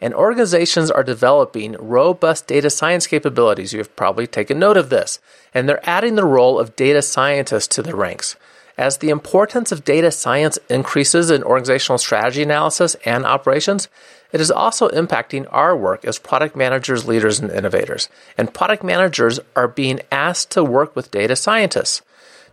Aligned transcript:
and 0.00 0.14
organizations 0.14 0.90
are 0.90 1.02
developing 1.02 1.76
robust 1.78 2.46
data 2.46 2.70
science 2.70 3.06
capabilities. 3.06 3.72
You 3.72 3.78
have 3.80 3.96
probably 3.96 4.26
taken 4.26 4.58
note 4.58 4.76
of 4.76 4.90
this, 4.90 5.18
and 5.52 5.68
they're 5.68 5.88
adding 5.88 6.14
the 6.14 6.24
role 6.24 6.58
of 6.58 6.76
data 6.76 7.02
scientists 7.02 7.68
to 7.68 7.82
the 7.82 7.96
ranks. 7.96 8.36
As 8.76 8.98
the 8.98 9.10
importance 9.10 9.72
of 9.72 9.84
data 9.84 10.12
science 10.12 10.56
increases 10.70 11.32
in 11.32 11.42
organizational 11.42 11.98
strategy 11.98 12.44
analysis 12.44 12.94
and 13.04 13.26
operations, 13.26 13.88
it 14.30 14.40
is 14.40 14.52
also 14.52 14.88
impacting 14.90 15.48
our 15.50 15.76
work 15.76 16.04
as 16.04 16.20
product 16.20 16.54
managers, 16.54 17.08
leaders, 17.08 17.40
and 17.40 17.50
innovators. 17.50 18.08
And 18.36 18.54
product 18.54 18.84
managers 18.84 19.40
are 19.56 19.66
being 19.66 20.00
asked 20.12 20.52
to 20.52 20.62
work 20.62 20.94
with 20.94 21.10
data 21.10 21.34
scientists. 21.34 22.02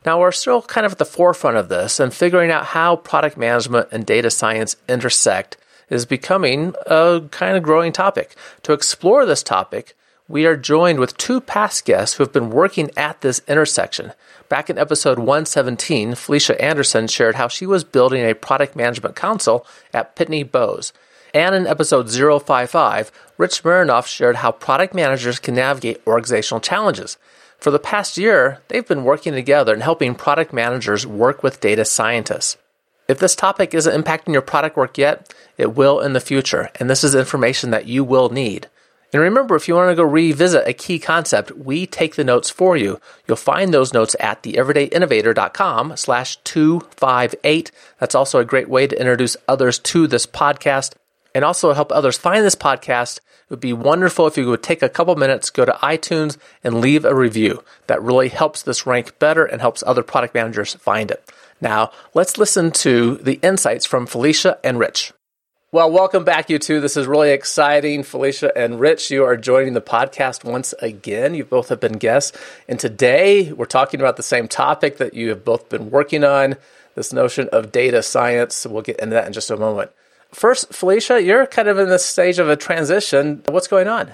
Now, 0.03 0.19
we're 0.19 0.31
still 0.31 0.63
kind 0.63 0.85
of 0.85 0.93
at 0.93 0.97
the 0.97 1.05
forefront 1.05 1.57
of 1.57 1.69
this 1.69 1.99
and 1.99 2.13
figuring 2.13 2.49
out 2.49 2.65
how 2.67 2.95
product 2.95 3.37
management 3.37 3.89
and 3.91 4.05
data 4.05 4.31
science 4.31 4.75
intersect 4.87 5.57
is 5.89 6.05
becoming 6.05 6.73
a 6.87 7.21
kind 7.31 7.57
of 7.57 7.63
growing 7.63 7.91
topic. 7.91 8.35
To 8.63 8.73
explore 8.73 9.25
this 9.25 9.43
topic, 9.43 9.95
we 10.27 10.45
are 10.45 10.57
joined 10.57 10.99
with 10.99 11.17
two 11.17 11.39
past 11.39 11.85
guests 11.85 12.15
who 12.15 12.23
have 12.23 12.33
been 12.33 12.49
working 12.49 12.89
at 12.97 13.21
this 13.21 13.41
intersection. 13.47 14.11
Back 14.49 14.69
in 14.69 14.77
episode 14.77 15.19
117, 15.19 16.15
Felicia 16.15 16.59
Anderson 16.59 17.07
shared 17.07 17.35
how 17.35 17.47
she 17.47 17.65
was 17.65 17.83
building 17.83 18.23
a 18.23 18.33
product 18.33 18.75
management 18.75 19.15
council 19.15 19.65
at 19.93 20.15
Pitney 20.15 20.49
Bowes. 20.49 20.93
And 21.33 21.53
in 21.53 21.67
episode 21.67 22.09
055, 22.09 23.11
Rich 23.37 23.63
Mironov 23.63 24.07
shared 24.07 24.37
how 24.37 24.51
product 24.51 24.95
managers 24.95 25.37
can 25.37 25.55
navigate 25.55 26.01
organizational 26.07 26.61
challenges. 26.61 27.17
For 27.59 27.71
the 27.71 27.79
past 27.79 28.17
year, 28.17 28.61
they've 28.67 28.87
been 28.87 29.03
working 29.03 29.33
together 29.33 29.73
and 29.73 29.83
helping 29.83 30.15
product 30.15 30.53
managers 30.53 31.05
work 31.05 31.43
with 31.43 31.59
data 31.59 31.85
scientists. 31.85 32.57
If 33.07 33.19
this 33.19 33.35
topic 33.35 33.73
isn't 33.73 34.03
impacting 34.03 34.33
your 34.33 34.41
product 34.41 34.77
work 34.77 34.97
yet, 34.97 35.33
it 35.57 35.75
will 35.75 35.99
in 35.99 36.13
the 36.13 36.19
future, 36.19 36.69
and 36.79 36.89
this 36.89 37.03
is 37.03 37.13
information 37.13 37.69
that 37.71 37.85
you 37.85 38.03
will 38.03 38.29
need. 38.29 38.67
And 39.13 39.21
remember, 39.21 39.55
if 39.55 39.67
you 39.67 39.75
want 39.75 39.91
to 39.91 39.95
go 39.95 40.03
revisit 40.03 40.67
a 40.67 40.73
key 40.73 40.99
concept, 40.99 41.51
we 41.51 41.85
take 41.85 42.15
the 42.15 42.23
notes 42.23 42.49
for 42.49 42.75
you. 42.75 42.99
You'll 43.27 43.37
find 43.37 43.73
those 43.73 43.93
notes 43.93 44.15
at 44.19 44.43
theeverydayinnovator.com 44.43 45.95
slash 45.95 46.37
258. 46.43 47.71
That's 47.99 48.15
also 48.15 48.39
a 48.39 48.45
great 48.45 48.67
way 48.67 48.87
to 48.87 48.99
introduce 48.99 49.37
others 49.47 49.79
to 49.79 50.07
this 50.07 50.25
podcast 50.25 50.95
and 51.33 51.45
also 51.45 51.73
help 51.73 51.91
others 51.91 52.17
find 52.17 52.43
this 52.43 52.55
podcast. 52.55 53.17
It 53.17 53.51
would 53.51 53.59
be 53.59 53.73
wonderful 53.73 54.25
if 54.25 54.37
you 54.37 54.47
would 54.47 54.63
take 54.63 54.81
a 54.81 54.89
couple 54.89 55.15
minutes, 55.15 55.49
go 55.49 55.65
to 55.65 55.73
iTunes 55.73 56.37
and 56.63 56.81
leave 56.81 57.05
a 57.05 57.13
review. 57.13 57.63
That 57.87 58.01
really 58.01 58.29
helps 58.29 58.63
this 58.63 58.87
rank 58.87 59.19
better 59.19 59.45
and 59.45 59.61
helps 59.61 59.83
other 59.85 60.01
product 60.01 60.33
managers 60.33 60.73
find 60.73 61.11
it. 61.11 61.31
Now, 61.61 61.91
let's 62.13 62.37
listen 62.37 62.71
to 62.71 63.15
the 63.15 63.39
insights 63.41 63.85
from 63.85 64.05
Felicia 64.05 64.59
and 64.63 64.77
Rich. 64.77 65.13
Well, 65.71 65.91
welcome 65.91 66.23
back, 66.23 66.49
you 66.49 66.57
two. 66.57 66.79
This 66.79 66.95
is 66.95 67.07
really 67.07 67.31
exciting. 67.31 68.03
Felicia 68.03 68.57
and 68.57 68.79
Rich, 68.79 69.11
you 69.11 69.25
are 69.25 69.35
joining 69.35 69.73
the 69.73 69.81
podcast 69.81 70.43
once 70.43 70.73
again. 70.81 71.33
You 71.33 71.43
both 71.43 71.69
have 71.69 71.79
been 71.79 71.97
guests. 71.97 72.37
And 72.67 72.79
today 72.79 73.51
we're 73.51 73.65
talking 73.65 73.99
about 73.99 74.15
the 74.15 74.23
same 74.23 74.47
topic 74.47 74.97
that 74.97 75.13
you 75.13 75.29
have 75.29 75.43
both 75.43 75.67
been 75.67 75.89
working 75.89 76.23
on 76.23 76.55
this 76.95 77.11
notion 77.11 77.49
of 77.51 77.71
data 77.71 78.03
science. 78.03 78.65
We'll 78.65 78.83
get 78.83 78.99
into 78.99 79.15
that 79.15 79.27
in 79.27 79.33
just 79.33 79.51
a 79.51 79.57
moment. 79.57 79.91
First, 80.31 80.73
Felicia, 80.73 81.21
you're 81.21 81.45
kind 81.45 81.67
of 81.67 81.77
in 81.77 81.89
this 81.89 82.05
stage 82.05 82.39
of 82.39 82.47
a 82.47 82.55
transition. 82.55 83.43
What's 83.47 83.67
going 83.67 83.87
on? 83.87 84.13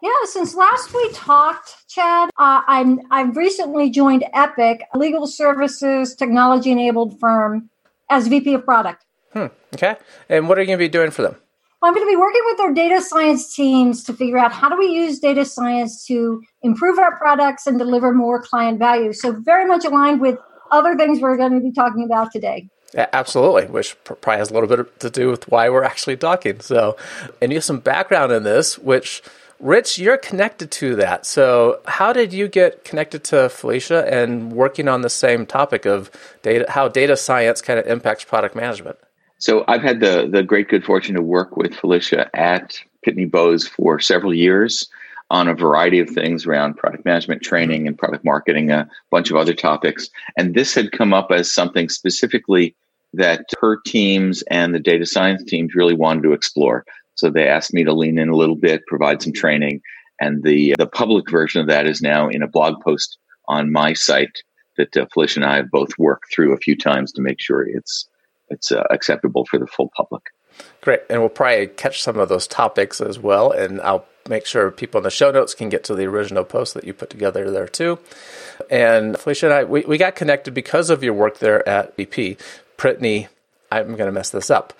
Yeah, 0.00 0.10
since 0.24 0.54
last 0.54 0.94
we 0.94 1.12
talked, 1.12 1.88
Chad, 1.88 2.30
uh, 2.38 2.62
I'm 2.66 3.00
I've 3.10 3.36
recently 3.36 3.90
joined 3.90 4.24
Epiq, 4.32 4.80
a 4.94 4.98
legal 4.98 5.26
services 5.26 6.14
technology 6.14 6.70
enabled 6.70 7.18
firm, 7.18 7.68
as 8.08 8.28
VP 8.28 8.54
of 8.54 8.64
product. 8.64 9.04
Hmm. 9.32 9.46
Okay. 9.74 9.96
And 10.28 10.48
what 10.48 10.56
are 10.56 10.60
you 10.60 10.68
going 10.68 10.78
to 10.78 10.84
be 10.84 10.88
doing 10.88 11.10
for 11.10 11.22
them? 11.22 11.36
Well, 11.82 11.88
I'm 11.88 11.94
going 11.94 12.06
to 12.06 12.10
be 12.10 12.16
working 12.16 12.42
with 12.46 12.58
their 12.58 12.74
data 12.74 13.00
science 13.00 13.54
teams 13.54 14.04
to 14.04 14.12
figure 14.12 14.38
out 14.38 14.52
how 14.52 14.68
do 14.68 14.76
we 14.76 14.86
use 14.86 15.18
data 15.18 15.44
science 15.44 16.06
to 16.06 16.42
improve 16.62 16.98
our 16.98 17.16
products 17.18 17.66
and 17.66 17.78
deliver 17.78 18.12
more 18.12 18.40
client 18.42 18.78
value. 18.78 19.12
So 19.12 19.32
very 19.32 19.64
much 19.64 19.84
aligned 19.84 20.20
with 20.20 20.38
other 20.70 20.96
things 20.96 21.20
we're 21.20 21.36
going 21.36 21.54
to 21.54 21.60
be 21.60 21.72
talking 21.72 22.04
about 22.04 22.32
today. 22.32 22.68
Absolutely, 22.94 23.66
which 23.66 23.96
probably 24.04 24.38
has 24.38 24.50
a 24.50 24.54
little 24.54 24.68
bit 24.68 25.00
to 25.00 25.10
do 25.10 25.28
with 25.28 25.48
why 25.48 25.68
we're 25.68 25.84
actually 25.84 26.16
talking. 26.16 26.60
So, 26.60 26.96
and 27.40 27.52
you 27.52 27.58
have 27.58 27.64
some 27.64 27.80
background 27.80 28.32
in 28.32 28.44
this, 28.44 28.78
which 28.78 29.22
Rich, 29.60 29.98
you're 29.98 30.18
connected 30.18 30.70
to 30.72 30.94
that. 30.96 31.26
So, 31.26 31.80
how 31.86 32.12
did 32.12 32.32
you 32.32 32.46
get 32.46 32.84
connected 32.84 33.24
to 33.24 33.48
Felicia 33.48 34.06
and 34.12 34.52
working 34.52 34.86
on 34.86 35.00
the 35.00 35.10
same 35.10 35.46
topic 35.46 35.84
of 35.84 36.10
data, 36.42 36.66
how 36.68 36.88
data 36.88 37.16
science 37.16 37.60
kind 37.60 37.78
of 37.78 37.86
impacts 37.86 38.24
product 38.24 38.54
management? 38.54 38.98
So, 39.38 39.64
I've 39.66 39.82
had 39.82 39.98
the 39.98 40.28
the 40.30 40.44
great 40.44 40.68
good 40.68 40.84
fortune 40.84 41.16
to 41.16 41.22
work 41.22 41.56
with 41.56 41.74
Felicia 41.74 42.30
at 42.34 42.80
Pitney 43.04 43.28
Bowes 43.28 43.66
for 43.66 43.98
several 43.98 44.32
years 44.32 44.88
on 45.30 45.48
a 45.48 45.54
variety 45.54 45.98
of 45.98 46.08
things 46.08 46.46
around 46.46 46.76
product 46.76 47.04
management 47.04 47.42
training 47.42 47.86
and 47.86 47.98
product 47.98 48.24
marketing, 48.24 48.70
a 48.70 48.88
bunch 49.10 49.30
of 49.30 49.36
other 49.36 49.54
topics. 49.54 50.08
And 50.36 50.54
this 50.54 50.74
had 50.74 50.92
come 50.92 51.12
up 51.12 51.30
as 51.30 51.50
something 51.50 51.88
specifically 51.88 52.74
that 53.14 53.46
her 53.60 53.80
teams 53.84 54.42
and 54.42 54.74
the 54.74 54.80
data 54.80 55.04
science 55.04 55.42
teams 55.44 55.74
really 55.74 55.94
wanted 55.94 56.22
to 56.22 56.32
explore. 56.32 56.84
So 57.18 57.30
they 57.30 57.48
asked 57.48 57.74
me 57.74 57.84
to 57.84 57.92
lean 57.92 58.18
in 58.18 58.28
a 58.28 58.36
little 58.36 58.56
bit, 58.56 58.86
provide 58.86 59.20
some 59.22 59.32
training. 59.32 59.82
And 60.20 60.42
the, 60.42 60.74
the 60.78 60.86
public 60.86 61.28
version 61.30 61.60
of 61.60 61.66
that 61.66 61.86
is 61.86 62.00
now 62.00 62.28
in 62.28 62.42
a 62.42 62.48
blog 62.48 62.80
post 62.82 63.18
on 63.48 63.72
my 63.72 63.92
site 63.92 64.42
that 64.76 64.96
uh, 64.96 65.06
Felicia 65.12 65.40
and 65.40 65.48
I 65.48 65.56
have 65.56 65.70
both 65.70 65.90
worked 65.98 66.32
through 66.32 66.54
a 66.54 66.58
few 66.58 66.76
times 66.76 67.12
to 67.12 67.22
make 67.22 67.40
sure 67.40 67.66
it's, 67.66 68.08
it's 68.48 68.70
uh, 68.70 68.84
acceptable 68.90 69.44
for 69.46 69.58
the 69.58 69.66
full 69.66 69.90
public. 69.96 70.22
Great. 70.80 71.00
And 71.10 71.20
we'll 71.20 71.28
probably 71.28 71.66
catch 71.66 72.02
some 72.02 72.18
of 72.18 72.28
those 72.28 72.46
topics 72.46 73.00
as 73.00 73.18
well. 73.18 73.50
And 73.50 73.80
I'll 73.80 74.06
make 74.28 74.46
sure 74.46 74.70
people 74.70 74.98
in 74.98 75.04
the 75.04 75.10
show 75.10 75.32
notes 75.32 75.54
can 75.54 75.68
get 75.68 75.82
to 75.84 75.94
the 75.96 76.04
original 76.04 76.44
post 76.44 76.74
that 76.74 76.84
you 76.84 76.92
put 76.92 77.10
together 77.10 77.50
there 77.50 77.66
too. 77.66 77.98
And 78.70 79.18
Felicia 79.18 79.46
and 79.46 79.54
I, 79.54 79.64
we, 79.64 79.80
we 79.82 79.98
got 79.98 80.14
connected 80.14 80.54
because 80.54 80.88
of 80.88 81.02
your 81.02 81.14
work 81.14 81.38
there 81.38 81.68
at 81.68 81.96
BP. 81.96 82.38
Pitney, 82.76 83.28
I'm 83.72 83.96
going 83.96 84.06
to 84.06 84.12
mess 84.12 84.30
this 84.30 84.50
up. 84.50 84.72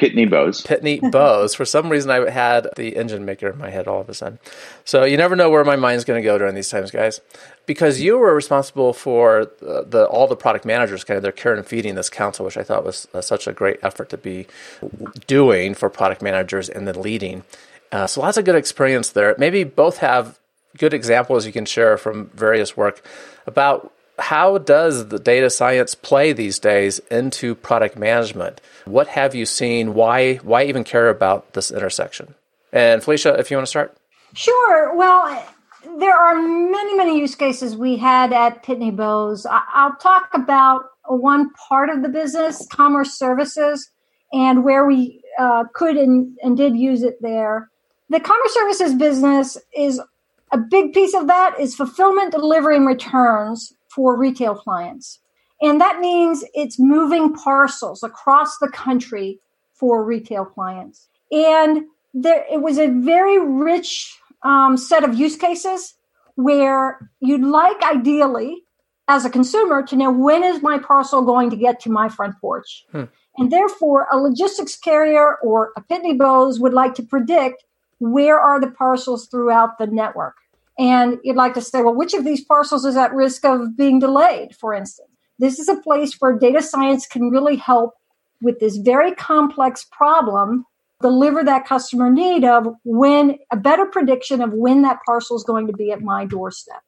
Pitney 0.00 0.28
Bowes. 0.28 0.62
Pitney 0.62 1.10
Bowes. 1.12 1.54
For 1.54 1.64
some 1.64 1.88
reason, 1.88 2.10
I 2.10 2.28
had 2.28 2.68
the 2.76 2.96
engine 2.96 3.24
maker 3.24 3.48
in 3.48 3.58
my 3.58 3.70
head 3.70 3.86
all 3.86 4.00
of 4.00 4.08
a 4.08 4.14
sudden. 4.14 4.38
So 4.84 5.04
you 5.04 5.16
never 5.16 5.36
know 5.36 5.50
where 5.50 5.64
my 5.64 5.76
mind's 5.76 6.04
going 6.04 6.20
to 6.20 6.24
go 6.24 6.36
during 6.36 6.54
these 6.54 6.68
times, 6.68 6.90
guys. 6.90 7.20
Because 7.66 8.00
you 8.00 8.18
were 8.18 8.34
responsible 8.34 8.92
for 8.92 9.46
the, 9.60 9.86
the, 9.88 10.06
all 10.06 10.26
the 10.26 10.36
product 10.36 10.64
managers, 10.64 11.04
kind 11.04 11.16
of 11.16 11.22
their 11.22 11.32
care 11.32 11.54
and 11.54 11.66
feeding 11.66 11.94
this 11.94 12.10
council, 12.10 12.44
which 12.44 12.56
I 12.56 12.62
thought 12.62 12.84
was 12.84 13.06
uh, 13.14 13.20
such 13.20 13.46
a 13.46 13.52
great 13.52 13.78
effort 13.82 14.08
to 14.10 14.18
be 14.18 14.46
doing 15.26 15.74
for 15.74 15.88
product 15.88 16.22
managers 16.22 16.68
and 16.68 16.88
then 16.88 17.00
leading. 17.00 17.44
Uh, 17.92 18.06
so 18.08 18.20
lots 18.20 18.36
of 18.36 18.44
good 18.44 18.56
experience 18.56 19.10
there. 19.10 19.36
Maybe 19.38 19.62
both 19.62 19.98
have 19.98 20.40
good 20.76 20.92
examples 20.92 21.46
you 21.46 21.52
can 21.52 21.64
share 21.64 21.96
from 21.96 22.30
various 22.34 22.76
work 22.76 23.06
about 23.46 23.92
how 24.18 24.58
does 24.58 25.08
the 25.08 25.18
data 25.18 25.50
science 25.50 25.94
play 25.94 26.32
these 26.32 26.58
days 26.58 27.00
into 27.10 27.54
product 27.54 27.96
management? 27.96 28.60
What 28.84 29.08
have 29.08 29.34
you 29.34 29.46
seen? 29.46 29.94
Why 29.94 30.36
why 30.36 30.64
even 30.64 30.84
care 30.84 31.08
about 31.08 31.52
this 31.54 31.70
intersection? 31.70 32.34
And 32.72 33.02
Felicia, 33.02 33.38
if 33.38 33.50
you 33.50 33.56
want 33.56 33.66
to 33.66 33.70
start. 33.70 33.96
Sure. 34.34 34.96
Well, 34.96 35.44
there 35.98 36.14
are 36.14 36.34
many, 36.34 36.96
many 36.96 37.18
use 37.18 37.34
cases 37.34 37.76
we 37.76 37.96
had 37.96 38.32
at 38.32 38.64
Pitney 38.64 38.94
Bowes. 38.94 39.46
I'll 39.48 39.96
talk 39.96 40.30
about 40.34 40.86
one 41.06 41.50
part 41.52 41.90
of 41.90 42.02
the 42.02 42.08
business, 42.08 42.66
commerce 42.68 43.16
services, 43.16 43.90
and 44.32 44.64
where 44.64 44.86
we 44.86 45.22
uh, 45.38 45.64
could 45.72 45.96
and, 45.96 46.36
and 46.42 46.56
did 46.56 46.76
use 46.76 47.02
it 47.02 47.20
there. 47.20 47.70
The 48.10 48.20
commerce 48.20 48.54
services 48.54 48.94
business 48.94 49.56
is 49.76 50.00
a 50.52 50.58
big 50.58 50.92
piece 50.92 51.14
of 51.14 51.26
that 51.28 51.58
is 51.60 51.74
fulfillment, 51.74 52.32
delivery, 52.32 52.76
and 52.76 52.86
returns 52.86 53.72
for 53.94 54.16
retail 54.16 54.54
clients. 54.54 55.20
And 55.62 55.80
that 55.80 56.00
means 56.00 56.44
it's 56.54 56.78
moving 56.78 57.34
parcels 57.34 58.02
across 58.02 58.58
the 58.58 58.68
country 58.68 59.38
for 59.72 60.04
retail 60.04 60.44
clients. 60.44 61.08
And 61.30 61.84
there, 62.12 62.44
it 62.50 62.60
was 62.60 62.78
a 62.78 62.88
very 62.88 63.38
rich 63.38 64.18
um, 64.42 64.76
set 64.76 65.04
of 65.04 65.14
use 65.14 65.36
cases 65.36 65.94
where 66.36 67.10
you'd 67.20 67.44
like, 67.44 67.82
ideally, 67.82 68.64
as 69.08 69.24
a 69.24 69.30
consumer, 69.30 69.82
to 69.82 69.96
know 69.96 70.10
when 70.10 70.42
is 70.42 70.62
my 70.62 70.78
parcel 70.78 71.22
going 71.22 71.50
to 71.50 71.56
get 71.56 71.80
to 71.80 71.90
my 71.90 72.08
front 72.08 72.34
porch. 72.40 72.84
Hmm. 72.92 73.04
And 73.36 73.50
therefore, 73.50 74.06
a 74.12 74.16
logistics 74.16 74.76
carrier 74.76 75.36
or 75.42 75.72
a 75.76 75.82
Pitney 75.82 76.16
Bowes 76.16 76.60
would 76.60 76.72
like 76.72 76.94
to 76.94 77.02
predict 77.02 77.64
where 77.98 78.38
are 78.38 78.60
the 78.60 78.70
parcels 78.70 79.26
throughout 79.28 79.78
the 79.78 79.86
network? 79.86 80.36
And 80.78 81.18
you'd 81.22 81.36
like 81.36 81.54
to 81.54 81.60
say, 81.60 81.82
well, 81.82 81.94
which 81.94 82.14
of 82.14 82.24
these 82.24 82.44
parcels 82.44 82.84
is 82.84 82.96
at 82.96 83.12
risk 83.14 83.44
of 83.44 83.76
being 83.76 84.00
delayed, 84.00 84.56
for 84.56 84.74
instance? 84.74 85.08
This 85.38 85.58
is 85.58 85.68
a 85.68 85.80
place 85.80 86.14
where 86.18 86.38
data 86.38 86.62
science 86.62 87.06
can 87.06 87.30
really 87.30 87.56
help 87.56 87.94
with 88.40 88.60
this 88.60 88.76
very 88.76 89.14
complex 89.14 89.86
problem 89.90 90.64
deliver 91.00 91.44
that 91.44 91.66
customer 91.66 92.10
need 92.10 92.44
of 92.44 92.66
when 92.84 93.36
a 93.50 93.56
better 93.56 93.84
prediction 93.84 94.40
of 94.40 94.52
when 94.52 94.82
that 94.82 94.98
parcel 95.04 95.36
is 95.36 95.44
going 95.44 95.66
to 95.66 95.72
be 95.72 95.90
at 95.90 96.00
my 96.00 96.24
doorstep. 96.24 96.80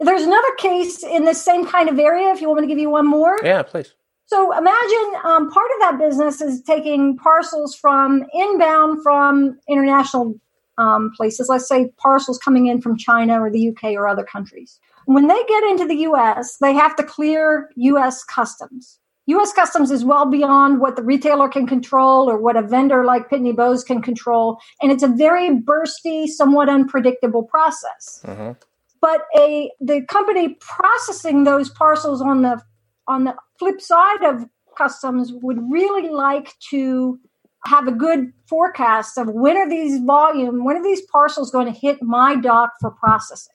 There's 0.00 0.22
another 0.22 0.54
case 0.58 1.02
in 1.02 1.24
the 1.24 1.34
same 1.34 1.66
kind 1.66 1.88
of 1.88 1.98
area. 1.98 2.30
If 2.32 2.40
you 2.40 2.48
want 2.48 2.60
me 2.60 2.66
to 2.66 2.68
give 2.68 2.78
you 2.78 2.90
one 2.90 3.06
more, 3.06 3.38
yeah, 3.42 3.62
please. 3.62 3.94
So 4.26 4.56
imagine 4.56 5.20
um, 5.24 5.50
part 5.50 5.66
of 5.74 5.80
that 5.80 5.98
business 5.98 6.40
is 6.40 6.62
taking 6.62 7.16
parcels 7.18 7.74
from 7.74 8.24
inbound 8.32 9.02
from 9.02 9.58
international 9.68 10.34
um, 10.78 11.10
places. 11.16 11.48
Let's 11.48 11.68
say 11.68 11.92
parcels 11.98 12.38
coming 12.38 12.66
in 12.66 12.80
from 12.80 12.96
China 12.96 13.40
or 13.40 13.50
the 13.50 13.68
UK 13.68 13.92
or 13.92 14.08
other 14.08 14.24
countries. 14.24 14.78
When 15.06 15.26
they 15.26 15.42
get 15.48 15.64
into 15.64 15.86
the 15.86 15.96
US, 16.08 16.56
they 16.60 16.74
have 16.74 16.96
to 16.96 17.02
clear 17.02 17.70
US 17.76 18.24
customs. 18.24 18.98
US 19.26 19.52
customs 19.52 19.90
is 19.90 20.04
well 20.04 20.26
beyond 20.26 20.80
what 20.80 20.96
the 20.96 21.02
retailer 21.02 21.48
can 21.48 21.66
control 21.66 22.28
or 22.28 22.38
what 22.38 22.56
a 22.56 22.62
vendor 22.62 23.04
like 23.04 23.30
Pitney 23.30 23.54
Bowes 23.54 23.84
can 23.84 24.02
control. 24.02 24.58
And 24.80 24.90
it's 24.90 25.02
a 25.02 25.08
very 25.08 25.50
bursty, 25.50 26.26
somewhat 26.26 26.68
unpredictable 26.68 27.44
process. 27.44 28.22
Mm-hmm. 28.24 28.52
But 29.00 29.22
a 29.36 29.70
the 29.80 30.02
company 30.06 30.56
processing 30.60 31.44
those 31.44 31.70
parcels 31.70 32.20
on 32.20 32.42
the 32.42 32.62
on 33.08 33.24
the 33.24 33.34
flip 33.58 33.80
side 33.80 34.22
of 34.22 34.44
customs 34.76 35.32
would 35.42 35.58
really 35.70 36.08
like 36.08 36.54
to 36.70 37.18
have 37.66 37.86
a 37.86 37.92
good 37.92 38.32
forecast 38.48 39.16
of 39.18 39.28
when 39.28 39.56
are 39.56 39.68
these 39.68 40.00
volume, 40.04 40.64
when 40.64 40.76
are 40.76 40.82
these 40.82 41.02
parcels 41.02 41.50
going 41.50 41.72
to 41.72 41.78
hit 41.78 42.02
my 42.02 42.36
dock 42.36 42.72
for 42.80 42.90
processing. 42.90 43.54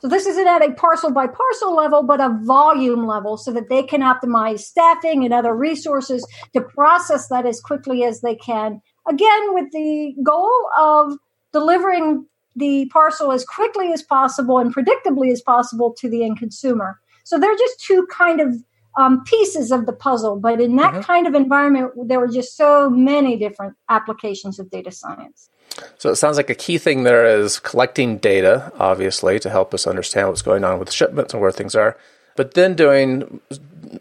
So 0.00 0.06
this 0.06 0.26
isn't 0.26 0.46
at 0.46 0.64
a 0.64 0.72
parcel 0.74 1.10
by 1.10 1.26
parcel 1.26 1.74
level, 1.74 2.04
but 2.04 2.20
a 2.20 2.38
volume 2.44 3.06
level 3.06 3.36
so 3.36 3.52
that 3.52 3.68
they 3.68 3.82
can 3.82 4.00
optimize 4.00 4.60
staffing 4.60 5.24
and 5.24 5.34
other 5.34 5.54
resources 5.54 6.24
to 6.52 6.60
process 6.60 7.28
that 7.28 7.46
as 7.46 7.60
quickly 7.60 8.04
as 8.04 8.20
they 8.20 8.36
can. 8.36 8.80
Again, 9.08 9.54
with 9.54 9.66
the 9.72 10.14
goal 10.22 10.52
of 10.78 11.14
delivering 11.52 12.26
the 12.54 12.88
parcel 12.92 13.32
as 13.32 13.44
quickly 13.44 13.92
as 13.92 14.02
possible 14.02 14.58
and 14.58 14.74
predictably 14.74 15.32
as 15.32 15.40
possible 15.40 15.94
to 15.98 16.08
the 16.08 16.24
end 16.24 16.38
consumer. 16.38 17.00
So 17.24 17.38
they're 17.38 17.56
just 17.56 17.80
two 17.80 18.06
kind 18.10 18.40
of 18.40 18.54
um, 18.98 19.24
pieces 19.24 19.70
of 19.70 19.86
the 19.86 19.92
puzzle. 19.92 20.36
But 20.36 20.60
in 20.60 20.76
that 20.76 20.92
mm-hmm. 20.92 21.02
kind 21.02 21.26
of 21.26 21.34
environment, 21.34 21.92
there 22.08 22.18
were 22.18 22.28
just 22.28 22.56
so 22.56 22.90
many 22.90 23.36
different 23.38 23.76
applications 23.88 24.58
of 24.58 24.70
data 24.70 24.90
science. 24.90 25.48
So 25.96 26.10
it 26.10 26.16
sounds 26.16 26.36
like 26.36 26.50
a 26.50 26.54
key 26.54 26.76
thing 26.76 27.04
there 27.04 27.24
is 27.24 27.60
collecting 27.60 28.18
data, 28.18 28.72
obviously, 28.78 29.38
to 29.38 29.48
help 29.48 29.72
us 29.72 29.86
understand 29.86 30.28
what's 30.28 30.42
going 30.42 30.64
on 30.64 30.80
with 30.80 30.92
shipments 30.92 31.32
and 31.32 31.40
where 31.40 31.52
things 31.52 31.76
are, 31.76 31.96
but 32.36 32.54
then 32.54 32.74
doing 32.74 33.40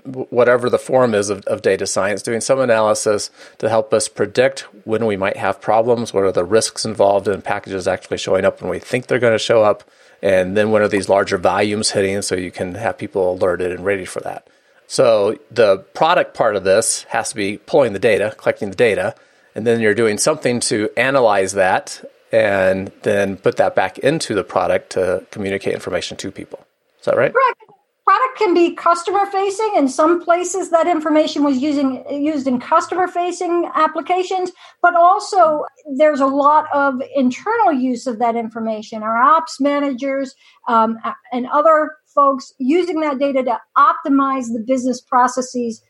whatever 0.04 0.70
the 0.70 0.80
form 0.80 1.14
is 1.14 1.30
of, 1.30 1.46
of, 1.46 1.62
data 1.62 1.88
science, 1.88 2.22
doing 2.22 2.42
some 2.42 2.60
analysis 2.60 3.30
to 3.58 3.70
help 3.70 3.94
us 3.94 4.10
predict 4.10 4.62
when 4.86 5.06
we 5.06 5.16
might 5.16 5.38
have 5.38 5.62
problems, 5.62 6.14
what 6.14 6.24
are 6.24 6.32
the 6.32 6.44
risks 6.44 6.84
involved 6.84 7.28
in 7.28 7.42
packages 7.42 7.88
actually 7.88 8.18
showing 8.18 8.44
up 8.44 8.62
when 8.62 8.70
we 8.70 8.80
think 8.80 9.08
they're 9.08 9.20
going 9.20 9.34
to 9.34 9.40
show 9.40 9.64
up, 9.64 9.84
and 10.22 10.58
then 10.58 10.72
when 10.72 10.82
are 10.82 10.88
these 10.88 11.08
larger 11.08 11.38
volumes 11.38 11.92
hitting 11.92 12.22
so 12.22 12.36
you 12.36 12.52
can 12.52 12.76
have 12.76 12.98
people 12.98 13.32
alerted 13.32 13.72
and 13.72 13.86
ready 13.86 14.06
for 14.06 14.20
that. 14.22 14.48
So 14.88 15.38
the 15.52 15.80
product 15.94 16.34
part 16.34 16.56
of 16.56 16.64
this 16.64 17.04
has 17.04 17.30
to 17.30 17.36
be 17.36 17.58
pulling 17.58 17.94
the 17.94 18.00
data, 18.00 18.34
collecting 18.38 18.70
the 18.70 18.76
data, 18.76 19.16
and 19.54 19.68
then 19.68 19.82
you're 19.82 19.94
doing 19.94 20.18
something 20.18 20.60
to 20.62 20.90
analyze 20.96 21.54
that 21.54 22.04
and 22.32 22.92
then 23.04 23.38
put 23.38 23.58
that 23.58 23.76
back 23.76 23.98
into 24.00 24.34
the 24.34 24.44
product 24.44 24.92
to 24.92 25.26
communicate 25.32 25.74
information 25.74 26.18
to 26.18 26.32
people. 26.32 26.66
Is 27.00 27.06
that 27.06 27.18
right? 27.18 27.34
Correct. 27.34 27.62
Product 28.06 28.38
can 28.38 28.54
be 28.54 28.74
customer 28.74 29.26
facing. 29.26 29.74
In 29.76 29.90
some 29.90 30.24
places, 30.24 30.70
that 30.70 30.88
information 30.88 31.44
was 31.44 31.58
using 31.58 32.06
used 32.10 32.48
in 32.48 32.58
customer 32.58 33.06
facing 33.10 33.70
applications, 33.76 34.54
but 34.82 34.96
also 34.96 35.66
there's 35.98 36.22
a 36.22 36.26
lot 36.26 36.68
of 36.74 37.02
internal 37.14 37.74
use 37.74 38.08
of 38.08 38.20
that 38.20 38.38
information. 38.38 39.04
Our 39.04 39.18
ops 39.18 39.60
managers 39.60 40.34
um, 40.70 40.98
and 41.34 41.48
other 41.48 41.97
folks 42.18 42.52
using 42.58 43.02
that 43.02 43.20
data 43.20 43.44
to 43.44 43.60
optimize 43.78 44.52
the 44.52 44.64
business 44.66 45.00
processes 45.00 45.84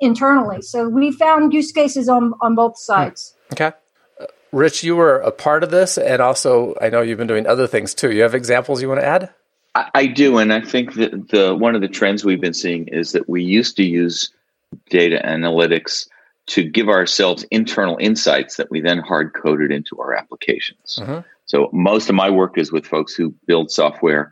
internally. 0.00 0.62
So 0.62 0.88
we 0.88 1.10
found 1.10 1.52
use 1.52 1.72
cases 1.72 2.08
on 2.08 2.34
on 2.40 2.54
both 2.54 2.78
sides. 2.78 3.34
Okay. 3.52 3.72
Uh, 4.20 4.26
Rich, 4.52 4.84
you 4.84 4.94
were 4.94 5.18
a 5.18 5.32
part 5.32 5.64
of 5.64 5.70
this, 5.70 5.98
and 5.98 6.22
also 6.22 6.76
I 6.80 6.88
know 6.88 7.02
you've 7.02 7.18
been 7.18 7.26
doing 7.26 7.46
other 7.46 7.66
things 7.66 7.94
too. 7.94 8.12
You 8.12 8.22
have 8.22 8.34
examples 8.34 8.80
you 8.80 8.88
want 8.88 9.00
to 9.00 9.06
add? 9.06 9.30
I, 9.74 9.90
I 9.94 10.06
do, 10.06 10.38
and 10.38 10.52
I 10.52 10.60
think 10.60 10.94
that 10.94 11.28
the 11.28 11.54
one 11.54 11.74
of 11.74 11.80
the 11.80 11.88
trends 11.88 12.24
we've 12.24 12.40
been 12.40 12.54
seeing 12.54 12.88
is 12.88 13.12
that 13.12 13.28
we 13.28 13.42
used 13.42 13.76
to 13.76 13.82
use 13.82 14.30
data 14.88 15.20
analytics 15.24 16.06
to 16.44 16.62
give 16.62 16.88
ourselves 16.88 17.44
internal 17.50 17.96
insights 18.00 18.56
that 18.56 18.70
we 18.70 18.80
then 18.80 18.98
hard 18.98 19.32
coded 19.32 19.70
into 19.70 20.00
our 20.00 20.14
applications. 20.14 20.98
Mm-hmm. 21.00 21.20
So 21.46 21.68
most 21.72 22.08
of 22.08 22.14
my 22.14 22.30
work 22.30 22.56
is 22.56 22.72
with 22.72 22.86
folks 22.86 23.14
who 23.14 23.34
build 23.46 23.70
software 23.70 24.30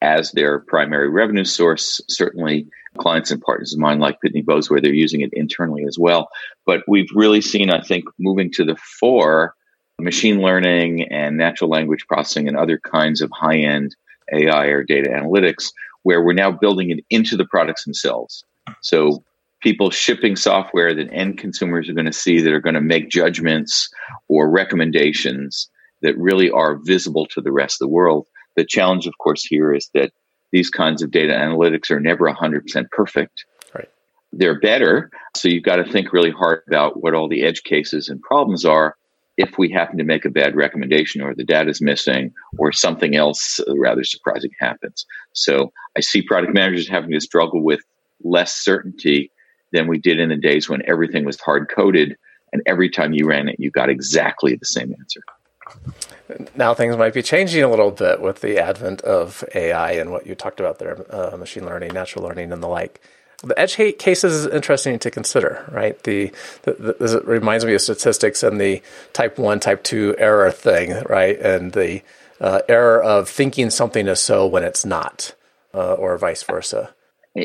as 0.00 0.32
their 0.32 0.60
primary 0.60 1.08
revenue 1.08 1.44
source. 1.44 2.00
Certainly, 2.08 2.66
clients 2.98 3.30
and 3.30 3.40
partners 3.40 3.72
of 3.72 3.80
mine 3.80 3.98
like 3.98 4.18
Pitney 4.24 4.44
Bowes, 4.44 4.70
where 4.70 4.80
they're 4.80 4.92
using 4.92 5.20
it 5.20 5.30
internally 5.32 5.84
as 5.86 5.98
well. 5.98 6.28
But 6.66 6.82
we've 6.88 7.10
really 7.14 7.40
seen, 7.40 7.70
I 7.70 7.80
think, 7.80 8.04
moving 8.18 8.50
to 8.52 8.64
the 8.64 8.76
fore, 8.76 9.54
machine 9.98 10.40
learning 10.40 11.10
and 11.10 11.36
natural 11.36 11.70
language 11.70 12.06
processing 12.06 12.48
and 12.48 12.56
other 12.56 12.78
kinds 12.78 13.20
of 13.20 13.30
high 13.32 13.58
end 13.58 13.96
AI 14.32 14.66
or 14.66 14.84
data 14.84 15.10
analytics, 15.10 15.72
where 16.02 16.22
we're 16.22 16.32
now 16.32 16.50
building 16.50 16.90
it 16.90 17.04
into 17.10 17.36
the 17.36 17.46
products 17.46 17.84
themselves. 17.84 18.44
So 18.82 19.24
people 19.60 19.90
shipping 19.90 20.36
software 20.36 20.94
that 20.94 21.12
end 21.12 21.38
consumers 21.38 21.88
are 21.88 21.94
going 21.94 22.06
to 22.06 22.12
see 22.12 22.40
that 22.40 22.52
are 22.52 22.60
going 22.60 22.74
to 22.74 22.80
make 22.80 23.10
judgments 23.10 23.88
or 24.28 24.48
recommendations 24.48 25.68
that 26.02 26.16
really 26.16 26.50
are 26.50 26.78
visible 26.84 27.26
to 27.26 27.40
the 27.40 27.50
rest 27.50 27.76
of 27.76 27.86
the 27.86 27.92
world. 27.92 28.26
The 28.58 28.64
challenge, 28.64 29.06
of 29.06 29.16
course, 29.18 29.44
here 29.44 29.72
is 29.72 29.88
that 29.94 30.10
these 30.50 30.68
kinds 30.68 31.00
of 31.00 31.12
data 31.12 31.32
analytics 31.32 31.92
are 31.92 32.00
never 32.00 32.28
100% 32.28 32.90
perfect. 32.90 33.44
Right. 33.72 33.88
They're 34.32 34.58
better. 34.58 35.12
So 35.36 35.46
you've 35.46 35.62
got 35.62 35.76
to 35.76 35.84
think 35.84 36.12
really 36.12 36.32
hard 36.32 36.64
about 36.66 37.00
what 37.00 37.14
all 37.14 37.28
the 37.28 37.44
edge 37.44 37.62
cases 37.62 38.08
and 38.08 38.20
problems 38.20 38.64
are 38.64 38.96
if 39.36 39.58
we 39.58 39.70
happen 39.70 39.96
to 39.98 40.04
make 40.04 40.24
a 40.24 40.28
bad 40.28 40.56
recommendation 40.56 41.22
or 41.22 41.36
the 41.36 41.44
data 41.44 41.70
is 41.70 41.80
missing 41.80 42.32
or 42.58 42.72
something 42.72 43.14
else 43.14 43.60
uh, 43.60 43.78
rather 43.78 44.02
surprising 44.02 44.50
happens. 44.58 45.06
So 45.34 45.72
I 45.96 46.00
see 46.00 46.22
product 46.22 46.52
managers 46.52 46.88
having 46.88 47.12
to 47.12 47.20
struggle 47.20 47.62
with 47.62 47.78
less 48.24 48.56
certainty 48.56 49.30
than 49.72 49.86
we 49.86 49.98
did 49.98 50.18
in 50.18 50.30
the 50.30 50.36
days 50.36 50.68
when 50.68 50.82
everything 50.88 51.24
was 51.24 51.38
hard 51.38 51.70
coded 51.72 52.16
and 52.52 52.60
every 52.66 52.90
time 52.90 53.12
you 53.12 53.24
ran 53.24 53.48
it, 53.48 53.54
you 53.60 53.70
got 53.70 53.88
exactly 53.88 54.56
the 54.56 54.66
same 54.66 54.92
answer 54.98 55.20
now 56.56 56.74
things 56.74 56.96
might 56.96 57.14
be 57.14 57.22
changing 57.22 57.62
a 57.62 57.68
little 57.70 57.90
bit 57.90 58.20
with 58.20 58.40
the 58.40 58.58
advent 58.58 59.00
of 59.02 59.44
AI 59.54 59.92
and 59.92 60.10
what 60.10 60.26
you 60.26 60.34
talked 60.34 60.60
about 60.60 60.78
there, 60.78 61.04
uh, 61.10 61.36
machine 61.36 61.64
learning, 61.64 61.92
natural 61.94 62.24
learning, 62.24 62.52
and 62.52 62.62
the 62.62 62.68
like. 62.68 63.00
The 63.42 63.58
edge 63.58 63.74
hate 63.76 64.00
cases 64.00 64.34
is 64.34 64.46
interesting 64.46 64.98
to 64.98 65.10
consider, 65.10 65.64
right? 65.70 66.02
The, 66.02 66.32
the, 66.62 66.72
the 66.72 66.96
this 66.98 67.24
reminds 67.24 67.64
me 67.64 67.74
of 67.74 67.80
statistics 67.80 68.42
and 68.42 68.60
the 68.60 68.82
type 69.12 69.38
one, 69.38 69.60
type 69.60 69.84
two 69.84 70.16
error 70.18 70.50
thing, 70.50 71.02
right? 71.08 71.38
And 71.38 71.72
the 71.72 72.02
uh, 72.40 72.62
error 72.68 73.00
of 73.00 73.28
thinking 73.28 73.70
something 73.70 74.08
is 74.08 74.20
so 74.20 74.46
when 74.46 74.64
it's 74.64 74.84
not, 74.84 75.34
uh, 75.72 75.94
or 75.94 76.18
vice 76.18 76.42
versa. 76.42 76.94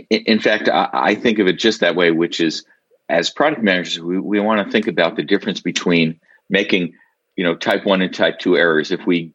In 0.09 0.39
fact, 0.39 0.67
I 0.71 1.13
think 1.13 1.37
of 1.37 1.45
it 1.45 1.59
just 1.59 1.81
that 1.81 1.95
way, 1.95 2.09
which 2.09 2.39
is 2.39 2.65
as 3.09 3.29
product 3.29 3.61
managers, 3.61 3.99
we, 3.99 4.19
we 4.19 4.39
want 4.39 4.65
to 4.65 4.71
think 4.71 4.87
about 4.87 5.15
the 5.15 5.23
difference 5.23 5.61
between 5.61 6.19
making 6.49 6.95
you 7.35 7.43
know 7.43 7.55
type 7.55 7.85
one 7.85 8.01
and 8.01 8.13
type 8.13 8.39
two 8.39 8.57
errors. 8.57 8.91
If 8.91 9.05
we 9.05 9.33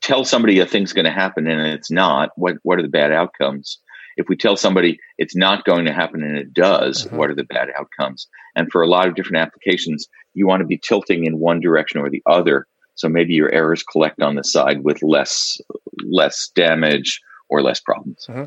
tell 0.00 0.24
somebody 0.24 0.60
a 0.60 0.66
thing's 0.66 0.92
going 0.92 1.04
to 1.04 1.10
happen 1.10 1.46
and 1.46 1.66
it's 1.66 1.90
not 1.90 2.30
what 2.36 2.56
what 2.62 2.78
are 2.78 2.82
the 2.82 2.88
bad 2.88 3.12
outcomes? 3.12 3.78
If 4.16 4.28
we 4.28 4.36
tell 4.36 4.56
somebody 4.56 4.98
it's 5.18 5.36
not 5.36 5.64
going 5.64 5.84
to 5.86 5.92
happen 5.92 6.22
and 6.22 6.36
it 6.36 6.52
does 6.52 7.04
mm-hmm. 7.04 7.16
what 7.16 7.30
are 7.30 7.34
the 7.34 7.44
bad 7.44 7.68
outcomes? 7.78 8.28
And 8.54 8.70
for 8.70 8.82
a 8.82 8.88
lot 8.88 9.08
of 9.08 9.14
different 9.14 9.38
applications 9.38 10.06
you 10.34 10.46
want 10.46 10.60
to 10.60 10.66
be 10.66 10.78
tilting 10.78 11.24
in 11.24 11.38
one 11.38 11.60
direction 11.60 12.00
or 12.00 12.10
the 12.10 12.22
other. 12.26 12.66
So 12.94 13.08
maybe 13.08 13.34
your 13.34 13.52
errors 13.52 13.82
collect 13.82 14.20
on 14.20 14.34
the 14.34 14.44
side 14.44 14.84
with 14.84 15.02
less 15.02 15.58
less 16.04 16.50
damage 16.54 17.20
or 17.48 17.62
less 17.62 17.80
problems. 17.80 18.26
Mm-hmm. 18.28 18.44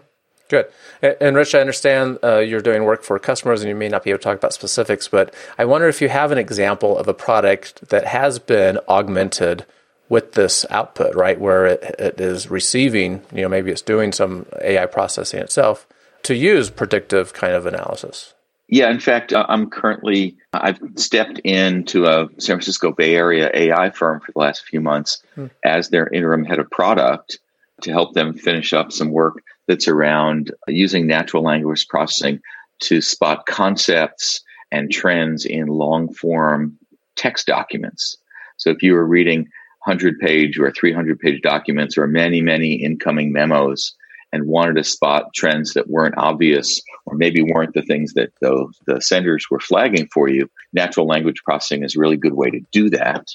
Good. 0.47 0.67
And 1.01 1.35
Rich, 1.35 1.55
I 1.55 1.59
understand 1.59 2.19
uh, 2.23 2.37
you're 2.37 2.61
doing 2.61 2.83
work 2.83 3.03
for 3.03 3.17
customers 3.17 3.61
and 3.61 3.69
you 3.69 3.75
may 3.75 3.89
not 3.89 4.03
be 4.03 4.11
able 4.11 4.19
to 4.19 4.23
talk 4.23 4.37
about 4.37 4.53
specifics, 4.53 5.07
but 5.07 5.33
I 5.57 5.65
wonder 5.65 5.87
if 5.87 6.01
you 6.01 6.09
have 6.09 6.31
an 6.31 6.37
example 6.37 6.97
of 6.97 7.07
a 7.07 7.13
product 7.13 7.89
that 7.89 8.05
has 8.05 8.37
been 8.37 8.79
augmented 8.87 9.65
with 10.07 10.33
this 10.33 10.65
output, 10.69 11.15
right? 11.15 11.39
Where 11.39 11.65
it, 11.65 11.95
it 11.97 12.21
is 12.21 12.49
receiving, 12.49 13.23
you 13.33 13.41
know, 13.41 13.49
maybe 13.49 13.71
it's 13.71 13.81
doing 13.81 14.11
some 14.11 14.45
AI 14.61 14.85
processing 14.85 15.39
itself 15.39 15.87
to 16.23 16.35
use 16.35 16.69
predictive 16.69 17.33
kind 17.33 17.53
of 17.53 17.65
analysis. 17.65 18.33
Yeah, 18.67 18.89
in 18.89 18.99
fact, 18.99 19.31
uh, 19.31 19.45
I'm 19.47 19.69
currently, 19.69 20.37
I've 20.51 20.79
stepped 20.95 21.39
into 21.39 22.05
a 22.05 22.27
San 22.39 22.57
Francisco 22.57 22.91
Bay 22.91 23.15
Area 23.15 23.51
AI 23.53 23.91
firm 23.91 24.19
for 24.19 24.31
the 24.31 24.39
last 24.39 24.63
few 24.63 24.81
months 24.81 25.23
hmm. 25.35 25.47
as 25.63 25.89
their 25.89 26.07
interim 26.07 26.43
head 26.43 26.59
of 26.59 26.69
product 26.69 27.39
to 27.81 27.91
help 27.91 28.13
them 28.13 28.33
finish 28.33 28.73
up 28.73 28.91
some 28.91 29.11
work 29.11 29.43
that's 29.67 29.87
around 29.87 30.51
using 30.67 31.07
natural 31.07 31.43
language 31.43 31.87
processing 31.87 32.39
to 32.81 33.01
spot 33.01 33.45
concepts 33.47 34.41
and 34.71 34.91
trends 34.91 35.45
in 35.45 35.67
long 35.67 36.13
form 36.13 36.77
text 37.15 37.47
documents. 37.47 38.17
So 38.57 38.69
if 38.69 38.81
you 38.81 38.93
were 38.93 39.05
reading 39.05 39.47
100 39.85 40.19
page 40.19 40.59
or 40.59 40.71
300 40.71 41.19
page 41.19 41.41
documents 41.41 41.97
or 41.97 42.07
many, 42.07 42.41
many 42.41 42.73
incoming 42.73 43.31
memos 43.31 43.93
and 44.33 44.47
wanted 44.47 44.75
to 44.75 44.83
spot 44.83 45.33
trends 45.33 45.73
that 45.73 45.89
weren't 45.89 46.17
obvious 46.17 46.81
or 47.05 47.15
maybe 47.15 47.41
weren't 47.41 47.73
the 47.73 47.83
things 47.83 48.13
that 48.15 48.33
the, 48.41 48.67
the 48.87 48.99
senders 48.99 49.47
were 49.49 49.59
flagging 49.59 50.07
for 50.13 50.27
you, 50.27 50.49
natural 50.73 51.07
language 51.07 51.41
processing 51.45 51.83
is 51.83 51.95
a 51.95 51.99
really 51.99 52.17
good 52.17 52.33
way 52.33 52.49
to 52.49 52.59
do 52.71 52.89
that, 52.89 53.27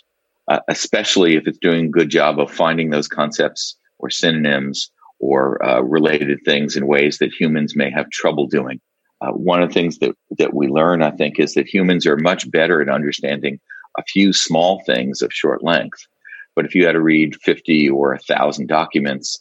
uh, 0.48 0.60
especially 0.68 1.36
if 1.36 1.46
it's 1.46 1.58
doing 1.58 1.86
a 1.86 1.90
good 1.90 2.10
job 2.10 2.38
of 2.38 2.50
finding 2.50 2.90
those 2.90 3.08
concepts 3.08 3.76
or 3.98 4.10
synonyms 4.10 4.90
or 5.20 5.62
uh, 5.64 5.80
related 5.80 6.40
things 6.44 6.76
in 6.76 6.86
ways 6.86 7.18
that 7.18 7.32
humans 7.32 7.76
may 7.76 7.90
have 7.90 8.10
trouble 8.10 8.46
doing. 8.46 8.80
Uh, 9.20 9.32
one 9.32 9.62
of 9.62 9.68
the 9.68 9.74
things 9.74 9.98
that, 9.98 10.16
that 10.38 10.54
we 10.54 10.66
learn, 10.66 11.02
I 11.02 11.10
think, 11.10 11.38
is 11.38 11.54
that 11.54 11.68
humans 11.68 12.06
are 12.06 12.16
much 12.16 12.50
better 12.50 12.80
at 12.80 12.88
understanding 12.88 13.60
a 13.98 14.02
few 14.04 14.32
small 14.32 14.82
things 14.86 15.20
of 15.20 15.32
short 15.32 15.62
length. 15.62 16.06
But 16.56 16.64
if 16.64 16.74
you 16.74 16.86
had 16.86 16.92
to 16.92 17.00
read 17.00 17.36
50 17.36 17.90
or 17.90 18.10
1,000 18.10 18.66
documents, 18.66 19.38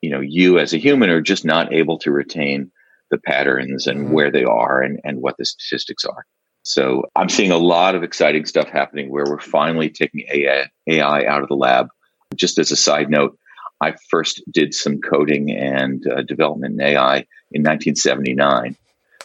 you 0.00 0.10
know, 0.10 0.20
you 0.20 0.58
as 0.58 0.72
a 0.72 0.78
human 0.78 1.10
are 1.10 1.20
just 1.20 1.44
not 1.44 1.72
able 1.72 1.98
to 1.98 2.10
retain 2.10 2.70
the 3.10 3.18
patterns 3.18 3.86
and 3.86 4.00
mm-hmm. 4.00 4.12
where 4.12 4.30
they 4.30 4.44
are 4.44 4.80
and, 4.80 4.98
and 5.04 5.20
what 5.20 5.36
the 5.36 5.44
statistics 5.44 6.04
are. 6.04 6.24
So 6.64 7.04
I'm 7.16 7.28
seeing 7.28 7.50
a 7.50 7.58
lot 7.58 7.94
of 7.94 8.02
exciting 8.02 8.46
stuff 8.46 8.68
happening 8.68 9.10
where 9.10 9.24
we're 9.26 9.40
finally 9.40 9.90
taking 9.90 10.24
AI, 10.32 10.68
AI 10.86 11.26
out 11.26 11.42
of 11.42 11.48
the 11.48 11.56
lab. 11.56 11.88
Just 12.34 12.58
as 12.58 12.70
a 12.70 12.76
side 12.76 13.10
note, 13.10 13.36
I 13.82 13.96
first 14.08 14.40
did 14.50 14.74
some 14.74 15.00
coding 15.00 15.50
and 15.50 16.06
uh, 16.06 16.22
development 16.22 16.74
in 16.74 16.80
AI 16.80 17.26
in 17.50 17.62
1979. 17.62 18.76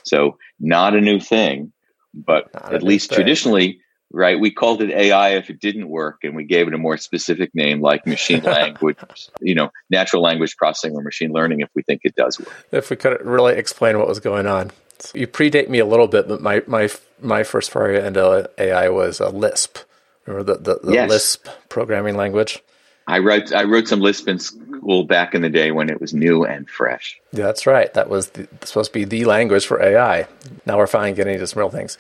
So 0.03 0.37
not 0.59 0.95
a 0.95 1.01
new 1.01 1.19
thing, 1.19 1.71
but 2.13 2.51
not 2.53 2.73
at 2.73 2.81
least 2.81 3.09
thing. 3.09 3.17
traditionally, 3.17 3.81
right? 4.11 4.39
We 4.39 4.51
called 4.51 4.81
it 4.81 4.89
AI 4.89 5.35
if 5.35 5.51
it 5.51 5.59
didn't 5.59 5.89
work, 5.89 6.17
and 6.23 6.35
we 6.35 6.43
gave 6.43 6.67
it 6.67 6.73
a 6.73 6.77
more 6.77 6.97
specific 6.97 7.53
name 7.53 7.81
like 7.81 8.07
machine 8.07 8.41
language, 8.57 8.97
you 9.41 9.53
know, 9.53 9.69
natural 9.91 10.23
language 10.23 10.57
processing 10.57 10.95
or 10.95 11.03
machine 11.03 11.31
learning 11.31 11.59
if 11.59 11.69
we 11.75 11.83
think 11.83 12.01
it 12.03 12.15
does 12.15 12.39
work. 12.39 12.65
If 12.71 12.89
we 12.89 12.95
could 12.95 13.23
really 13.23 13.55
explain 13.55 13.99
what 13.99 14.07
was 14.07 14.19
going 14.19 14.47
on. 14.47 14.71
You 15.13 15.27
predate 15.27 15.69
me 15.69 15.77
a 15.77 15.85
little 15.85 16.07
bit, 16.07 16.27
but 16.27 16.41
my 16.41 16.63
my 16.65 16.89
my 17.21 17.43
first 17.43 17.69
foray 17.69 18.03
into 18.03 18.49
AI 18.57 18.89
was 18.89 19.19
a 19.19 19.29
Lisp. 19.29 19.77
Remember 20.25 20.53
the, 20.53 20.59
the, 20.59 20.79
the 20.83 20.93
yes. 20.93 21.09
Lisp 21.09 21.47
programming 21.69 22.15
language? 22.17 22.63
I 23.07 23.19
wrote 23.19 23.53
I 23.53 23.63
wrote 23.63 23.87
some 23.87 24.01
Lisp 24.01 24.27
in 24.27 24.37
school 24.37 25.05
back 25.05 25.33
in 25.33 25.41
the 25.41 25.49
day 25.49 25.71
when 25.71 25.89
it 25.89 26.01
was 26.01 26.13
new 26.13 26.45
and 26.45 26.69
fresh. 26.69 27.19
Yeah, 27.31 27.45
that's 27.45 27.65
right. 27.65 27.93
That 27.93 28.09
was 28.09 28.29
the, 28.31 28.49
supposed 28.65 28.91
to 28.91 28.99
be 28.99 29.05
the 29.05 29.23
language 29.23 29.65
for 29.65 29.81
AI. 29.81 30.27
Now 30.65 30.77
we're 30.77 30.87
finally 30.87 31.13
getting 31.13 31.35
into 31.35 31.47
some 31.47 31.59
real 31.59 31.69
things. 31.69 31.97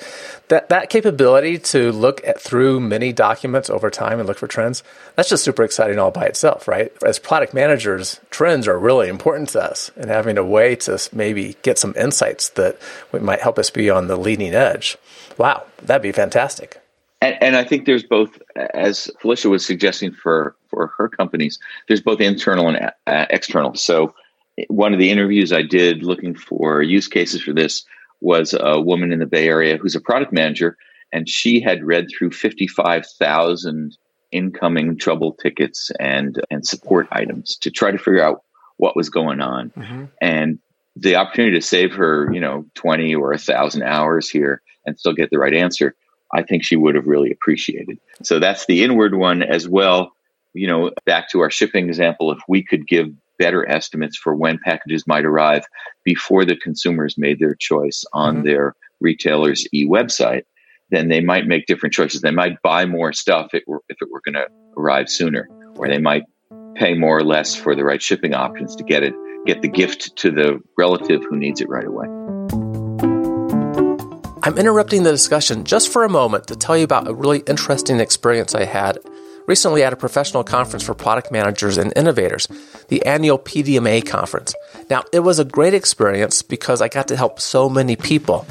That 0.49 0.67
that 0.67 0.89
capability 0.89 1.59
to 1.59 1.93
look 1.93 2.25
at 2.27 2.41
through 2.41 2.81
many 2.81 3.13
documents 3.13 3.69
over 3.69 3.89
time 3.89 4.19
and 4.19 4.27
look 4.27 4.37
for 4.37 4.47
trends, 4.47 4.83
that's 5.15 5.29
just 5.29 5.45
super 5.45 5.63
exciting 5.63 5.97
all 5.97 6.11
by 6.11 6.25
itself, 6.25 6.67
right? 6.67 6.91
As 7.05 7.19
product 7.19 7.53
managers, 7.53 8.19
trends 8.29 8.67
are 8.67 8.77
really 8.77 9.07
important 9.07 9.49
to 9.49 9.63
us 9.63 9.91
and 9.95 10.09
having 10.09 10.37
a 10.37 10.43
way 10.43 10.75
to 10.75 10.99
maybe 11.13 11.55
get 11.61 11.79
some 11.79 11.93
insights 11.95 12.49
that 12.49 12.77
might 13.13 13.39
help 13.39 13.57
us 13.57 13.69
be 13.69 13.89
on 13.89 14.07
the 14.07 14.17
leading 14.17 14.53
edge. 14.53 14.97
Wow, 15.37 15.63
that'd 15.81 16.01
be 16.01 16.11
fantastic. 16.11 16.81
And, 17.21 17.37
and, 17.41 17.55
I 17.55 17.63
think 17.63 17.85
there's 17.85 18.03
both, 18.03 18.39
as 18.55 19.09
Felicia 19.19 19.49
was 19.49 19.65
suggesting 19.65 20.11
for 20.11 20.55
for 20.77 20.93
her 20.97 21.09
companies, 21.09 21.59
there's 21.87 22.01
both 22.01 22.21
internal 22.21 22.67
and 22.69 22.91
uh, 23.07 23.25
external. 23.29 23.75
So, 23.75 24.13
one 24.69 24.93
of 24.93 24.99
the 24.99 25.11
interviews 25.11 25.51
I 25.53 25.61
did 25.61 26.03
looking 26.03 26.33
for 26.33 26.81
use 26.81 27.07
cases 27.07 27.41
for 27.43 27.53
this 27.53 27.85
was 28.21 28.55
a 28.59 28.81
woman 28.81 29.11
in 29.11 29.19
the 29.19 29.27
Bay 29.27 29.47
Area 29.47 29.77
who's 29.77 29.95
a 29.95 30.01
product 30.01 30.33
manager, 30.33 30.77
and 31.11 31.29
she 31.29 31.59
had 31.59 31.83
read 31.83 32.07
through 32.09 32.31
55,000 32.31 33.97
incoming 34.31 34.97
trouble 34.97 35.33
tickets 35.33 35.91
and 35.99 36.41
and 36.51 36.67
support 36.67 37.07
items 37.11 37.55
to 37.57 37.71
try 37.71 37.91
to 37.91 37.97
figure 37.97 38.23
out 38.23 38.43
what 38.77 38.95
was 38.95 39.09
going 39.09 39.41
on. 39.41 39.71
Mm-hmm. 39.71 40.05
And 40.21 40.59
the 40.95 41.15
opportunity 41.15 41.59
to 41.59 41.65
save 41.65 41.93
her, 41.93 42.31
you 42.33 42.39
know, 42.39 42.65
20 42.73 43.13
or 43.15 43.31
a 43.31 43.37
thousand 43.37 43.83
hours 43.83 44.29
here 44.29 44.61
and 44.85 44.97
still 44.99 45.13
get 45.13 45.29
the 45.29 45.37
right 45.37 45.53
answer 45.53 45.95
I 46.33 46.43
think 46.43 46.63
she 46.63 46.75
would 46.75 46.95
have 46.95 47.07
really 47.07 47.31
appreciated. 47.31 47.99
So 48.23 48.39
that's 48.39 48.65
the 48.65 48.83
inward 48.83 49.15
one 49.15 49.43
as 49.43 49.67
well. 49.67 50.11
You 50.57 50.67
know, 50.67 50.91
back 51.05 51.29
to 51.29 51.39
our 51.41 51.51
shipping 51.51 51.87
example, 51.87 52.31
if 52.31 52.39
we 52.47 52.63
could 52.63 52.87
give 52.87 53.09
better 53.37 53.69
estimates 53.69 54.17
for 54.17 54.35
when 54.35 54.57
packages 54.57 55.05
might 55.05 55.23
arrive 55.23 55.63
before 56.03 56.45
the 56.45 56.55
consumers 56.55 57.15
made 57.15 57.39
their 57.39 57.53
choice 57.53 58.03
on 58.11 58.37
mm-hmm. 58.37 58.47
their 58.47 58.75
retailer's 58.99 59.67
e 59.71 59.87
website, 59.87 60.43
then 60.89 61.09
they 61.09 61.21
might 61.21 61.45
make 61.45 61.67
different 61.67 61.93
choices. 61.93 62.21
They 62.21 62.31
might 62.31 62.59
buy 62.63 62.85
more 62.85 63.13
stuff 63.13 63.53
if 63.53 63.61
it 63.61 63.63
were, 63.67 63.83
if 63.87 63.97
it 64.01 64.09
were 64.11 64.21
going 64.25 64.33
to 64.33 64.47
arrive 64.75 65.09
sooner, 65.09 65.47
or 65.75 65.87
they 65.87 65.99
might 65.99 66.23
pay 66.75 66.95
more 66.95 67.17
or 67.17 67.23
less 67.23 67.53
for 67.53 67.75
the 67.75 67.83
right 67.83 68.01
shipping 68.01 68.33
options 68.33 68.75
to 68.77 68.83
get 68.83 69.03
it, 69.03 69.13
get 69.45 69.61
the 69.61 69.67
gift 69.67 70.15
to 70.17 70.31
the 70.31 70.59
relative 70.75 71.21
who 71.29 71.37
needs 71.37 71.61
it 71.61 71.69
right 71.69 71.85
away. 71.85 72.07
I'm 74.43 74.57
interrupting 74.57 75.03
the 75.03 75.11
discussion 75.11 75.65
just 75.65 75.91
for 75.91 76.03
a 76.03 76.09
moment 76.09 76.47
to 76.47 76.55
tell 76.55 76.77
you 76.77 76.85
about 76.85 77.07
a 77.07 77.13
really 77.13 77.39
interesting 77.47 77.99
experience 77.99 78.55
I 78.55 78.65
had 78.65 78.97
recently 79.47 79.81
at 79.83 79.93
a 79.93 79.95
professional 79.95 80.43
conference 80.43 80.83
for 80.83 80.93
product 80.93 81.31
managers 81.31 81.77
and 81.77 81.91
innovators, 81.95 82.47
the 82.89 83.03
annual 83.05 83.39
PDMA 83.39 84.05
conference. 84.05 84.53
Now, 84.89 85.03
it 85.11 85.21
was 85.21 85.39
a 85.39 85.45
great 85.45 85.73
experience 85.73 86.41
because 86.41 86.81
I 86.81 86.89
got 86.89 87.07
to 87.07 87.17
help 87.17 87.39
so 87.39 87.69
many 87.69 87.95
people. 87.95 88.45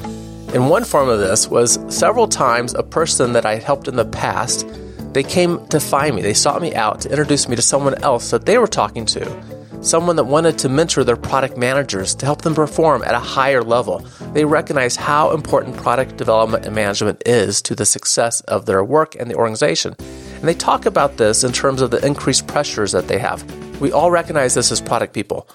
And 0.53 0.69
one 0.69 0.83
form 0.83 1.07
of 1.07 1.19
this 1.19 1.47
was 1.47 1.79
several 1.87 2.27
times 2.27 2.73
a 2.73 2.83
person 2.83 3.33
that 3.33 3.45
I 3.45 3.53
had 3.55 3.63
helped 3.63 3.87
in 3.87 3.95
the 3.95 4.05
past, 4.05 4.67
they 5.13 5.23
came 5.23 5.65
to 5.67 5.79
find 5.79 6.15
me. 6.15 6.21
They 6.21 6.33
sought 6.33 6.61
me 6.61 6.73
out 6.75 7.01
to 7.01 7.09
introduce 7.09 7.47
me 7.47 7.55
to 7.55 7.61
someone 7.61 8.01
else 8.03 8.31
that 8.31 8.45
they 8.45 8.57
were 8.57 8.67
talking 8.67 9.05
to 9.07 9.56
someone 9.81 10.15
that 10.15 10.23
wanted 10.25 10.57
to 10.59 10.69
mentor 10.69 11.03
their 11.03 11.15
product 11.15 11.57
managers 11.57 12.15
to 12.15 12.25
help 12.25 12.41
them 12.41 12.55
perform 12.55 13.03
at 13.03 13.13
a 13.13 13.19
higher 13.19 13.61
level. 13.61 13.99
They 14.33 14.45
recognize 14.45 14.95
how 14.95 15.31
important 15.31 15.77
product 15.77 16.17
development 16.17 16.65
and 16.65 16.75
management 16.75 17.23
is 17.25 17.61
to 17.63 17.75
the 17.75 17.85
success 17.85 18.41
of 18.41 18.65
their 18.65 18.83
work 18.83 19.15
and 19.15 19.29
the 19.29 19.35
organization. 19.35 19.95
And 19.99 20.43
they 20.43 20.53
talk 20.53 20.85
about 20.85 21.17
this 21.17 21.43
in 21.43 21.51
terms 21.51 21.81
of 21.81 21.91
the 21.91 22.05
increased 22.05 22.47
pressures 22.47 22.91
that 22.91 23.07
they 23.07 23.19
have. 23.19 23.43
We 23.79 23.91
all 23.91 24.11
recognize 24.11 24.53
this 24.53 24.71
as 24.71 24.81
product 24.81 25.13
people. 25.13 25.47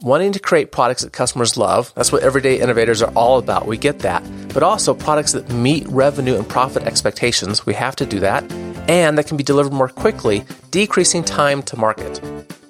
Wanting 0.00 0.30
to 0.32 0.38
create 0.38 0.70
products 0.70 1.02
that 1.02 1.12
customers 1.12 1.56
love, 1.56 1.92
that's 1.96 2.12
what 2.12 2.22
everyday 2.22 2.60
innovators 2.60 3.02
are 3.02 3.12
all 3.16 3.38
about. 3.38 3.66
We 3.66 3.76
get 3.76 3.98
that. 4.00 4.22
But 4.54 4.62
also 4.62 4.94
products 4.94 5.32
that 5.32 5.50
meet 5.50 5.88
revenue 5.88 6.36
and 6.36 6.48
profit 6.48 6.84
expectations, 6.84 7.66
we 7.66 7.74
have 7.74 7.96
to 7.96 8.06
do 8.06 8.20
that, 8.20 8.48
and 8.88 9.18
that 9.18 9.26
can 9.26 9.36
be 9.36 9.42
delivered 9.42 9.72
more 9.72 9.88
quickly, 9.88 10.44
decreasing 10.70 11.24
time 11.24 11.64
to 11.64 11.76
market. 11.76 12.20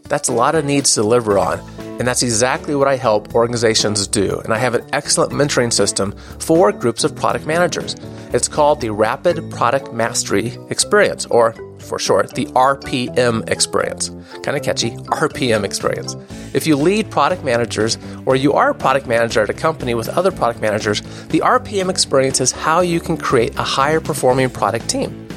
That's 0.09 0.29
a 0.29 0.33
lot 0.33 0.55
of 0.55 0.65
needs 0.65 0.95
to 0.95 1.03
deliver 1.03 1.39
on. 1.39 1.61
And 1.99 2.07
that's 2.07 2.23
exactly 2.23 2.75
what 2.77 2.87
I 2.87 2.97
help 2.97 3.35
organizations 3.35 4.07
do. 4.07 4.39
And 4.45 4.55
I 4.55 4.59
have 4.59 4.75
an 4.75 4.89
excellent 4.93 5.33
mentoring 5.33 5.73
system 5.73 6.13
for 6.39 6.71
groups 6.71 7.03
of 7.03 7.15
product 7.17 7.45
managers. 7.45 7.97
It's 8.33 8.47
called 8.47 8.81
the 8.81 8.91
Rapid 8.91 9.51
Product 9.51 9.93
Mastery 9.93 10.57
Experience, 10.71 11.27
or 11.27 11.55
for 11.81 11.99
short, 11.99 12.35
the 12.35 12.47
RPM 12.47 13.49
experience. 13.51 14.11
Kind 14.43 14.57
of 14.57 14.63
catchy, 14.63 14.91
RPM 14.91 15.65
experience. 15.65 16.15
If 16.55 16.67
you 16.67 16.77
lead 16.77 17.11
product 17.11 17.45
managers 17.45 17.99
or 18.27 18.37
you 18.37 18.53
are 18.53 18.71
a 18.71 18.75
product 18.75 19.07
manager 19.07 19.43
at 19.43 19.51
a 19.51 19.55
company 19.55 19.95
with 19.95 20.09
other 20.09 20.31
product 20.31 20.61
managers, 20.61 21.01
the 21.29 21.41
RPM 21.41 21.91
experience 21.91 22.41
is 22.41 22.53
how 22.53 22.81
you 22.81 23.01
can 23.01 23.17
create 23.17 23.57
a 23.59 23.63
higher 23.63 24.01
performing 24.01 24.51
product 24.51 24.89
team. 24.89 25.28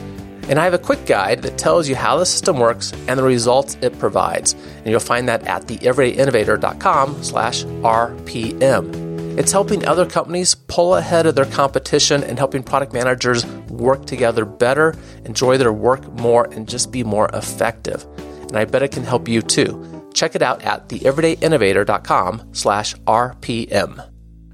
And 0.51 0.60
I 0.60 0.65
have 0.65 0.74
a 0.74 0.77
quick 0.77 1.05
guide 1.05 1.43
that 1.43 1.58
tells 1.58 1.88
you 1.88 1.96
how 1.96 2.17
the 2.17 2.25
system 2.25 2.60
works 2.60 2.91
and 3.08 3.17
the 3.17 3.24
results 3.24 3.77
it 3.81 3.98
provides. 3.98 4.51
And 4.51 4.88
you'll 4.88 5.00
find 5.00 5.29
that 5.29 5.48
at 5.48 5.63
theeverydayinnovator.com 5.63 7.24
slash 7.24 7.63
RPM. 7.63 9.39
It's 9.39 9.53
helping 9.53 9.88
other 9.88 10.05
companies 10.05 10.53
pull 10.53 10.98
ahead 10.98 11.25
of 11.25 11.36
their 11.36 11.46
competition 11.46 12.22
and 12.25 12.38
helping 12.38 12.63
product 12.63 12.91
managers 12.91 13.46
work 13.70 14.05
together 14.05 14.43
better, 14.43 14.93
enjoy 15.24 15.58
their 15.58 15.72
work 15.72 16.05
more, 16.20 16.50
and 16.51 16.67
just 16.67 16.91
be 16.91 17.05
more 17.05 17.29
effective. 17.34 18.05
And 18.41 18.58
I 18.58 18.65
bet 18.65 18.84
it 18.84 18.91
can 18.91 19.05
help 19.05 19.29
you 19.29 19.41
too. 19.41 20.03
Check 20.13 20.36
it 20.36 20.41
out 20.41 20.63
at 20.63 20.89
theeverydayinnovator.com 20.89 22.50
slash 22.51 22.96
RPM. 22.96 24.11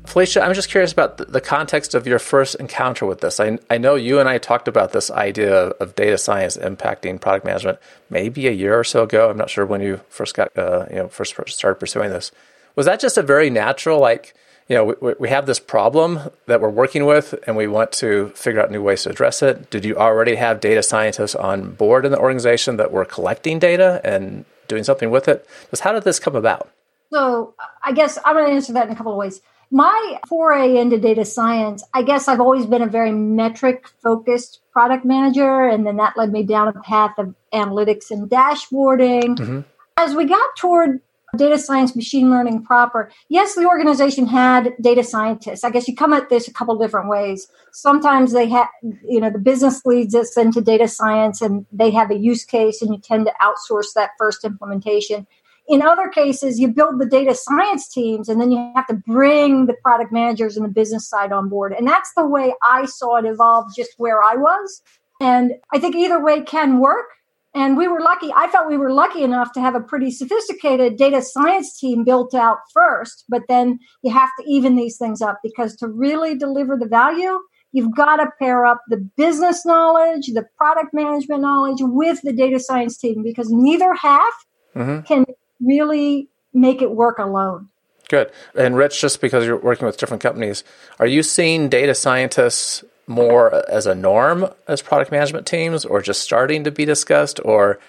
Felicia, 0.08 0.42
I'm 0.42 0.54
just 0.54 0.70
curious 0.70 0.94
about 0.94 1.18
the 1.18 1.42
context 1.42 1.94
of 1.94 2.08
your 2.08 2.18
first 2.18 2.56
encounter 2.56 3.06
with 3.06 3.20
this. 3.20 3.42
I, 3.42 3.60
I 3.70 3.78
know 3.78 3.96
you 3.96 4.20
and 4.22 4.30
I 4.30 4.38
talked 4.38 4.70
about 4.70 4.94
this 4.94 5.12
idea 5.12 5.68
of 5.82 5.96
data 5.96 6.18
science 6.18 6.56
impacting 6.56 7.20
product 7.20 7.46
management 7.46 7.78
maybe 8.10 8.48
a 8.48 8.52
year 8.52 8.80
or 8.80 8.86
so 8.86 9.04
ago. 9.04 9.30
I'm 9.30 9.38
not 9.38 9.50
sure 9.50 9.66
when 9.66 9.82
you 9.82 10.00
first 10.08 10.34
got, 10.34 10.58
uh, 10.58 10.86
you 10.90 10.96
know, 10.96 11.08
first 11.10 11.36
started 11.50 11.76
pursuing 11.76 12.10
this. 12.10 12.32
Was 12.78 12.86
that 12.86 13.02
just 13.02 13.18
a 13.18 13.22
very 13.22 13.50
natural, 13.50 14.00
like, 14.00 14.34
you 14.70 14.78
know, 14.78 14.96
we, 15.02 15.14
we 15.20 15.30
have 15.30 15.46
this 15.46 15.60
problem 15.60 16.22
that 16.46 16.62
we're 16.62 16.70
working 16.70 17.06
with 17.06 17.36
and 17.46 17.58
we 17.58 17.68
want 17.68 17.92
to 17.94 18.30
figure 18.30 18.62
out 18.62 18.72
new 18.72 18.82
ways 18.82 19.04
to 19.04 19.10
address 19.10 19.44
it. 19.44 19.70
Did 19.70 19.84
you 19.84 19.98
already 19.98 20.36
have 20.36 20.62
data 20.62 20.84
scientists 20.84 21.36
on 21.36 21.72
board 21.74 22.06
in 22.06 22.14
the 22.14 22.20
organization 22.20 22.78
that 22.78 22.94
were 22.94 23.04
collecting 23.04 23.60
data 23.60 24.00
and 24.06 24.46
doing 24.70 24.86
something 24.86 25.12
with 25.12 25.28
it? 25.28 25.46
Just 25.70 25.82
how 25.82 25.92
did 25.92 26.04
this 26.04 26.18
come 26.18 26.36
about? 26.36 26.70
So 27.12 27.56
I 27.84 27.92
guess 27.92 28.18
I'm 28.24 28.36
going 28.36 28.48
to 28.48 28.54
answer 28.54 28.72
that 28.74 28.88
in 28.88 28.94
a 28.94 28.96
couple 28.96 29.12
of 29.12 29.18
ways. 29.18 29.42
My 29.70 30.20
foray 30.28 30.78
into 30.78 30.98
data 30.98 31.26
science, 31.26 31.84
I 31.94 32.02
guess 32.02 32.28
I've 32.28 32.40
always 32.40 32.66
been 32.66 32.82
a 32.82 32.88
very 32.88 33.12
metric 33.12 33.88
focused 34.02 34.62
product 34.72 35.04
manager. 35.06 35.68
And 35.68 35.86
then 35.86 35.98
that 35.98 36.16
led 36.16 36.32
me 36.32 36.44
down 36.44 36.70
a 36.70 36.82
path 36.82 37.16
of 37.18 37.36
analytics 37.54 38.12
and 38.12 38.30
dashboarding. 38.30 39.38
Mm-hmm. 39.38 39.62
As 39.98 40.16
we 40.16 40.26
got 40.26 40.56
toward 40.58 41.02
data 41.36 41.58
science, 41.58 41.96
machine 41.96 42.30
learning 42.30 42.64
proper, 42.64 43.12
yes, 43.28 43.56
the 43.56 43.66
organization 43.66 44.28
had 44.28 44.74
data 44.80 45.04
scientists. 45.04 45.64
I 45.64 45.70
guess 45.70 45.88
you 45.88 45.96
come 45.96 46.14
at 46.14 46.30
this 46.30 46.48
a 46.48 46.54
couple 46.54 46.78
different 46.78 47.10
ways. 47.10 47.48
Sometimes 47.74 48.32
they 48.32 48.48
have, 48.50 48.70
you 48.82 49.20
know, 49.20 49.30
the 49.30 49.40
business 49.40 49.86
leads 49.86 50.16
us 50.16 50.38
into 50.38 50.62
data 50.62 50.88
science 50.88 51.42
and 51.42 51.66
they 51.72 51.92
have 51.92 52.12
a 52.12 52.16
use 52.16 52.46
case 52.46 52.82
and 52.82 52.94
you 52.94 53.00
tend 53.00 53.26
to 53.26 53.34
outsource 53.42 53.94
that 53.96 54.12
first 54.18 54.46
implementation. 54.46 55.28
In 55.68 55.82
other 55.82 56.08
cases, 56.08 56.60
you 56.60 56.70
build 56.70 57.00
the 57.00 57.06
data 57.06 57.36
science 57.36 57.90
teams 57.90 58.30
and 58.30 58.40
then 58.40 58.52
you 58.52 58.72
have 58.76 58.88
to 58.88 58.94
bring 58.94 59.66
the 59.66 59.76
product 59.84 60.14
managers 60.14 60.56
and 60.56 60.66
the 60.66 60.72
business 60.72 61.10
side 61.10 61.34
on 61.34 61.50
board. 61.50 61.74
And 61.74 61.86
that's 61.86 62.12
the 62.16 62.26
way 62.26 62.54
I 62.64 62.86
saw 62.86 63.18
it 63.18 63.26
evolve 63.26 63.76
just 63.76 63.92
where 63.98 64.24
I 64.24 64.36
was. 64.36 64.82
And 65.20 65.54
I 65.74 65.80
think 65.80 65.96
either 65.96 66.24
way 66.24 66.42
can 66.42 66.80
work. 66.80 67.08
And 67.54 67.76
we 67.76 67.88
were 67.88 68.00
lucky. 68.00 68.32
I 68.34 68.48
felt 68.48 68.68
we 68.68 68.78
were 68.78 68.92
lucky 68.92 69.24
enough 69.24 69.52
to 69.54 69.60
have 69.60 69.74
a 69.74 69.80
pretty 69.80 70.12
sophisticated 70.12 70.96
data 70.96 71.22
science 71.22 71.78
team 71.78 72.04
built 72.04 72.36
out 72.36 72.60
first, 72.72 73.26
but 73.28 73.42
then 73.50 73.80
you 74.04 74.12
have 74.12 74.30
to 74.40 74.46
even 74.48 74.76
these 74.76 74.98
things 74.98 75.22
up 75.22 75.40
because 75.42 75.76
to 75.78 75.88
really 75.88 76.38
deliver 76.38 76.78
the 76.78 76.86
value, 76.86 77.40
you've 77.72 77.96
got 77.96 78.18
to 78.18 78.30
pair 78.38 78.66
up 78.66 78.82
the 78.90 78.98
business 79.18 79.66
knowledge, 79.66 80.28
the 80.28 80.46
product 80.56 80.94
management 80.94 81.42
knowledge 81.42 81.80
with 81.80 82.22
the 82.22 82.34
data 82.34 82.60
science 82.60 82.98
team 82.98 83.24
because 83.24 83.50
neither 83.50 83.94
half 83.96 84.34
mm-hmm. 84.76 85.02
can 85.02 85.26
really 85.62 86.30
make 86.54 86.82
it 86.82 86.92
work 86.92 87.20
alone. 87.20 87.70
Good. 88.10 88.32
And 88.56 88.76
Rich, 88.76 89.02
just 89.02 89.20
because 89.20 89.46
you're 89.46 89.58
working 89.58 89.86
with 89.86 89.98
different 89.98 90.24
companies, 90.24 90.64
are 91.00 91.08
you 91.08 91.24
seeing 91.24 91.68
data 91.70 91.94
scientists 91.94 92.84
more 93.06 93.54
as 93.70 93.86
a 93.86 93.96
norm 93.96 94.50
as 94.68 94.82
product 94.82 95.12
management 95.12 95.46
teams 95.46 95.86
or 95.86 96.02
just 96.02 96.22
starting 96.22 96.64
to 96.64 96.72
be 96.72 96.86
discussed 96.86 97.40
or 97.44 97.80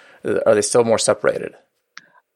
are 0.45 0.55
they 0.55 0.61
still 0.61 0.83
more 0.83 0.97
separated? 0.99 1.53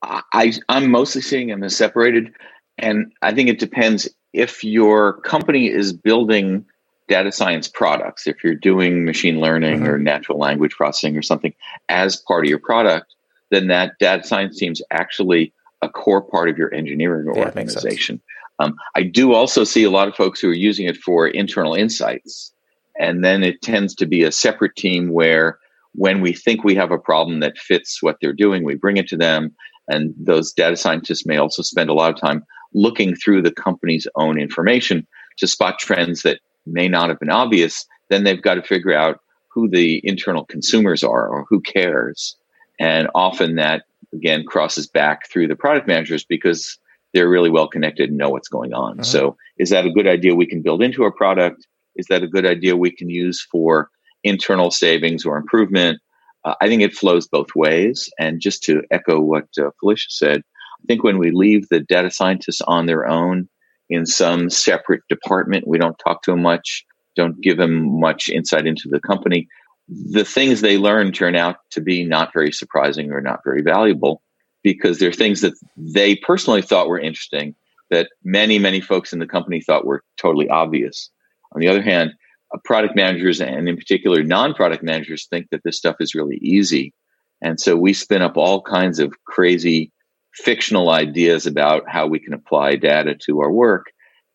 I, 0.02 0.54
I'm 0.70 0.92
mostly 0.92 1.22
seeing 1.22 1.48
them 1.48 1.64
as 1.64 1.76
separated. 1.76 2.34
And 2.78 3.14
I 3.22 3.34
think 3.34 3.50
it 3.50 3.60
depends 3.60 4.10
if 4.34 4.64
your 4.64 5.20
company 5.22 5.68
is 5.68 5.94
building 5.94 6.66
data 7.08 7.32
science 7.32 7.68
products, 7.68 8.28
if 8.28 8.44
you're 8.44 8.56
doing 8.56 9.06
machine 9.06 9.40
learning 9.40 9.82
mm-hmm. 9.82 9.90
or 9.90 9.98
natural 9.98 10.40
language 10.40 10.72
processing 10.72 11.18
or 11.18 11.22
something 11.22 11.54
as 11.90 12.16
part 12.16 12.46
of 12.46 12.50
your 12.50 12.60
product, 12.60 13.14
then 13.54 13.68
that 13.68 13.94
data 14.00 14.24
science 14.24 14.58
team 14.58 14.72
is 14.72 14.84
actually 14.92 15.54
a 15.82 15.90
core 15.90 16.22
part 16.22 16.50
of 16.50 16.58
your 16.58 16.74
engineering 16.74 17.32
yeah, 17.34 17.44
organization. 17.44 18.22
Um, 18.60 18.76
I 18.96 19.04
do 19.04 19.34
also 19.34 19.64
see 19.64 19.84
a 19.84 19.90
lot 19.90 20.08
of 20.08 20.16
folks 20.16 20.40
who 20.40 20.50
are 20.50 20.54
using 20.54 20.86
it 20.86 20.98
for 20.98 21.28
internal 21.28 21.74
insights. 21.74 22.54
And 23.00 23.24
then 23.24 23.44
it 23.44 23.62
tends 23.62 23.96
to 23.96 24.06
be 24.06 24.24
a 24.24 24.32
separate 24.32 24.76
team 24.76 25.12
where 25.12 25.58
when 25.96 26.22
we 26.22 26.34
think 26.34 26.64
we 26.64 26.76
have 26.76 26.92
a 26.92 26.98
problem 26.98 27.40
that 27.40 27.58
fits 27.58 28.02
what 28.02 28.18
they're 28.22 28.34
doing, 28.34 28.64
we 28.64 28.76
bring 28.76 28.98
it 28.98 29.08
to 29.10 29.18
them. 29.18 29.54
And 29.88 30.14
those 30.18 30.54
data 30.54 30.78
scientists 30.78 31.26
may 31.26 31.38
also 31.38 31.62
spend 31.62 31.90
a 31.90 31.94
lot 31.94 32.14
of 32.14 32.20
time 32.20 32.44
looking 32.74 33.16
through 33.16 33.42
the 33.42 33.52
company's 33.52 34.08
own 34.16 34.40
information 34.40 35.06
to 35.38 35.48
spot 35.48 35.80
trends 35.80 36.22
that 36.22 36.40
may 36.66 36.88
not 36.88 37.10
have 37.10 37.20
been 37.20 37.30
obvious. 37.30 37.86
Then 38.10 38.24
they've 38.24 38.42
got 38.42 38.56
to 38.56 38.62
figure 38.62 38.94
out 38.94 39.20
who 39.50 39.70
the 39.70 40.02
internal 40.04 40.46
consumers 40.46 41.04
are 41.04 41.28
or 41.28 41.46
who 41.50 41.62
cares. 41.62 42.36
And 42.80 43.08
often 43.16 43.56
that 43.56 43.84
again 44.14 44.44
crosses 44.46 44.88
back 44.88 45.30
through 45.30 45.48
the 45.48 45.56
product 45.56 45.88
managers 45.88 46.24
because 46.24 46.78
they're 47.14 47.30
really 47.30 47.50
well 47.50 47.68
connected 47.68 48.10
and 48.10 48.18
know 48.18 48.30
what's 48.30 48.48
going 48.48 48.74
on. 48.74 48.94
Uh-huh. 48.94 49.04
So 49.04 49.38
is 49.58 49.70
that 49.70 49.86
a 49.86 49.92
good 49.92 50.08
idea 50.08 50.36
we 50.36 50.48
can 50.48 50.62
build 50.62 50.82
into 50.82 51.04
our 51.04 51.12
product? 51.12 51.68
Is 51.96 52.08
that 52.08 52.24
a 52.24 52.28
good 52.28 52.46
idea 52.46 52.76
we 52.76 52.92
can 52.92 53.10
use 53.10 53.42
for 53.52 53.90
internal 54.24 54.72
savings 54.72 55.26
or 55.26 55.38
improvement? 55.38 56.00
Uh, 56.44 56.56
I 56.60 56.68
think 56.68 56.82
it 56.82 56.94
flows 56.94 57.28
both 57.28 57.56
ways. 57.56 58.10
And 58.20 58.42
just 58.42 58.64
to 58.64 58.84
echo 58.92 59.20
what 59.20 59.46
uh, 59.60 59.70
Felicia 59.80 60.10
said, 60.10 60.42
I 60.42 60.86
think 60.88 61.04
when 61.04 61.18
we 61.18 61.32
leave 61.32 61.70
the 61.70 61.80
data 61.80 62.10
scientists 62.10 62.62
on 62.62 62.88
their 62.88 63.08
own 63.08 63.48
in 63.90 64.06
some 64.06 64.50
separate 64.50 65.02
department, 65.08 65.68
we 65.68 65.78
don't 65.78 65.98
talk 66.00 66.24
to 66.24 66.32
them 66.32 66.42
much, 66.42 66.84
don't 67.16 67.40
give 67.42 67.58
them 67.58 68.00
much 68.00 68.30
insight 68.30 68.66
into 68.66 68.90
the 68.90 69.00
company 69.00 69.48
the 69.88 70.26
things 70.26 70.62
they 70.62 70.78
learn 70.78 71.12
turn 71.12 71.36
out 71.36 71.58
to 71.72 71.82
be 71.82 72.06
not 72.06 72.32
very 72.34 72.52
surprising 72.52 73.12
or 73.12 73.22
not 73.22 73.42
very 73.44 73.62
valuable 73.62 74.22
because 74.64 74.98
they're 74.98 75.12
things 75.12 75.42
that 75.42 75.54
they 75.76 76.16
personally 76.16 76.62
thought 76.62 76.88
were 76.88 77.00
interesting 77.00 77.56
that 77.90 78.10
many, 78.24 78.58
many 78.58 78.82
folks 78.82 79.14
in 79.14 79.20
the 79.20 79.28
company 79.28 79.62
thought 79.62 79.86
were 79.86 80.04
totally 80.18 80.48
obvious. 80.50 81.10
On 81.54 81.60
the 81.60 81.68
other 81.68 81.82
hand, 81.82 82.12
uh, 82.54 82.58
product 82.64 82.96
managers 82.96 83.42
and 83.42 83.68
in 83.68 83.76
particular 83.76 84.24
non-product 84.24 84.84
managers 84.84 85.28
think 85.30 85.48
that 85.52 85.62
this 85.64 85.78
stuff 85.78 85.98
is 86.00 86.16
really 86.16 86.38
easy. 86.38 86.94
And 87.42 87.60
so 87.60 87.76
we 87.76 87.94
spin 87.94 88.22
up 88.22 88.38
all 88.38 88.62
kinds 88.62 89.00
of 89.00 89.14
crazy 89.26 89.92
fictional 90.34 90.90
ideas 90.90 91.46
about 91.46 91.84
how 91.88 92.08
we 92.08 92.20
can 92.20 92.34
apply 92.34 92.78
data 92.78 93.16
to 93.26 93.42
our 93.42 93.52
work. 93.52 93.88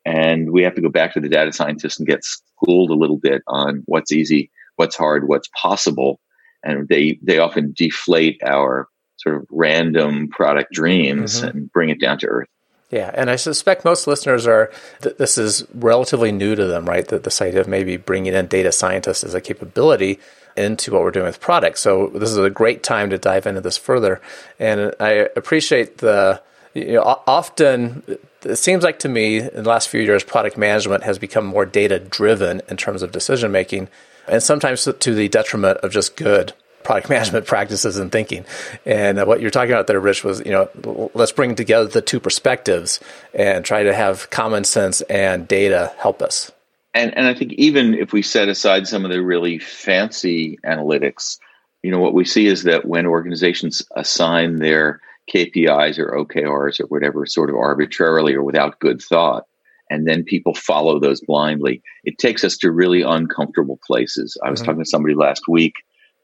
And 0.05 0.53
we 0.53 0.63
have 0.63 0.75
to 0.75 0.83
go 0.83 0.91
back 0.91 1.15
to 1.15 1.21
the 1.21 1.29
data 1.29 1.53
scientists 1.53 1.99
and 1.99 2.07
get 2.07 2.23
schooled 2.23 2.91
a 2.91 2.95
little 2.95 3.19
bit 3.19 3.43
on 3.49 3.83
what's 3.87 4.13
easy 4.13 4.51
what's 4.79 4.97
hard, 4.97 5.29
what's 5.29 5.49
possible, 5.61 6.21
and 6.63 6.89
they 6.89 7.19
they 7.23 7.39
often 7.39 7.75
deflate 7.77 8.41
our 8.45 8.89
sort 9.17 9.37
of 9.37 9.47
random 9.51 10.29
product 10.29 10.73
dreams 10.73 11.39
mm-hmm. 11.39 11.49
and 11.49 11.73
bring 11.73 11.91
it 11.91 12.01
down 12.01 12.19
to 12.19 12.27
earth. 12.27 12.49
Yeah, 12.91 13.11
and 13.13 13.29
I 13.29 13.37
suspect 13.37 13.85
most 13.85 14.07
listeners 14.07 14.47
are 14.47 14.73
th- 15.03 15.19
this 15.19 15.37
is 15.37 15.67
relatively 15.75 16.33
new 16.33 16.55
to 16.55 16.65
them, 16.65 16.87
right? 16.87 17.07
That 17.09 17.25
this 17.25 17.43
idea 17.43 17.61
of 17.61 17.69
maybe 17.69 17.99
bringing 17.99 18.33
in 18.33 18.47
data 18.47 18.73
scientists 18.73 19.25
as 19.25 19.35
a 19.35 19.41
capability 19.41 20.21
into 20.57 20.93
what 20.93 21.03
we're 21.03 21.11
doing 21.11 21.27
with 21.27 21.41
products. 21.41 21.81
So 21.81 22.09
this 22.15 22.31
is 22.31 22.39
a 22.39 22.51
great 22.51 22.83
time 22.83 23.11
to 23.11 23.19
dive 23.19 23.47
into 23.47 23.61
this 23.61 23.77
further, 23.77 24.21
and 24.59 24.95
I 25.01 25.29
appreciate 25.37 25.99
the. 25.99 26.43
You 26.75 26.93
know, 26.93 27.23
often 27.27 28.05
it 28.45 28.57
seems 28.57 28.85
like 28.85 29.01
to 29.01 29.09
me 29.09 29.39
in 29.39 29.65
the 29.65 29.69
last 29.69 29.89
few 29.89 30.01
years, 30.01 30.23
product 30.23 30.57
management 30.57 31.03
has 31.03 31.19
become 31.19 31.45
more 31.45 31.67
data 31.67 31.99
driven 31.99 32.61
in 32.69 32.77
terms 32.77 33.03
of 33.03 33.11
decision 33.11 33.51
making 33.51 33.89
and 34.29 34.43
sometimes 34.43 34.85
to 34.85 35.15
the 35.15 35.29
detriment 35.29 35.79
of 35.79 35.93
just 35.93 36.17
good 36.17 36.53
product 36.83 37.09
management 37.11 37.47
practices 37.47 37.99
and 37.99 38.11
thinking. 38.11 38.45
And 38.85 39.19
uh, 39.19 39.25
what 39.25 39.41
you're 39.41 39.51
talking 39.51 39.73
about 39.73 39.87
there, 39.87 40.01
Rich, 40.01 40.25
was 40.25 40.41
you 40.45 40.53
know 40.53 41.11
let's 41.15 41.33
bring 41.33 41.55
together 41.55 41.89
the 41.89 42.03
two 42.03 42.21
perspectives 42.21 43.01
and 43.35 43.65
try 43.65 43.83
to 43.83 43.95
have 43.95 44.31
common 44.31 44.65
sense 44.65 45.01
and 45.03 45.47
data 45.47 45.93
help 45.99 46.23
us. 46.23 46.51
And 46.95 47.17
and 47.17 47.27
I 47.27 47.35
think 47.35 47.53
even 47.55 47.95
if 47.95 48.13
we 48.13 48.23
set 48.23 48.49
aside 48.49 48.89
some 48.89 49.05
of 49.05 49.11
the 49.11 49.23
really 49.23 49.59
fancy 49.59 50.59
analytics, 50.65 51.39
you 51.83 51.91
know 51.91 52.01
what 52.01 52.15
we 52.15 52.25
see 52.25 52.47
is 52.47 52.65
that 52.65 52.87
when 52.87 53.07
organizations 53.07 53.83
assign 53.95 54.57
their 54.57 55.01
KPIs 55.33 55.99
or 55.99 56.13
OKRs 56.13 56.81
or 56.81 56.87
whatever 56.87 57.27
sort 57.27 57.51
of 57.51 57.57
arbitrarily 57.57 58.35
or 58.35 58.43
without 58.43 58.81
good 58.81 59.03
thought, 59.03 59.45
and 59.91 60.07
then 60.07 60.25
people 60.25 60.55
follow 60.55 60.99
those 60.99 61.21
blindly. 61.21 61.83
It 62.05 62.19
takes 62.19 62.45
us 62.45 62.57
to 62.59 62.71
really 62.71 63.03
uncomfortable 63.03 63.79
places. 63.87 64.37
I 64.45 64.51
was 64.51 64.61
mm-hmm. 64.61 64.67
talking 64.67 64.85
to 64.85 64.89
somebody 64.89 65.15
last 65.15 65.43
week 65.49 65.75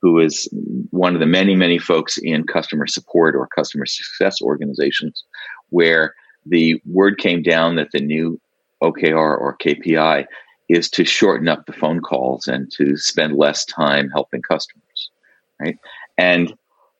who 0.02 0.18
is 0.20 0.48
one 0.90 1.14
of 1.14 1.20
the 1.20 1.26
many, 1.26 1.56
many 1.56 1.78
folks 1.78 2.18
in 2.18 2.44
customer 2.44 2.86
support 2.86 3.34
or 3.34 3.48
customer 3.48 3.86
success 3.86 4.42
organizations 4.42 5.24
where 5.70 6.14
the 6.44 6.80
word 6.84 7.16
came 7.18 7.42
down 7.42 7.76
that 7.76 7.88
the 7.92 8.00
new 8.00 8.38
OKR 8.82 9.16
or 9.16 9.56
KPI 9.56 10.26
is 10.68 10.90
to 10.90 11.04
shorten 11.04 11.48
up 11.48 11.64
the 11.64 11.72
phone 11.72 12.00
calls 12.00 12.46
and 12.46 12.70
to 12.72 12.96
spend 12.98 13.36
less 13.36 13.64
time 13.64 14.10
helping 14.10 14.42
customers, 14.42 15.10
right? 15.58 15.78
And 16.18 16.54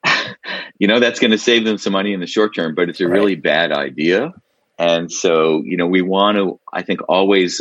you 0.78 0.86
know 0.86 1.00
that's 1.00 1.20
going 1.20 1.30
to 1.30 1.38
save 1.38 1.64
them 1.64 1.78
some 1.78 1.92
money 1.92 2.12
in 2.12 2.20
the 2.20 2.26
short 2.26 2.54
term, 2.54 2.74
but 2.74 2.88
it's 2.88 3.00
a 3.00 3.08
right. 3.08 3.14
really 3.14 3.34
bad 3.36 3.72
idea 3.72 4.32
and 4.78 5.12
so, 5.12 5.62
you 5.64 5.76
know, 5.76 5.86
we 5.86 6.02
want 6.02 6.36
to, 6.36 6.58
I 6.72 6.82
think, 6.82 7.00
always 7.08 7.60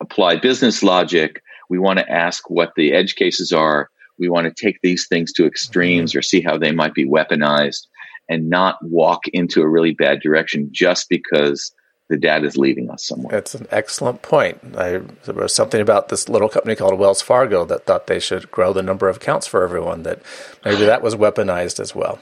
apply 0.00 0.36
business 0.36 0.82
logic. 0.82 1.42
We 1.68 1.78
want 1.78 1.98
to 1.98 2.10
ask 2.10 2.50
what 2.50 2.72
the 2.76 2.92
edge 2.92 3.14
cases 3.14 3.52
are. 3.52 3.88
We 4.18 4.28
want 4.28 4.46
to 4.46 4.64
take 4.64 4.80
these 4.82 5.06
things 5.06 5.32
to 5.34 5.46
extremes 5.46 6.10
mm-hmm. 6.10 6.18
or 6.18 6.22
see 6.22 6.40
how 6.40 6.58
they 6.58 6.72
might 6.72 6.94
be 6.94 7.06
weaponized 7.06 7.86
and 8.28 8.50
not 8.50 8.78
walk 8.82 9.26
into 9.28 9.62
a 9.62 9.68
really 9.68 9.92
bad 9.92 10.20
direction 10.20 10.68
just 10.70 11.08
because 11.08 11.72
the 12.08 12.18
data 12.18 12.46
is 12.46 12.58
leading 12.58 12.90
us 12.90 13.06
somewhere. 13.06 13.32
That's 13.32 13.54
an 13.54 13.66
excellent 13.70 14.20
point. 14.20 14.60
I, 14.76 14.98
there 15.24 15.34
was 15.34 15.54
something 15.54 15.80
about 15.80 16.08
this 16.08 16.28
little 16.28 16.48
company 16.48 16.76
called 16.76 16.98
Wells 16.98 17.22
Fargo 17.22 17.64
that 17.64 17.86
thought 17.86 18.06
they 18.06 18.20
should 18.20 18.50
grow 18.50 18.72
the 18.74 18.82
number 18.82 19.08
of 19.08 19.16
accounts 19.16 19.46
for 19.46 19.64
everyone, 19.64 20.02
that 20.02 20.20
maybe 20.64 20.84
that 20.84 21.02
was 21.02 21.14
weaponized 21.14 21.80
as 21.80 21.94
well. 21.94 22.20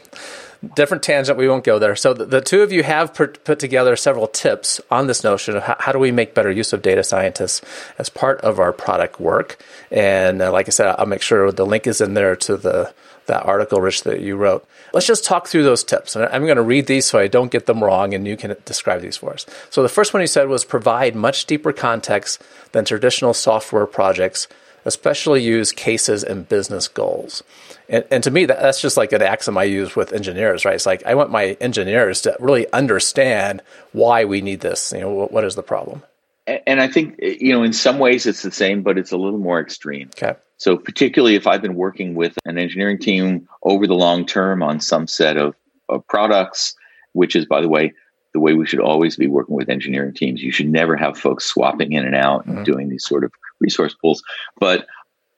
Different 0.75 1.03
tangent. 1.03 1.39
We 1.39 1.49
won't 1.49 1.65
go 1.65 1.79
there. 1.79 1.97
So 1.97 2.13
the, 2.13 2.27
the 2.27 2.41
two 2.41 2.63
of 2.63 2.73
you 2.73 2.83
have 2.83 3.15
put, 3.15 3.45
put, 3.45 3.59
together 3.59 3.97
several 3.97 4.27
tips 4.27 4.81
on 4.91 5.07
this 5.07 5.25
notion 5.25 5.57
of 5.57 5.63
how, 5.63 5.77
how, 5.79 5.93
do 5.93 5.99
we 5.99 6.11
make 6.11 6.35
better 6.35 6.51
use 6.51 6.73
of 6.73 6.83
data 6.83 7.03
scientists 7.03 7.63
as 7.99 8.09
part 8.09 8.41
of 8.43 8.59
our 8.59 8.73
product 8.73 9.21
work. 9.21 9.63
And 9.91 10.43
uh, 10.43 10.53
like 10.53 10.69
I 10.69 10.71
said, 10.71 10.95
I'll 10.99 11.07
make 11.07 11.23
sure 11.23 11.51
the 11.51 11.67
link 11.67 11.87
is 11.87 12.01
in 12.01 12.15
there 12.15 12.37
to 12.37 12.57
the 12.57 12.93
that 13.31 13.47
article, 13.47 13.81
Rich, 13.81 14.03
that 14.03 14.21
you 14.21 14.37
wrote. 14.37 14.67
Let's 14.93 15.07
just 15.07 15.25
talk 15.25 15.47
through 15.47 15.63
those 15.63 15.85
tips. 15.85 16.17
And 16.17 16.25
I'm 16.27 16.45
going 16.45 16.57
to 16.57 16.63
read 16.63 16.87
these 16.87 17.07
so 17.07 17.19
I 17.19 17.29
don't 17.29 17.51
get 17.51 17.67
them 17.67 17.83
wrong, 17.83 18.13
and 18.13 18.27
you 18.27 18.37
can 18.37 18.57
describe 18.65 19.03
these 19.03 19.17
for 19.17 19.33
us. 19.33 19.47
So 19.71 19.83
the 19.83 19.89
first 19.89 20.13
one 20.13 20.21
you 20.21 20.27
said 20.27 20.49
was 20.49 20.65
provide 20.65 21.15
much 21.15 21.47
deeper 21.47 21.73
context 21.73 22.43
than 22.73 22.85
traditional 22.85 23.33
software 23.33 23.87
projects, 23.87 24.49
especially 24.85 25.43
use 25.43 25.71
cases 25.71 26.25
and 26.25 26.49
business 26.49 26.89
goals. 26.89 27.43
And, 27.91 28.05
and 28.11 28.25
to 28.25 28.31
me, 28.31 28.47
that, 28.47 28.61
that's 28.61 28.81
just 28.81 28.97
like 28.97 29.13
an 29.13 29.21
axiom 29.21 29.59
I 29.59 29.65
use 29.65 29.97
with 29.97 30.13
engineers, 30.13 30.65
right? 30.65 30.77
It's 30.77 30.87
like 30.87 31.05
I 31.05 31.15
want 31.15 31.31
my 31.31 31.57
engineers 31.61 32.23
to 32.23 32.37
really 32.39 32.73
understand 32.73 33.63
why 33.93 34.25
we 34.25 34.41
need 34.41 34.61
this. 34.61 34.93
You 34.93 35.01
know, 35.01 35.11
what, 35.11 35.33
what 35.33 35.45
is 35.45 35.57
the 35.57 35.63
problem? 35.63 36.03
And 36.47 36.81
I 36.81 36.89
think 36.89 37.17
you 37.21 37.53
know, 37.53 37.63
in 37.63 37.73
some 37.73 37.99
ways, 37.99 38.27
it's 38.27 38.43
the 38.43 38.51
same, 38.51 38.83
but 38.83 38.97
it's 38.97 39.13
a 39.13 39.17
little 39.17 39.39
more 39.39 39.61
extreme. 39.61 40.09
Okay. 40.17 40.39
So, 40.57 40.77
particularly 40.77 41.35
if 41.35 41.47
I've 41.47 41.63
been 41.63 41.75
working 41.75 42.15
with 42.15 42.37
an 42.45 42.59
engineering 42.59 42.99
team 42.99 43.49
over 43.63 43.87
the 43.87 43.95
long 43.95 44.25
term 44.25 44.63
on 44.63 44.81
some 44.81 45.07
set 45.07 45.37
of, 45.37 45.55
of 45.89 46.07
products, 46.07 46.75
which 47.13 47.35
is, 47.35 47.47
by 47.47 47.61
the 47.61 47.69
way, 47.69 47.93
the 48.33 48.41
way 48.41 48.55
we 48.55 48.67
should 48.67 48.81
always 48.81 49.17
be 49.17 49.27
working 49.27 49.57
with 49.57 49.69
engineering 49.69 50.15
teams. 50.15 50.43
You 50.43 50.53
should 50.53 50.69
never 50.69 50.97
have 50.97 51.19
folks 51.19 51.45
swapping 51.45 51.93
in 51.93 52.05
and 52.05 52.15
out 52.15 52.47
and 52.47 52.57
mm-hmm. 52.57 52.65
doing 52.65 52.89
these 52.89 53.05
sort 53.05 53.25
of 53.25 53.33
resource 53.59 53.95
pools. 53.95 54.23
But 54.59 54.87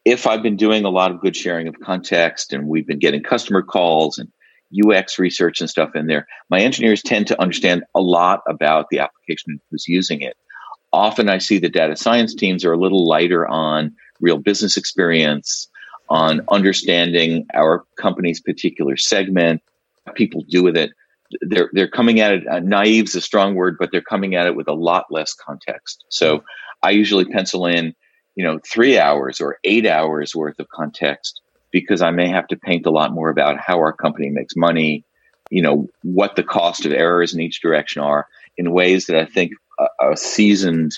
if 0.04 0.26
I've 0.26 0.42
been 0.42 0.56
doing 0.56 0.84
a 0.84 0.90
lot 0.90 1.10
of 1.10 1.20
good 1.20 1.36
sharing 1.36 1.68
of 1.68 1.78
context 1.80 2.52
and 2.52 2.66
we've 2.66 2.86
been 2.86 2.98
getting 2.98 3.22
customer 3.22 3.62
calls 3.62 4.18
and 4.18 4.30
UX 4.84 5.18
research 5.18 5.60
and 5.60 5.70
stuff 5.70 5.94
in 5.94 6.06
there, 6.06 6.26
my 6.50 6.60
engineers 6.60 7.02
tend 7.02 7.26
to 7.28 7.40
understand 7.40 7.84
a 7.94 8.00
lot 8.00 8.40
about 8.48 8.86
the 8.90 8.98
application 8.98 9.60
who's 9.70 9.86
using 9.86 10.20
it. 10.22 10.36
Often 10.92 11.28
I 11.28 11.38
see 11.38 11.58
the 11.58 11.68
data 11.68 11.96
science 11.96 12.34
teams 12.34 12.64
are 12.64 12.72
a 12.72 12.78
little 12.78 13.06
lighter 13.06 13.46
on 13.46 13.94
real 14.20 14.38
business 14.38 14.76
experience, 14.76 15.68
on 16.08 16.42
understanding 16.50 17.46
our 17.54 17.84
company's 17.96 18.40
particular 18.40 18.96
segment, 18.96 19.62
people 20.14 20.44
do 20.48 20.62
with 20.62 20.76
it. 20.76 20.90
They're 21.40 21.70
they're 21.72 21.88
coming 21.88 22.20
at 22.20 22.32
it. 22.32 22.46
Uh, 22.46 22.60
naive's 22.60 23.14
a 23.14 23.20
strong 23.20 23.54
word, 23.54 23.76
but 23.78 23.90
they're 23.90 24.02
coming 24.02 24.34
at 24.34 24.46
it 24.46 24.54
with 24.54 24.68
a 24.68 24.74
lot 24.74 25.06
less 25.10 25.32
context. 25.32 26.04
So 26.10 26.44
I 26.82 26.90
usually 26.90 27.24
pencil 27.24 27.64
in, 27.64 27.94
you 28.34 28.44
know, 28.44 28.58
three 28.64 28.98
hours 28.98 29.40
or 29.40 29.58
eight 29.64 29.86
hours 29.86 30.34
worth 30.34 30.58
of 30.58 30.68
context 30.68 31.40
because 31.70 32.02
I 32.02 32.10
may 32.10 32.28
have 32.28 32.46
to 32.48 32.56
paint 32.56 32.86
a 32.86 32.90
lot 32.90 33.12
more 33.12 33.30
about 33.30 33.58
how 33.58 33.78
our 33.78 33.92
company 33.92 34.30
makes 34.30 34.54
money, 34.56 35.04
you 35.50 35.62
know, 35.62 35.88
what 36.02 36.36
the 36.36 36.42
cost 36.42 36.86
of 36.86 36.92
errors 36.92 37.34
in 37.34 37.40
each 37.40 37.60
direction 37.60 38.02
are 38.02 38.26
in 38.56 38.72
ways 38.72 39.06
that 39.06 39.16
I 39.16 39.24
think 39.24 39.52
a, 39.78 40.12
a 40.12 40.16
seasoned 40.16 40.92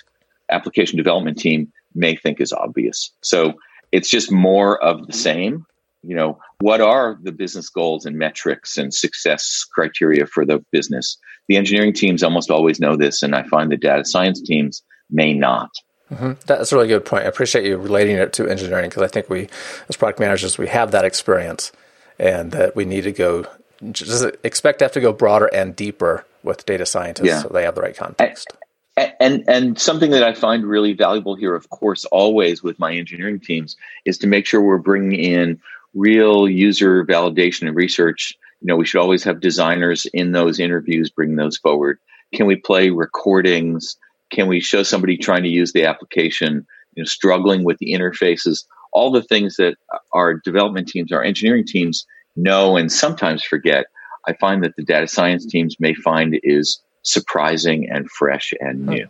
application 0.50 0.96
development 0.96 1.38
team 1.38 1.72
may 1.94 2.16
think 2.16 2.40
is 2.40 2.52
obvious. 2.52 3.10
So 3.22 3.54
it's 3.92 4.10
just 4.10 4.30
more 4.30 4.82
of 4.82 5.06
the 5.06 5.12
same. 5.12 5.64
You 6.02 6.16
know, 6.16 6.38
what 6.60 6.80
are 6.80 7.18
the 7.22 7.32
business 7.32 7.70
goals 7.70 8.04
and 8.04 8.18
metrics 8.18 8.76
and 8.76 8.92
success 8.92 9.64
criteria 9.72 10.26
for 10.26 10.44
the 10.44 10.62
business? 10.70 11.16
The 11.48 11.56
engineering 11.56 11.94
teams 11.94 12.22
almost 12.22 12.50
always 12.50 12.78
know 12.78 12.96
this, 12.96 13.22
and 13.22 13.34
I 13.34 13.44
find 13.44 13.70
the 13.70 13.76
data 13.76 14.04
science 14.04 14.42
teams 14.42 14.82
may 15.10 15.32
not. 15.32 15.70
Mm-hmm. 16.14 16.32
That's 16.46 16.72
a 16.72 16.76
really 16.76 16.88
good 16.88 17.04
point. 17.04 17.24
I 17.24 17.28
appreciate 17.28 17.66
you 17.66 17.76
relating 17.76 18.16
it 18.16 18.32
to 18.34 18.48
engineering 18.48 18.88
because 18.90 19.02
I 19.02 19.08
think 19.08 19.28
we, 19.28 19.48
as 19.88 19.96
product 19.96 20.20
managers, 20.20 20.58
we 20.58 20.68
have 20.68 20.90
that 20.92 21.04
experience, 21.04 21.72
and 22.18 22.52
that 22.52 22.76
we 22.76 22.84
need 22.84 23.02
to 23.02 23.12
go 23.12 23.46
just 23.90 24.24
expect 24.42 24.78
to 24.78 24.84
have 24.84 24.92
to 24.92 25.00
go 25.00 25.12
broader 25.12 25.46
and 25.46 25.76
deeper 25.76 26.24
with 26.42 26.64
data 26.64 26.86
scientists 26.86 27.26
yeah. 27.26 27.42
so 27.42 27.48
they 27.48 27.64
have 27.64 27.74
the 27.74 27.82
right 27.82 27.96
context 27.96 28.54
and 28.96 29.44
and 29.48 29.78
something 29.78 30.12
that 30.12 30.22
I 30.22 30.34
find 30.34 30.64
really 30.64 30.92
valuable 30.92 31.34
here, 31.34 31.54
of 31.54 31.68
course, 31.68 32.04
always 32.06 32.62
with 32.62 32.78
my 32.78 32.94
engineering 32.94 33.40
teams, 33.40 33.76
is 34.04 34.18
to 34.18 34.26
make 34.26 34.46
sure 34.46 34.60
we're 34.60 34.78
bringing 34.78 35.18
in 35.18 35.60
real 35.94 36.48
user 36.48 37.04
validation 37.04 37.66
and 37.66 37.76
research. 37.76 38.38
You 38.60 38.68
know, 38.68 38.76
we 38.76 38.86
should 38.86 39.00
always 39.00 39.24
have 39.24 39.40
designers 39.40 40.06
in 40.06 40.32
those 40.32 40.60
interviews, 40.60 41.10
bring 41.10 41.36
those 41.36 41.58
forward. 41.58 41.98
Can 42.32 42.46
we 42.46 42.56
play 42.56 42.90
recordings? 42.90 43.96
Can 44.30 44.48
we 44.48 44.60
show 44.60 44.82
somebody 44.82 45.16
trying 45.16 45.42
to 45.42 45.48
use 45.48 45.72
the 45.72 45.84
application, 45.84 46.66
you 46.94 47.02
know, 47.02 47.04
struggling 47.04 47.64
with 47.64 47.78
the 47.78 47.92
interfaces? 47.92 48.64
All 48.92 49.10
the 49.10 49.22
things 49.22 49.56
that 49.56 49.76
our 50.12 50.34
development 50.34 50.88
teams, 50.88 51.12
our 51.12 51.22
engineering 51.22 51.64
teams 51.66 52.06
know 52.36 52.76
and 52.76 52.90
sometimes 52.90 53.42
forget. 53.42 53.86
I 54.26 54.34
find 54.34 54.64
that 54.64 54.76
the 54.76 54.84
data 54.84 55.06
science 55.06 55.46
teams 55.46 55.76
may 55.78 55.94
find 55.94 56.38
is 56.42 56.80
surprising 57.02 57.88
and 57.90 58.10
fresh 58.10 58.52
and 58.60 58.86
new. 58.86 59.08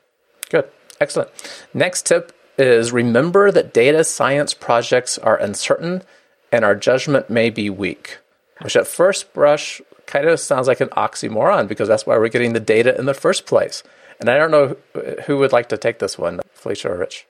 Good. 0.50 0.68
Excellent. 1.00 1.31
Next 1.72 2.07
tip 2.07 2.33
is 2.59 2.92
remember 2.92 3.50
that 3.50 3.72
data 3.72 4.05
science 4.05 4.55
projects 4.55 5.18
are 5.18 5.37
uncertain 5.37 6.03
and 6.53 6.64
our 6.64 6.74
judgment 6.74 7.31
may 7.31 7.50
be 7.50 7.68
weak, 7.70 8.18
which 8.62 8.77
at 8.77 8.87
first 8.87 9.33
brush 9.33 9.81
kind 10.07 10.27
of 10.27 10.38
sounds 10.38 10.68
like 10.68 10.81
an 10.81 10.88
oxymoron 10.90 11.66
because 11.66 11.88
that's 11.88 12.07
why 12.07 12.16
we're 12.16 12.29
getting 12.29 12.53
the 12.53 12.61
data 12.61 12.96
in 12.98 13.07
the 13.07 13.14
first 13.14 13.46
place. 13.46 13.83
And 14.20 14.29
I 14.29 14.38
don't 14.38 14.50
know 14.50 14.77
who 15.27 15.38
would 15.38 15.53
like 15.53 15.68
to 15.70 15.77
take 15.77 15.98
this 15.98 16.18
one, 16.18 16.40
Felicia 16.53 16.90
or 16.90 16.98
Rich. 16.98 17.27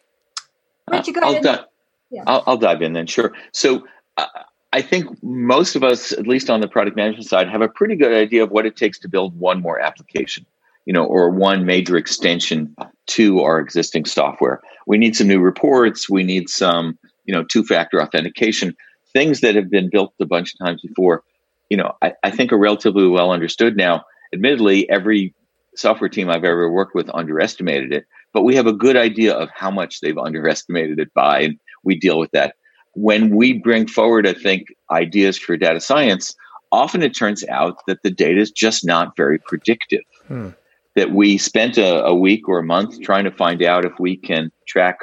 Rich, 0.91 1.07
you 1.09 1.13
go 1.15 1.21
I'll, 1.23 1.41
di- 1.41 1.65
yeah. 2.11 2.25
I'll, 2.27 2.45
I'll, 2.47 2.57
dive 2.57 2.83
in 2.83 2.93
then, 2.93 3.07
sure. 3.07 3.33
So 3.53 3.87
uh, 4.17 4.27
I 4.73 4.83
think 4.83 5.23
most 5.23 5.77
of 5.77 5.83
us, 5.83 6.13
at 6.13 6.27
least 6.27 6.51
on 6.51 6.61
the 6.61 6.69
product 6.69 6.97
management 6.97 7.27
side, 7.27 7.49
have 7.49 7.63
a 7.63 7.69
pretty 7.69 7.97
good 7.97 8.13
idea 8.13 8.43
of 8.43 8.51
what 8.51 8.67
it 8.67 8.77
takes 8.77 8.99
to 9.01 9.09
build 9.09 9.39
one 9.39 9.63
more 9.63 9.81
application 9.81 10.47
you 10.85 10.93
know, 10.93 11.05
or 11.05 11.31
one 11.31 11.65
major 11.65 11.97
extension 11.97 12.75
to 13.07 13.41
our 13.41 13.59
existing 13.59 14.05
software. 14.05 14.61
We 14.87 14.99
need 14.99 15.17
some 15.17 15.29
new 15.29 15.41
reports. 15.41 16.11
We 16.11 16.25
need 16.25 16.49
some, 16.49 16.99
you 17.25 17.35
know, 17.35 17.45
two-factor 17.45 18.03
authentication, 18.03 18.77
things 19.13 19.41
that 19.41 19.55
have 19.55 19.71
been 19.71 19.89
built 19.91 20.15
a 20.21 20.27
bunch 20.27 20.55
of 20.55 20.67
times 20.67 20.83
before. 20.83 21.23
You 21.71 21.79
know, 21.79 21.93
I, 22.03 22.13
I 22.23 22.31
think 22.31 22.53
are 22.53 22.59
relatively 22.59 23.09
well 23.09 23.33
understood 23.33 23.77
now. 23.77 24.05
Admittedly, 24.33 24.89
every 24.91 25.35
software 25.77 26.09
team 26.09 26.31
I've 26.31 26.45
ever 26.45 26.71
worked 26.71 26.95
with 26.95 27.11
underestimated 27.15 27.93
it, 27.93 28.07
but 28.33 28.43
we 28.43 28.55
have 28.57 28.67
a 28.67 28.73
good 28.73 28.97
idea 28.97 29.35
of 29.35 29.49
how 29.55 29.71
much 29.71 30.01
they've 30.01 30.19
underestimated 30.19 30.99
it 30.99 31.13
by, 31.15 31.41
and 31.41 31.59
we 31.83 31.99
deal 31.99 32.19
with 32.19 32.31
that. 32.33 32.57
When 32.95 33.35
we 33.35 33.55
bring 33.55 33.87
forward, 33.89 34.27
I 34.27 34.35
think, 34.35 34.69
ideas 34.91 35.39
for 35.39 35.57
data 35.57 35.81
science, 35.81 36.35
often 36.71 37.03
it 37.03 37.17
turns 37.17 37.45
out 37.49 37.79
that 37.87 38.03
the 38.03 38.11
data 38.11 38.41
is 38.41 38.51
just 38.51 38.85
not 38.85 39.17
very 39.17 39.39
predictive. 39.39 40.03
Hmm 40.29 40.51
that 40.95 41.11
we 41.11 41.39
spent 41.39 41.77
a, 41.77 42.05
a, 42.05 42.15
week 42.15 42.49
or 42.49 42.59
a 42.59 42.65
month 42.65 43.01
trying 43.03 43.25
to 43.25 43.31
find 43.31 43.63
out 43.63 43.85
if 43.85 43.93
we 43.99 44.17
can 44.17 44.51
track 44.67 44.99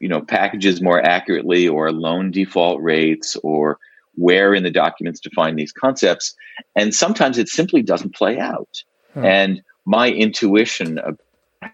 you 0.00 0.08
know 0.08 0.20
packages 0.20 0.82
more 0.82 1.00
accurately 1.00 1.68
or 1.68 1.92
loan 1.92 2.30
default 2.30 2.80
rates 2.82 3.36
or 3.42 3.78
where 4.16 4.54
in 4.54 4.62
the 4.62 4.70
documents 4.70 5.20
to 5.20 5.30
find 5.30 5.58
these 5.58 5.72
concepts 5.72 6.34
and 6.76 6.94
sometimes 6.94 7.38
it 7.38 7.48
simply 7.48 7.82
doesn't 7.82 8.14
play 8.14 8.38
out 8.38 8.82
hmm. 9.12 9.24
and 9.24 9.62
my 9.84 10.10
intuition 10.10 10.98
of 10.98 11.18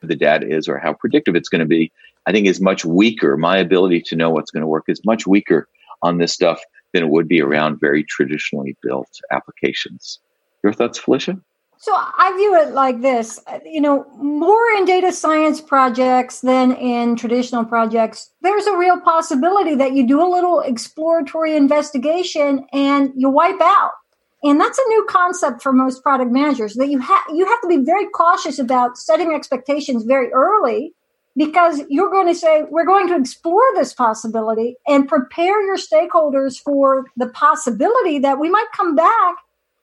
the 0.03 0.17
data 0.17 0.49
is 0.49 0.69
or 0.69 0.79
how 0.79 0.93
predictive 0.93 1.35
it's 1.35 1.49
going 1.49 1.61
to 1.61 1.67
be 1.67 1.93
i 2.27 2.33
think 2.33 2.47
is 2.47 2.61
much 2.61 2.85
weaker 2.85 3.37
my 3.37 3.57
ability 3.57 4.01
to 4.01 4.17
know 4.17 4.31
what's 4.31 4.51
going 4.51 4.61
to 4.61 4.67
work 4.67 4.85
is 4.89 5.05
much 5.05 5.27
weaker 5.27 5.69
on 6.03 6.19
this 6.19 6.33
stuff 6.33 6.61
than 6.93 7.03
it 7.03 7.09
would 7.09 7.29
be 7.29 7.41
around 7.41 7.81
very 7.81 8.05
traditionally 8.05 8.77
built 8.83 9.09
applications 9.31 10.21
your 10.63 10.73
thoughts 10.73 10.99
felicia 10.99 11.37
so 11.83 11.95
I 11.95 12.31
view 12.37 12.55
it 12.57 12.75
like 12.75 13.01
this, 13.01 13.41
you 13.65 13.81
know, 13.81 14.05
more 14.19 14.63
in 14.77 14.85
data 14.85 15.11
science 15.13 15.63
projects 15.63 16.43
than 16.43 16.73
in 16.73 17.17
traditional 17.17 17.65
projects. 17.65 18.31
There's 18.43 18.67
a 18.67 18.77
real 18.77 19.01
possibility 19.01 19.75
that 19.77 19.95
you 19.95 20.07
do 20.07 20.21
a 20.21 20.29
little 20.29 20.61
exploratory 20.61 21.57
investigation 21.57 22.67
and 22.75 23.13
you 23.17 23.31
wipe 23.31 23.63
out. 23.63 23.93
And 24.43 24.59
that's 24.59 24.79
a 24.79 24.89
new 24.89 25.07
concept 25.09 25.63
for 25.63 25.73
most 25.73 26.03
product 26.03 26.31
managers 26.31 26.75
that 26.75 26.89
you 26.89 26.99
have 26.99 27.23
you 27.35 27.45
have 27.45 27.61
to 27.61 27.69
be 27.69 27.79
very 27.79 28.07
cautious 28.09 28.59
about 28.59 28.97
setting 28.97 29.35
expectations 29.35 30.05
very 30.05 30.33
early 30.33 30.95
because 31.37 31.83
you're 31.89 32.11
going 32.11 32.27
to 32.27 32.35
say 32.35 32.65
we're 32.71 32.87
going 32.87 33.07
to 33.09 33.17
explore 33.17 33.63
this 33.75 33.93
possibility 33.93 34.77
and 34.87 35.09
prepare 35.09 35.63
your 35.65 35.77
stakeholders 35.77 36.59
for 36.59 37.07
the 37.17 37.29
possibility 37.29 38.19
that 38.19 38.39
we 38.39 38.49
might 38.49 38.67
come 38.75 38.97
back 38.97 39.37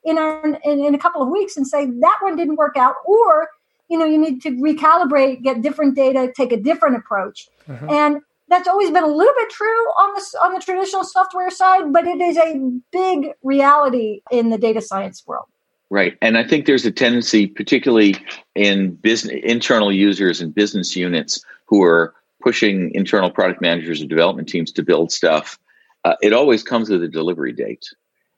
in, 0.04 0.17
a, 0.17 0.41
in, 0.63 0.86
in 0.86 0.96
a 0.96 1.00
couple 1.00 1.22
of 1.22 1.30
weeks 1.30 1.56
and 1.56 1.67
say 1.67 1.86
that 1.86 2.17
one 2.22 2.36
didn't 2.36 2.56
work 2.56 2.78
out 2.78 2.96
or 3.06 3.50
you 3.89 3.98
know 3.98 4.06
you 4.06 4.17
need 4.17 4.41
to 4.41 4.52
recalibrate 4.52 5.41
get 5.43 5.62
different 5.62 5.96
data 5.96 6.32
take 6.36 6.52
a 6.52 6.58
different 6.58 6.96
approach 6.96 7.48
mm-hmm. 7.67 7.89
and 7.89 8.22
that's 8.50 8.68
always 8.68 8.90
been 8.92 9.04
a 9.04 9.08
little 9.08 9.34
bit 9.38 9.50
true 9.50 9.68
on 9.68 10.14
the 10.14 10.40
on 10.44 10.54
the 10.54 10.60
traditional 10.60 11.04
software 11.04 11.50
side 11.50 11.92
but 11.92 12.06
it 12.08 12.22
is 12.22 12.38
a 12.38 12.72
big 12.92 13.32
reality 13.44 14.22
in 14.32 14.50
the 14.50 14.58
data 14.58 14.82
science 14.82 15.24
world 15.26 15.46
right 15.90 16.18
and 16.22 16.38
i 16.38 16.44
think 16.44 16.66
there's 16.66 16.86
a 16.86 16.92
tendency 16.92 17.48
particularly 17.48 18.16
in 18.56 18.92
business 18.96 19.36
internal 19.44 19.92
users 19.92 20.42
and 20.42 20.54
business 20.54 20.96
units 20.96 21.44
who 21.66 21.84
are 21.84 22.14
pushing 22.42 22.92
internal 22.94 23.32
product 23.32 23.62
managers 23.62 24.00
and 24.00 24.10
development 24.10 24.48
teams 24.48 24.72
to 24.72 24.84
build 24.84 25.12
stuff 25.12 25.60
uh, 26.08 26.16
it 26.22 26.32
always 26.32 26.64
comes 26.64 26.90
with 26.90 27.04
a 27.04 27.08
delivery 27.08 27.52
date 27.52 27.86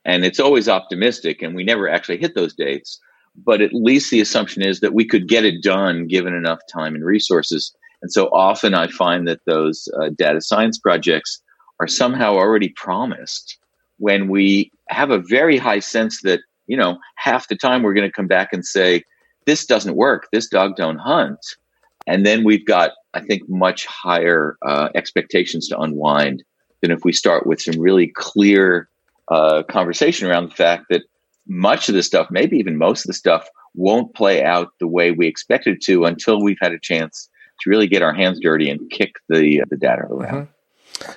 And 0.04 0.24
it's 0.24 0.40
always 0.40 0.68
optimistic, 0.68 1.40
and 1.40 1.54
we 1.54 1.62
never 1.62 1.88
actually 1.88 2.18
hit 2.18 2.34
those 2.34 2.54
dates. 2.54 2.98
But 3.36 3.60
at 3.60 3.72
least 3.72 4.10
the 4.10 4.20
assumption 4.20 4.62
is 4.62 4.80
that 4.80 4.92
we 4.92 5.04
could 5.04 5.28
get 5.28 5.44
it 5.44 5.62
done 5.62 6.08
given 6.08 6.34
enough 6.34 6.58
time 6.72 6.96
and 6.96 7.04
resources. 7.04 7.72
And 8.02 8.12
so 8.12 8.28
often 8.28 8.74
I 8.74 8.88
find 8.88 9.26
that 9.28 9.40
those 9.46 9.88
uh, 10.00 10.10
data 10.16 10.40
science 10.40 10.78
projects 10.78 11.42
are 11.80 11.88
somehow 11.88 12.34
already 12.34 12.70
promised 12.70 13.58
when 13.98 14.28
we 14.28 14.70
have 14.88 15.10
a 15.10 15.18
very 15.18 15.58
high 15.58 15.78
sense 15.80 16.22
that, 16.22 16.40
you 16.66 16.76
know, 16.76 16.98
half 17.16 17.48
the 17.48 17.56
time 17.56 17.82
we're 17.82 17.94
going 17.94 18.08
to 18.08 18.12
come 18.12 18.26
back 18.26 18.52
and 18.52 18.64
say, 18.64 19.02
this 19.46 19.66
doesn't 19.66 19.96
work. 19.96 20.28
This 20.32 20.48
dog 20.48 20.76
don't 20.76 20.98
hunt. 20.98 21.38
And 22.06 22.24
then 22.24 22.44
we've 22.44 22.66
got, 22.66 22.92
I 23.14 23.20
think, 23.20 23.42
much 23.48 23.86
higher 23.86 24.56
uh, 24.66 24.88
expectations 24.94 25.68
to 25.68 25.78
unwind 25.78 26.42
than 26.80 26.90
if 26.90 27.04
we 27.04 27.12
start 27.12 27.46
with 27.46 27.60
some 27.60 27.78
really 27.78 28.08
clear 28.08 28.88
uh, 29.28 29.62
conversation 29.64 30.28
around 30.28 30.50
the 30.50 30.54
fact 30.54 30.86
that 30.90 31.02
much 31.46 31.88
of 31.88 31.94
the 31.94 32.02
stuff, 32.02 32.28
maybe 32.30 32.56
even 32.56 32.78
most 32.78 33.04
of 33.04 33.08
the 33.08 33.14
stuff, 33.14 33.48
won't 33.74 34.14
play 34.14 34.42
out 34.42 34.72
the 34.80 34.86
way 34.86 35.12
we 35.12 35.26
expected 35.26 35.80
to 35.82 36.04
until 36.04 36.42
we've 36.42 36.58
had 36.60 36.72
a 36.72 36.80
chance 36.80 37.28
to 37.60 37.70
really 37.70 37.86
get 37.86 38.02
our 38.02 38.12
hands 38.12 38.40
dirty 38.40 38.70
and 38.70 38.90
kick 38.90 39.16
the 39.28 39.62
the 39.68 39.76
data 39.76 40.02
around. 40.02 40.46
Mm-hmm. 40.46 40.52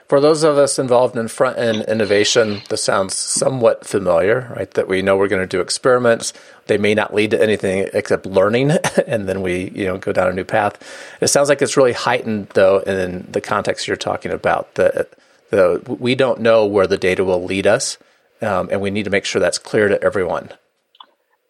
For 0.08 0.22
those 0.22 0.44
of 0.44 0.58
us 0.58 0.80
involved 0.80 1.18
in 1.18 1.28
front 1.28 1.58
end 1.58 1.84
innovation, 1.88 2.62
this 2.70 2.84
sounds 2.84 3.16
somewhat 3.16 3.86
familiar, 3.86 4.54
right? 4.56 4.72
That 4.72 4.88
we 4.88 5.02
know 5.02 5.18
we're 5.18 5.28
going 5.28 5.42
to 5.42 5.48
do 5.48 5.60
experiments. 5.60 6.32
They 6.68 6.78
may 6.78 6.96
not 6.96 7.14
lead 7.14 7.32
to 7.32 7.42
anything 7.42 7.90
except 7.94 8.26
learning, 8.26 8.72
and 9.08 9.28
then 9.28 9.42
we, 9.42 9.72
you 9.72 9.86
know, 9.86 9.98
go 9.98 10.14
down 10.14 10.30
a 10.30 10.34
new 10.34 10.46
path. 10.46 10.80
It 11.20 11.28
sounds 11.28 11.50
like 11.50 11.62
it's 11.62 11.76
really 11.76 11.92
heightened, 11.92 12.50
though, 12.50 12.80
in 12.80 13.28
the 13.30 13.42
context 13.42 13.88
you're 13.88 13.98
talking 13.98 14.32
about. 14.32 14.76
That 14.76 15.10
the 15.50 15.82
we 16.00 16.16
don't 16.16 16.40
know 16.40 16.66
where 16.66 16.88
the 16.88 16.98
data 16.98 17.26
will 17.26 17.44
lead 17.44 17.68
us, 17.68 17.98
um, 18.42 18.70
and 18.72 18.80
we 18.80 18.90
need 18.90 19.04
to 19.04 19.12
make 19.12 19.26
sure 19.26 19.42
that's 19.42 19.60
clear 19.60 19.90
to 19.90 20.02
everyone. 20.02 20.50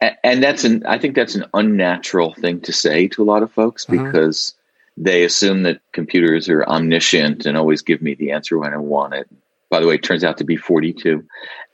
And, 0.01 0.15
and 0.23 0.43
that's 0.43 0.63
an 0.63 0.85
I 0.87 0.97
think 0.97 1.15
that's 1.15 1.35
an 1.35 1.45
unnatural 1.53 2.33
thing 2.33 2.61
to 2.61 2.73
say 2.73 3.09
to 3.09 3.21
a 3.21 3.25
lot 3.25 3.43
of 3.43 3.51
folks 3.51 3.85
mm-hmm. 3.85 4.05
because 4.05 4.55
they 4.97 5.23
assume 5.23 5.63
that 5.63 5.79
computers 5.91 6.49
are 6.49 6.63
omniscient 6.63 7.45
and 7.45 7.57
always 7.57 7.81
give 7.81 8.01
me 8.01 8.13
the 8.15 8.31
answer 8.31 8.57
when 8.57 8.73
I 8.73 8.77
want 8.77 9.13
it. 9.13 9.27
By 9.69 9.79
the 9.79 9.87
way, 9.87 9.95
it 9.95 10.03
turns 10.03 10.23
out 10.23 10.37
to 10.37 10.43
be 10.43 10.55
42. 10.55 11.25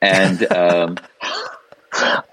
And, 0.02 0.54
um, 0.54 0.98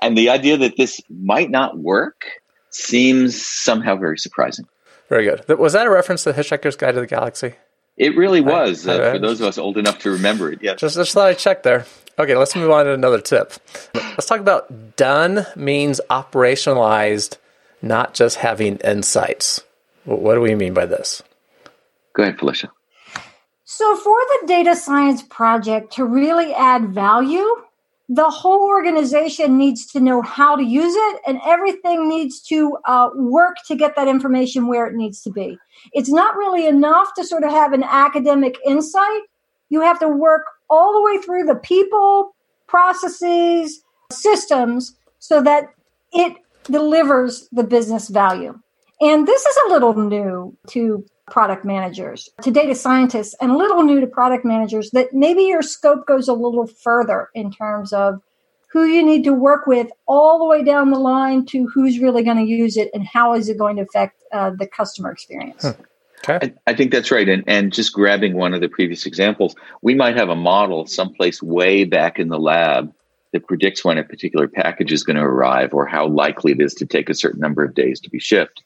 and 0.00 0.16
the 0.16 0.30
idea 0.30 0.56
that 0.58 0.76
this 0.76 1.00
might 1.10 1.50
not 1.50 1.76
work 1.78 2.24
seems 2.70 3.40
somehow 3.44 3.96
very 3.96 4.18
surprising. 4.18 4.66
Very 5.08 5.24
good. 5.24 5.58
Was 5.58 5.72
that 5.72 5.86
a 5.86 5.90
reference 5.90 6.24
to 6.24 6.32
Hitchhiker's 6.32 6.76
Guide 6.76 6.92
to 6.92 7.00
the 7.00 7.06
Galaxy? 7.06 7.54
It 7.96 8.16
really 8.16 8.42
was, 8.42 8.86
uh, 8.86 9.12
for 9.12 9.18
those 9.18 9.40
of 9.40 9.46
us 9.46 9.56
old 9.56 9.78
enough 9.78 10.00
to 10.00 10.10
remember 10.10 10.52
it. 10.52 10.58
Yes. 10.60 10.80
Just, 10.80 10.96
just 10.96 11.14
thought 11.14 11.28
I'd 11.28 11.38
check 11.38 11.62
there. 11.62 11.86
Okay, 12.18 12.36
let's 12.36 12.54
move 12.54 12.70
on 12.70 12.84
to 12.84 12.92
another 12.92 13.20
tip. 13.20 13.54
Let's 13.94 14.26
talk 14.26 14.40
about 14.40 14.96
done 14.96 15.46
means 15.54 16.00
operationalized, 16.10 17.38
not 17.80 18.14
just 18.14 18.38
having 18.38 18.76
insights. 18.78 19.62
What 20.06 20.34
do 20.34 20.40
we 20.40 20.54
mean 20.54 20.72
by 20.72 20.86
this? 20.86 21.22
Go 22.14 22.22
ahead, 22.22 22.38
Felicia. 22.38 22.70
So, 23.64 23.96
for 23.96 24.16
the 24.16 24.46
data 24.46 24.76
science 24.76 25.22
project 25.22 25.92
to 25.94 26.04
really 26.04 26.54
add 26.54 26.94
value, 26.94 27.46
the 28.08 28.30
whole 28.30 28.68
organization 28.68 29.58
needs 29.58 29.86
to 29.86 30.00
know 30.00 30.22
how 30.22 30.54
to 30.54 30.62
use 30.62 30.94
it, 30.94 31.20
and 31.26 31.40
everything 31.44 32.08
needs 32.08 32.40
to 32.42 32.78
uh, 32.84 33.10
work 33.16 33.56
to 33.66 33.74
get 33.74 33.96
that 33.96 34.06
information 34.06 34.68
where 34.68 34.86
it 34.86 34.94
needs 34.94 35.20
to 35.22 35.30
be. 35.30 35.58
It's 35.92 36.08
not 36.08 36.36
really 36.36 36.66
enough 36.66 37.12
to 37.14 37.24
sort 37.24 37.42
of 37.42 37.50
have 37.50 37.72
an 37.72 37.82
academic 37.82 38.56
insight. 38.64 39.22
You 39.68 39.80
have 39.80 39.98
to 39.98 40.08
work 40.08 40.44
all 40.70 40.92
the 40.94 41.02
way 41.02 41.20
through 41.20 41.46
the 41.46 41.56
people, 41.56 42.36
processes, 42.68 43.82
systems 44.12 44.94
so 45.18 45.42
that 45.42 45.70
it 46.12 46.36
delivers 46.70 47.48
the 47.50 47.64
business 47.64 48.08
value. 48.08 48.56
And 49.00 49.26
this 49.26 49.44
is 49.44 49.56
a 49.66 49.70
little 49.70 49.94
new 49.94 50.56
to 50.68 51.04
product 51.30 51.64
managers, 51.64 52.30
to 52.42 52.50
data 52.50 52.74
scientists, 52.74 53.34
and 53.40 53.50
a 53.50 53.56
little 53.56 53.82
new 53.82 54.00
to 54.00 54.06
product 54.06 54.44
managers 54.44 54.90
that 54.92 55.12
maybe 55.12 55.42
your 55.42 55.62
scope 55.62 56.06
goes 56.06 56.28
a 56.28 56.32
little 56.32 56.66
further 56.66 57.28
in 57.34 57.50
terms 57.50 57.92
of 57.92 58.20
who 58.68 58.84
you 58.84 59.04
need 59.04 59.24
to 59.24 59.32
work 59.32 59.66
with 59.66 59.88
all 60.06 60.38
the 60.38 60.44
way 60.44 60.62
down 60.62 60.90
the 60.90 60.98
line 60.98 61.44
to 61.46 61.66
who's 61.68 61.98
really 61.98 62.22
going 62.22 62.36
to 62.36 62.44
use 62.44 62.76
it 62.76 62.90
and 62.92 63.06
how 63.06 63.34
is 63.34 63.48
it 63.48 63.58
going 63.58 63.76
to 63.76 63.82
affect 63.82 64.22
uh, 64.32 64.50
the 64.50 64.66
customer 64.66 65.10
experience. 65.10 65.62
Hmm. 65.62 65.82
Okay. 66.28 66.54
I, 66.66 66.70
I, 66.70 66.74
think 66.74 66.90
that's 66.90 67.10
right. 67.10 67.28
And, 67.28 67.44
and 67.46 67.72
just 67.72 67.92
grabbing 67.92 68.34
one 68.34 68.52
of 68.52 68.60
the 68.60 68.68
previous 68.68 69.06
examples, 69.06 69.54
we 69.82 69.94
might 69.94 70.16
have 70.16 70.28
a 70.28 70.34
model 70.34 70.86
someplace 70.86 71.42
way 71.42 71.84
back 71.84 72.18
in 72.18 72.28
the 72.28 72.38
lab 72.38 72.92
that 73.32 73.46
predicts 73.46 73.84
when 73.84 73.98
a 73.98 74.04
particular 74.04 74.48
package 74.48 74.92
is 74.92 75.04
going 75.04 75.16
to 75.16 75.22
arrive 75.22 75.72
or 75.72 75.86
how 75.86 76.06
likely 76.08 76.52
it 76.52 76.60
is 76.60 76.74
to 76.74 76.86
take 76.86 77.08
a 77.08 77.14
certain 77.14 77.40
number 77.40 77.62
of 77.62 77.74
days 77.74 78.00
to 78.00 78.10
be 78.10 78.18
shipped. 78.18 78.62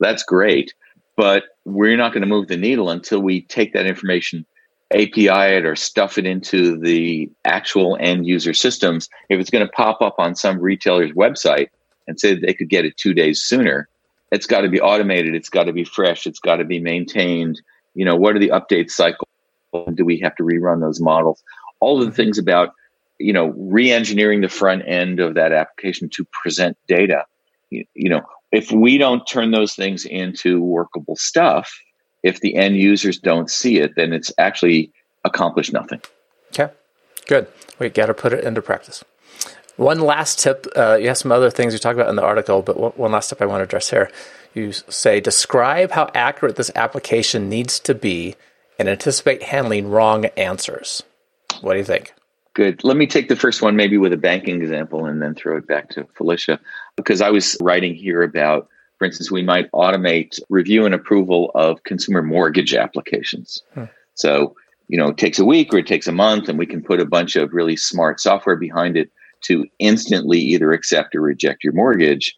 That's 0.00 0.22
great, 0.22 0.74
but 1.16 1.44
we're 1.64 1.96
not 1.96 2.12
going 2.12 2.22
to 2.22 2.28
move 2.28 2.48
the 2.48 2.56
needle 2.56 2.90
until 2.90 3.20
we 3.20 3.42
take 3.42 3.72
that 3.72 3.86
information, 3.86 4.46
API 4.92 5.56
it, 5.56 5.66
or 5.66 5.76
stuff 5.76 6.18
it 6.18 6.26
into 6.26 6.78
the 6.78 7.30
actual 7.44 7.96
end 8.00 8.26
user 8.26 8.54
systems. 8.54 9.08
If 9.28 9.40
it's 9.40 9.50
going 9.50 9.66
to 9.66 9.72
pop 9.72 10.00
up 10.00 10.16
on 10.18 10.34
some 10.34 10.60
retailer's 10.60 11.12
website 11.12 11.68
and 12.06 12.18
say 12.18 12.34
they 12.34 12.54
could 12.54 12.68
get 12.68 12.84
it 12.84 12.96
two 12.96 13.14
days 13.14 13.42
sooner, 13.42 13.88
it's 14.30 14.46
got 14.46 14.62
to 14.62 14.68
be 14.68 14.80
automated. 14.80 15.34
It's 15.34 15.48
got 15.48 15.64
to 15.64 15.72
be 15.72 15.84
fresh. 15.84 16.26
It's 16.26 16.40
got 16.40 16.56
to 16.56 16.64
be 16.64 16.80
maintained. 16.80 17.60
You 17.94 18.04
know, 18.04 18.16
what 18.16 18.36
are 18.36 18.38
the 18.38 18.50
update 18.50 18.90
cycles? 18.90 19.28
Do 19.94 20.04
we 20.04 20.18
have 20.20 20.36
to 20.36 20.42
rerun 20.42 20.80
those 20.80 21.00
models? 21.00 21.42
All 21.80 21.98
the 21.98 22.10
things 22.10 22.38
about 22.38 22.74
you 23.18 23.32
know 23.32 23.52
re-engineering 23.56 24.40
the 24.40 24.48
front 24.48 24.82
end 24.86 25.20
of 25.20 25.34
that 25.34 25.52
application 25.52 26.08
to 26.08 26.24
present 26.42 26.76
data 26.86 27.24
you, 27.70 27.84
you 27.94 28.08
know 28.08 28.22
if 28.52 28.72
we 28.72 28.98
don't 28.98 29.26
turn 29.26 29.50
those 29.50 29.74
things 29.74 30.04
into 30.04 30.62
workable 30.62 31.16
stuff 31.16 31.70
if 32.22 32.40
the 32.40 32.56
end 32.56 32.76
users 32.76 33.18
don't 33.18 33.50
see 33.50 33.78
it 33.78 33.92
then 33.96 34.12
it's 34.12 34.32
actually 34.38 34.92
accomplished 35.24 35.72
nothing. 35.72 36.00
Okay 36.52 36.72
good. 37.28 37.46
We 37.78 37.88
got 37.90 38.06
to 38.06 38.14
put 38.14 38.32
it 38.32 38.42
into 38.42 38.60
practice. 38.60 39.04
One 39.76 40.00
last 40.00 40.40
tip 40.40 40.66
uh, 40.74 40.96
you 40.96 41.06
have 41.06 41.18
some 41.18 41.30
other 41.30 41.50
things 41.50 41.72
you 41.72 41.78
talk 41.78 41.94
about 41.94 42.08
in 42.08 42.16
the 42.16 42.24
article 42.24 42.62
but 42.62 42.98
one 42.98 43.12
last 43.12 43.28
tip 43.28 43.40
i 43.40 43.46
want 43.46 43.60
to 43.60 43.64
address 43.64 43.90
here. 43.90 44.10
You 44.54 44.72
say 44.72 45.20
describe 45.20 45.92
how 45.92 46.10
accurate 46.14 46.56
this 46.56 46.72
application 46.74 47.48
needs 47.48 47.78
to 47.80 47.94
be 47.94 48.34
and 48.76 48.88
anticipate 48.88 49.44
handling 49.44 49.88
wrong 49.88 50.26
answers. 50.36 51.04
What 51.60 51.74
do 51.74 51.78
you 51.78 51.84
think 51.84 52.12
Good. 52.58 52.82
Let 52.82 52.96
me 52.96 53.06
take 53.06 53.28
the 53.28 53.36
first 53.36 53.62
one, 53.62 53.76
maybe 53.76 53.98
with 53.98 54.12
a 54.12 54.16
banking 54.16 54.60
example, 54.60 55.06
and 55.06 55.22
then 55.22 55.36
throw 55.36 55.56
it 55.58 55.68
back 55.68 55.90
to 55.90 56.08
Felicia. 56.16 56.58
Because 56.96 57.20
I 57.20 57.30
was 57.30 57.56
writing 57.62 57.94
here 57.94 58.20
about, 58.20 58.66
for 58.98 59.04
instance, 59.04 59.30
we 59.30 59.44
might 59.44 59.70
automate 59.70 60.40
review 60.48 60.84
and 60.84 60.92
approval 60.92 61.52
of 61.54 61.84
consumer 61.84 62.20
mortgage 62.20 62.74
applications. 62.74 63.62
Hmm. 63.74 63.84
So, 64.14 64.56
you 64.88 64.98
know, 64.98 65.10
it 65.10 65.18
takes 65.18 65.38
a 65.38 65.44
week 65.44 65.72
or 65.72 65.78
it 65.78 65.86
takes 65.86 66.08
a 66.08 66.12
month, 66.12 66.48
and 66.48 66.58
we 66.58 66.66
can 66.66 66.82
put 66.82 66.98
a 66.98 67.04
bunch 67.06 67.36
of 67.36 67.52
really 67.52 67.76
smart 67.76 68.18
software 68.18 68.56
behind 68.56 68.96
it 68.96 69.12
to 69.42 69.64
instantly 69.78 70.40
either 70.40 70.72
accept 70.72 71.14
or 71.14 71.20
reject 71.20 71.62
your 71.62 71.74
mortgage. 71.74 72.36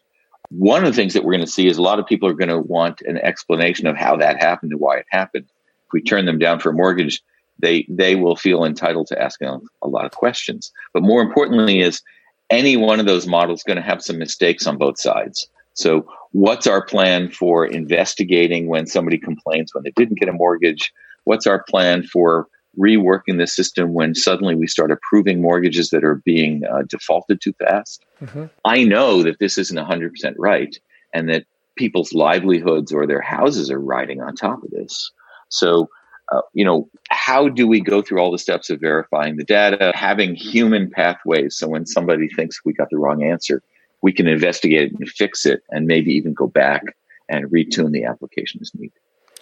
One 0.49 0.85
of 0.85 0.91
the 0.91 0.95
things 0.95 1.15
that 1.15 1.23
we're 1.23 1.33
going 1.33 1.47
to 1.47 1.51
see 1.51 1.65
is 1.65 1.79
a 1.79 1.81
lot 1.81 1.97
of 1.97 2.05
people 2.05 2.29
are 2.29 2.35
going 2.35 2.49
to 2.49 2.59
want 2.59 3.01
an 3.01 3.17
explanation 3.17 3.87
of 3.87 3.97
how 3.97 4.17
that 4.17 4.37
happened 4.37 4.71
and 4.71 4.79
why 4.79 4.97
it 4.97 5.07
happened. 5.09 5.45
If 5.87 5.93
we 5.93 6.03
turn 6.03 6.25
them 6.25 6.37
down 6.37 6.59
for 6.59 6.69
a 6.69 6.73
mortgage, 6.73 7.23
they 7.61 7.85
they 7.89 8.15
will 8.15 8.35
feel 8.35 8.63
entitled 8.63 9.07
to 9.07 9.21
asking 9.21 9.47
a, 9.81 9.87
lot 9.87 10.05
of 10.05 10.11
questions. 10.11 10.71
But 10.93 11.03
more 11.03 11.21
importantly, 11.21 11.79
is 11.79 12.01
any 12.49 12.77
one 12.77 12.99
of 12.99 13.05
those 13.05 13.27
models 13.27 13.63
going 13.63 13.77
to 13.77 13.83
have 13.83 14.01
some 14.01 14.17
mistakes 14.17 14.67
on 14.67 14.77
both 14.77 14.99
sides? 14.99 15.47
So, 15.73 16.07
what's 16.31 16.67
our 16.67 16.83
plan 16.83 17.29
for 17.29 17.65
investigating 17.65 18.67
when 18.67 18.87
somebody 18.87 19.17
complains 19.17 19.73
when 19.73 19.83
they 19.83 19.93
didn't 19.95 20.19
get 20.19 20.29
a 20.29 20.33
mortgage? 20.33 20.91
What's 21.23 21.47
our 21.47 21.63
plan 21.63 22.03
for 22.03 22.47
reworking 22.79 23.37
the 23.37 23.47
system 23.47 23.93
when 23.93 24.15
suddenly 24.15 24.55
we 24.55 24.67
start 24.67 24.91
approving 24.91 25.41
mortgages 25.41 25.89
that 25.89 26.03
are 26.03 26.21
being 26.25 26.63
uh, 26.65 26.83
defaulted 26.89 27.41
too 27.41 27.53
fast? 27.53 28.03
Mm-hmm. 28.21 28.45
I 28.65 28.83
know 28.83 29.23
that 29.23 29.39
this 29.39 29.57
isn't 29.57 29.77
100% 29.77 30.11
right 30.37 30.77
and 31.13 31.29
that 31.29 31.45
people's 31.77 32.13
livelihoods 32.13 32.91
or 32.91 33.07
their 33.07 33.21
houses 33.21 33.71
are 33.71 33.79
riding 33.79 34.21
on 34.21 34.35
top 34.35 34.63
of 34.63 34.71
this. 34.71 35.11
So, 35.49 35.89
uh, 36.31 36.41
you 36.53 36.63
know, 36.63 36.89
how 37.09 37.49
do 37.49 37.67
we 37.67 37.81
go 37.81 38.01
through 38.01 38.19
all 38.19 38.31
the 38.31 38.37
steps 38.37 38.69
of 38.69 38.79
verifying 38.79 39.35
the 39.35 39.43
data, 39.43 39.91
having 39.93 40.33
human 40.33 40.89
pathways 40.89 41.57
so 41.57 41.67
when 41.67 41.85
somebody 41.85 42.29
thinks 42.29 42.63
we 42.63 42.73
got 42.73 42.89
the 42.89 42.97
wrong 42.97 43.23
answer, 43.23 43.61
we 44.01 44.13
can 44.13 44.27
investigate 44.27 44.91
it 44.91 44.99
and 44.99 45.09
fix 45.09 45.45
it 45.45 45.61
and 45.69 45.85
maybe 45.85 46.13
even 46.13 46.33
go 46.33 46.47
back 46.47 46.83
and 47.27 47.51
retune 47.51 47.91
the 47.91 48.05
application 48.05 48.59
as 48.61 48.71
needed. 48.73 48.93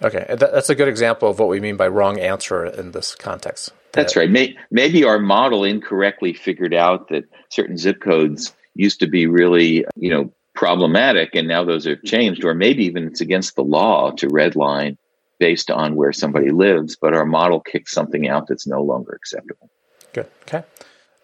Okay, 0.01 0.25
that's 0.37 0.69
a 0.69 0.75
good 0.75 0.87
example 0.87 1.29
of 1.29 1.39
what 1.39 1.49
we 1.49 1.59
mean 1.59 1.75
by 1.75 1.87
wrong 1.87 2.19
answer 2.19 2.65
in 2.65 2.91
this 2.91 3.15
context. 3.15 3.73
That's 3.91 4.15
right. 4.15 4.29
Maybe 4.71 5.03
our 5.03 5.19
model 5.19 5.63
incorrectly 5.63 6.33
figured 6.33 6.73
out 6.73 7.09
that 7.09 7.25
certain 7.49 7.77
zip 7.77 7.99
codes 7.99 8.53
used 8.75 9.01
to 9.01 9.07
be 9.07 9.27
really, 9.27 9.85
you 9.95 10.09
know, 10.09 10.31
problematic, 10.55 11.35
and 11.35 11.47
now 11.47 11.65
those 11.65 11.85
have 11.85 12.01
changed. 12.03 12.45
Or 12.45 12.53
maybe 12.53 12.85
even 12.85 13.07
it's 13.07 13.19
against 13.19 13.55
the 13.55 13.63
law 13.63 14.11
to 14.11 14.27
redline 14.27 14.97
based 15.39 15.71
on 15.71 15.95
where 15.95 16.11
somebody 16.11 16.51
lives, 16.51 16.95
but 16.95 17.13
our 17.13 17.25
model 17.25 17.59
kicks 17.59 17.91
something 17.93 18.27
out 18.27 18.47
that's 18.47 18.67
no 18.67 18.81
longer 18.81 19.13
acceptable. 19.13 19.69
Good. 20.13 20.27
Okay. 20.43 20.63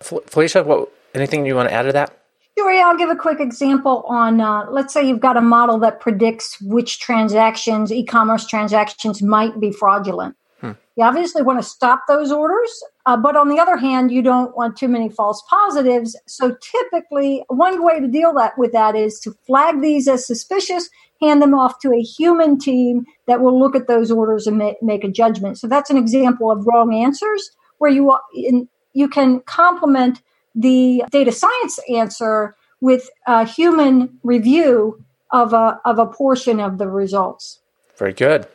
Felicia, 0.01 0.63
what 0.63 0.89
Anything 1.15 1.45
you 1.45 1.56
want 1.56 1.69
to 1.69 1.73
add 1.73 1.84
to 1.84 1.93
that? 1.93 2.17
Sure, 2.58 2.71
I'll 2.71 2.97
give 2.97 3.10
a 3.10 3.15
quick 3.15 3.39
example 3.39 4.04
on, 4.08 4.41
uh, 4.41 4.65
let's 4.69 4.93
say 4.93 5.08
you've 5.08 5.21
got 5.21 5.38
a 5.38 5.41
model 5.41 5.80
that 5.80 6.01
predicts 6.01 6.60
which 6.62 6.99
transactions, 6.99 7.91
e-commerce 7.91 8.45
transactions 8.45 9.21
might 9.21 9.58
be 9.60 9.71
fraudulent. 9.71 10.36
Hmm. 10.60 10.71
You 10.97 11.06
obviously 11.06 11.41
want 11.41 11.60
to 11.60 11.63
stop 11.63 12.04
those 12.10 12.34
orders, 12.34 12.84
uh, 13.06 13.15
but 13.15 13.38
on 13.38 13.47
the 13.47 13.60
other 13.60 13.78
hand, 13.78 14.12
you 14.12 14.21
don't 14.21 14.56
want 14.58 14.78
too 14.78 14.89
many 14.89 15.10
false 15.10 15.41
positives. 15.49 16.17
So 16.28 16.56
typically, 16.62 17.43
one 17.47 17.84
way 17.86 18.01
to 18.01 18.08
deal 18.08 18.34
that 18.34 18.58
with 18.58 18.73
that 18.73 18.95
is 18.95 19.19
to 19.21 19.32
flag 19.47 19.82
these 19.82 20.10
as 20.10 20.28
suspicious, 20.28 20.89
hand 21.21 21.41
them 21.41 21.54
off 21.54 21.80
to 21.80 21.91
a 21.91 22.01
human 22.01 22.58
team 22.60 23.06
that 23.28 23.41
will 23.41 23.58
look 23.60 23.75
at 23.75 23.88
those 23.88 24.12
orders 24.12 24.47
and 24.47 24.58
ma- 24.58 24.73
make 24.82 25.04
a 25.04 25.10
judgment. 25.10 25.58
So 25.58 25.67
that's 25.67 25.89
an 25.89 25.97
example 25.97 26.51
of 26.51 26.65
wrong 26.65 26.93
answers 26.93 27.51
where 27.78 27.91
you 27.91 28.15
in, 28.34 28.67
you 28.93 29.08
can 29.08 29.41
complement 29.41 30.21
the 30.54 31.04
data 31.12 31.32
science 31.32 31.80
answer 31.93 32.56
with 32.82 33.10
a 33.28 33.45
human 33.45 34.17
review 34.23 35.04
of 35.32 35.54
a, 35.54 35.80
of 35.86 35.99
a 35.99 36.06
portion 36.06 36.60
of 36.60 36.78
the 36.78 36.88
results. 36.88 37.60
Very 37.97 38.13
good. 38.13 38.47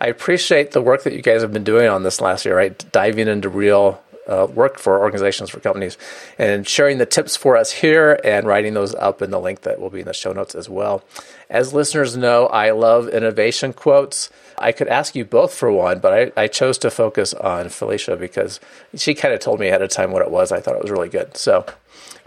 I 0.00 0.06
appreciate 0.06 0.72
the 0.72 0.82
work 0.82 1.02
that 1.04 1.12
you 1.12 1.22
guys 1.22 1.42
have 1.42 1.52
been 1.52 1.64
doing 1.64 1.88
on 1.88 2.02
this 2.02 2.20
last 2.20 2.44
year, 2.44 2.56
right? 2.56 2.92
Diving 2.92 3.28
into 3.28 3.48
real 3.48 4.02
uh, 4.28 4.46
work 4.46 4.78
for 4.78 5.00
organizations, 5.00 5.50
for 5.50 5.60
companies, 5.60 5.96
and 6.38 6.66
sharing 6.66 6.98
the 6.98 7.06
tips 7.06 7.36
for 7.36 7.56
us 7.56 7.72
here 7.72 8.20
and 8.24 8.46
writing 8.46 8.74
those 8.74 8.94
up 8.94 9.22
in 9.22 9.30
the 9.30 9.40
link 9.40 9.62
that 9.62 9.80
will 9.80 9.90
be 9.90 10.00
in 10.00 10.06
the 10.06 10.14
show 10.14 10.32
notes 10.32 10.54
as 10.54 10.68
well. 10.68 11.02
As 11.50 11.72
listeners 11.72 12.16
know, 12.16 12.46
I 12.46 12.70
love 12.70 13.08
innovation 13.08 13.72
quotes. 13.72 14.30
I 14.58 14.72
could 14.72 14.88
ask 14.88 15.14
you 15.14 15.24
both 15.24 15.54
for 15.54 15.70
one, 15.72 16.00
but 16.00 16.32
I, 16.36 16.42
I 16.42 16.46
chose 16.48 16.78
to 16.78 16.90
focus 16.90 17.32
on 17.34 17.68
Felicia 17.68 18.16
because 18.16 18.60
she 18.94 19.14
kind 19.14 19.32
of 19.32 19.40
told 19.40 19.60
me 19.60 19.68
ahead 19.68 19.82
of 19.82 19.90
time 19.90 20.12
what 20.12 20.22
it 20.22 20.30
was. 20.30 20.52
I 20.52 20.60
thought 20.60 20.76
it 20.76 20.82
was 20.82 20.90
really 20.90 21.08
good. 21.08 21.36
So, 21.36 21.64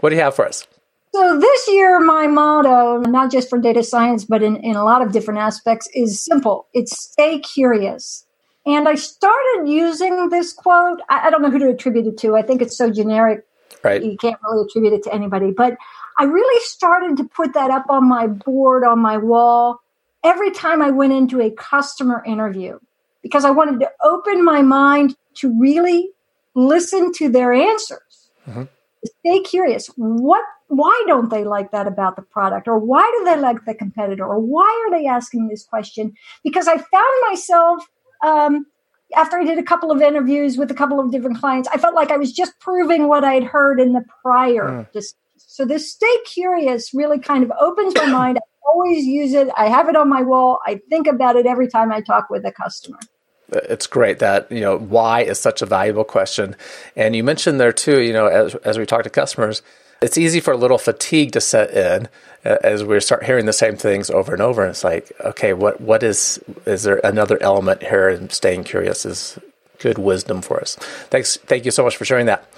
what 0.00 0.10
do 0.10 0.16
you 0.16 0.22
have 0.22 0.34
for 0.34 0.46
us? 0.46 0.66
So, 1.14 1.38
this 1.38 1.68
year, 1.68 2.00
my 2.00 2.26
motto, 2.26 2.98
not 2.98 3.30
just 3.30 3.50
for 3.50 3.58
data 3.58 3.82
science, 3.82 4.24
but 4.24 4.42
in, 4.42 4.56
in 4.56 4.76
a 4.76 4.84
lot 4.84 5.02
of 5.02 5.12
different 5.12 5.40
aspects, 5.40 5.88
is 5.94 6.24
simple 6.24 6.68
it's 6.72 6.98
stay 6.98 7.38
curious. 7.38 8.24
And 8.64 8.88
I 8.88 8.94
started 8.94 9.64
using 9.66 10.28
this 10.28 10.52
quote. 10.52 11.00
I, 11.08 11.26
I 11.26 11.30
don't 11.30 11.42
know 11.42 11.50
who 11.50 11.58
to 11.58 11.70
attribute 11.70 12.06
it 12.06 12.18
to. 12.18 12.36
I 12.36 12.42
think 12.42 12.62
it's 12.62 12.76
so 12.76 12.90
generic. 12.90 13.44
Right. 13.82 14.02
You 14.02 14.16
can't 14.16 14.38
really 14.42 14.66
attribute 14.66 14.92
it 14.92 15.02
to 15.04 15.14
anybody. 15.14 15.50
But 15.50 15.76
I 16.18 16.24
really 16.24 16.64
started 16.64 17.16
to 17.16 17.24
put 17.24 17.54
that 17.54 17.70
up 17.70 17.86
on 17.88 18.08
my 18.08 18.26
board, 18.26 18.84
on 18.84 19.00
my 19.00 19.16
wall, 19.16 19.80
every 20.22 20.50
time 20.50 20.82
I 20.82 20.90
went 20.90 21.12
into 21.12 21.40
a 21.40 21.50
customer 21.50 22.22
interview 22.24 22.78
because 23.22 23.44
I 23.44 23.50
wanted 23.50 23.80
to 23.80 23.90
open 24.04 24.44
my 24.44 24.62
mind 24.62 25.16
to 25.34 25.58
really 25.58 26.10
listen 26.54 27.12
to 27.14 27.28
their 27.28 27.52
answers. 27.52 28.30
Mm-hmm. 28.48 28.64
Stay 29.04 29.40
curious. 29.40 29.88
What 29.96 30.44
why 30.68 31.04
don't 31.06 31.28
they 31.28 31.44
like 31.44 31.70
that 31.72 31.86
about 31.86 32.16
the 32.16 32.22
product 32.22 32.66
or 32.66 32.78
why 32.78 33.02
do 33.18 33.24
they 33.26 33.38
like 33.38 33.62
the 33.66 33.74
competitor 33.74 34.24
or 34.24 34.38
why 34.38 34.86
are 34.86 34.90
they 34.90 35.06
asking 35.06 35.48
this 35.48 35.64
question 35.64 36.14
because 36.42 36.66
i 36.66 36.78
found 36.78 37.22
myself 37.28 37.90
um, 38.22 38.66
after 39.16 39.38
i 39.38 39.44
did 39.44 39.58
a 39.58 39.62
couple 39.62 39.90
of 39.90 40.00
interviews 40.00 40.56
with 40.56 40.70
a 40.70 40.74
couple 40.74 41.00
of 41.00 41.10
different 41.10 41.38
clients 41.38 41.68
i 41.72 41.76
felt 41.76 41.94
like 41.94 42.10
i 42.10 42.16
was 42.16 42.32
just 42.32 42.58
proving 42.60 43.08
what 43.08 43.24
i'd 43.24 43.44
heard 43.44 43.80
in 43.80 43.92
the 43.92 44.04
prior 44.22 44.86
mm. 44.94 45.04
so 45.36 45.64
this 45.64 45.90
stay 45.90 46.16
curious 46.26 46.94
really 46.94 47.18
kind 47.18 47.44
of 47.44 47.52
opens 47.60 47.94
my 47.94 48.06
mind 48.06 48.38
I 48.38 48.40
always 48.72 49.04
use 49.04 49.34
it. 49.34 49.48
I 49.56 49.68
have 49.68 49.88
it 49.88 49.96
on 49.96 50.08
my 50.08 50.22
wall. 50.22 50.60
I 50.66 50.80
think 50.88 51.06
about 51.06 51.36
it 51.36 51.46
every 51.46 51.68
time 51.68 51.92
I 51.92 52.00
talk 52.00 52.30
with 52.30 52.44
a 52.46 52.52
customer. 52.52 52.98
It's 53.52 53.86
great 53.86 54.18
that, 54.20 54.50
you 54.50 54.60
know, 54.60 54.78
why 54.78 55.22
is 55.22 55.38
such 55.38 55.60
a 55.60 55.66
valuable 55.66 56.04
question. 56.04 56.56
And 56.96 57.14
you 57.14 57.22
mentioned 57.22 57.60
there 57.60 57.72
too, 57.72 58.00
you 58.00 58.12
know, 58.12 58.26
as, 58.26 58.54
as 58.56 58.78
we 58.78 58.86
talk 58.86 59.02
to 59.04 59.10
customers, 59.10 59.62
it's 60.02 60.18
easy 60.18 60.40
for 60.40 60.52
a 60.52 60.56
little 60.56 60.78
fatigue 60.78 61.32
to 61.32 61.40
set 61.40 61.70
in 61.70 62.08
as 62.44 62.84
we 62.84 62.98
start 63.00 63.24
hearing 63.24 63.46
the 63.46 63.52
same 63.52 63.76
things 63.76 64.10
over 64.10 64.32
and 64.32 64.42
over. 64.42 64.62
And 64.62 64.70
it's 64.70 64.84
like, 64.84 65.12
okay, 65.20 65.52
what, 65.52 65.80
what 65.80 66.02
is, 66.02 66.42
is 66.66 66.82
there 66.82 67.00
another 67.04 67.40
element 67.40 67.82
here? 67.82 68.08
And 68.08 68.30
staying 68.32 68.64
curious 68.64 69.06
is 69.06 69.38
good 69.78 69.98
wisdom 69.98 70.42
for 70.42 70.60
us. 70.60 70.76
Thanks. 71.10 71.36
Thank 71.36 71.64
you 71.64 71.70
so 71.70 71.84
much 71.84 71.96
for 71.96 72.04
sharing 72.04 72.26
that. 72.26 72.48